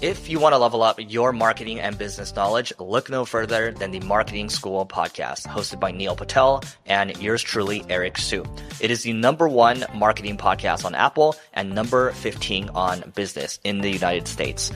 If 0.00 0.30
you 0.30 0.38
want 0.38 0.52
to 0.52 0.58
level 0.58 0.84
up 0.84 1.00
your 1.00 1.32
marketing 1.32 1.80
and 1.80 1.98
business 1.98 2.36
knowledge, 2.36 2.72
look 2.78 3.10
no 3.10 3.24
further 3.24 3.72
than 3.72 3.90
the 3.90 3.98
Marketing 3.98 4.48
School 4.48 4.86
podcast, 4.86 5.48
hosted 5.48 5.80
by 5.80 5.90
Neil 5.90 6.14
Patel 6.14 6.62
and 6.86 7.20
yours 7.20 7.42
truly, 7.42 7.84
Eric 7.88 8.16
Siu. 8.16 8.44
It 8.80 8.92
is 8.92 9.02
the 9.02 9.12
number 9.12 9.48
one 9.48 9.84
marketing 9.92 10.36
podcast 10.36 10.84
on 10.84 10.94
Apple 10.94 11.34
and 11.52 11.74
number 11.74 12.12
15 12.12 12.68
on 12.68 13.12
business 13.16 13.58
in 13.64 13.80
the 13.80 13.90
United 13.90 14.28
States. 14.28 14.70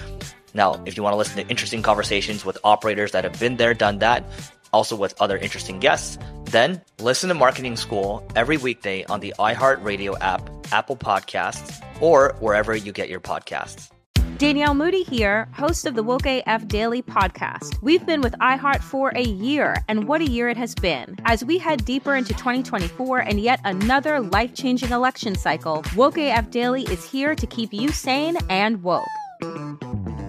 Now, 0.56 0.82
if 0.86 0.96
you 0.96 1.02
want 1.02 1.12
to 1.12 1.18
listen 1.18 1.36
to 1.36 1.46
interesting 1.50 1.82
conversations 1.82 2.42
with 2.42 2.56
operators 2.64 3.12
that 3.12 3.24
have 3.24 3.38
been 3.38 3.58
there, 3.58 3.74
done 3.74 3.98
that, 3.98 4.24
also 4.72 4.96
with 4.96 5.14
other 5.20 5.36
interesting 5.36 5.80
guests, 5.80 6.18
then 6.46 6.80
listen 6.98 7.28
to 7.28 7.34
Marketing 7.34 7.76
School 7.76 8.26
every 8.34 8.56
weekday 8.56 9.04
on 9.04 9.20
the 9.20 9.34
iHeartRadio 9.38 10.16
app, 10.22 10.48
Apple 10.72 10.96
Podcasts, 10.96 11.84
or 12.00 12.34
wherever 12.40 12.74
you 12.74 12.90
get 12.90 13.10
your 13.10 13.20
podcasts. 13.20 13.90
Danielle 14.38 14.74
Moody 14.74 15.02
here, 15.02 15.46
host 15.52 15.84
of 15.86 15.94
the 15.94 16.02
Woke 16.02 16.26
AF 16.26 16.66
Daily 16.68 17.02
podcast. 17.02 17.76
We've 17.82 18.04
been 18.04 18.22
with 18.22 18.32
iHeart 18.34 18.82
for 18.82 19.10
a 19.10 19.22
year, 19.22 19.76
and 19.88 20.08
what 20.08 20.22
a 20.22 20.26
year 20.26 20.48
it 20.48 20.56
has 20.56 20.74
been. 20.74 21.16
As 21.26 21.44
we 21.44 21.58
head 21.58 21.84
deeper 21.84 22.14
into 22.14 22.32
2024 22.32 23.18
and 23.18 23.40
yet 23.40 23.60
another 23.64 24.20
life 24.20 24.54
changing 24.54 24.90
election 24.90 25.34
cycle, 25.34 25.84
Woke 25.94 26.16
AF 26.16 26.50
Daily 26.50 26.84
is 26.84 27.04
here 27.04 27.34
to 27.34 27.46
keep 27.46 27.74
you 27.74 27.90
sane 27.90 28.38
and 28.48 28.82
woke. 28.82 29.04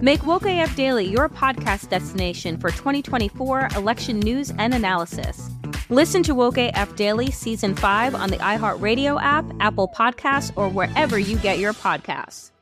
Make 0.00 0.24
Woke 0.24 0.46
AF 0.46 0.76
Daily 0.76 1.06
your 1.06 1.28
podcast 1.28 1.88
destination 1.88 2.56
for 2.56 2.70
2024 2.70 3.70
election 3.74 4.20
news 4.20 4.52
and 4.56 4.72
analysis. 4.72 5.50
Listen 5.88 6.22
to 6.22 6.36
Woke 6.36 6.56
AF 6.56 6.94
Daily 6.94 7.32
Season 7.32 7.74
5 7.74 8.14
on 8.14 8.30
the 8.30 8.36
iHeartRadio 8.36 9.20
app, 9.20 9.44
Apple 9.58 9.88
Podcasts, 9.88 10.52
or 10.54 10.68
wherever 10.68 11.18
you 11.18 11.36
get 11.38 11.58
your 11.58 11.72
podcasts. 11.72 12.52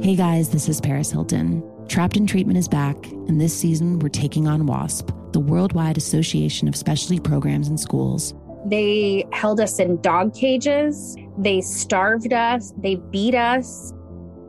Hey 0.00 0.14
guys, 0.14 0.50
this 0.50 0.68
is 0.68 0.80
Paris 0.80 1.10
Hilton. 1.10 1.60
Trapped 1.88 2.16
in 2.16 2.24
Treatment 2.24 2.56
is 2.56 2.68
back, 2.68 2.94
and 3.26 3.40
this 3.40 3.52
season 3.52 3.98
we're 3.98 4.10
taking 4.10 4.46
on 4.46 4.66
WASP, 4.66 5.10
the 5.32 5.40
Worldwide 5.40 5.98
Association 5.98 6.68
of 6.68 6.76
Specialty 6.76 7.18
Programs 7.18 7.66
in 7.66 7.76
Schools. 7.76 8.32
They 8.66 9.26
held 9.32 9.58
us 9.58 9.80
in 9.80 10.00
dog 10.02 10.34
cages, 10.36 11.16
they 11.36 11.60
starved 11.62 12.32
us, 12.32 12.72
they 12.78 12.94
beat 12.94 13.34
us. 13.34 13.92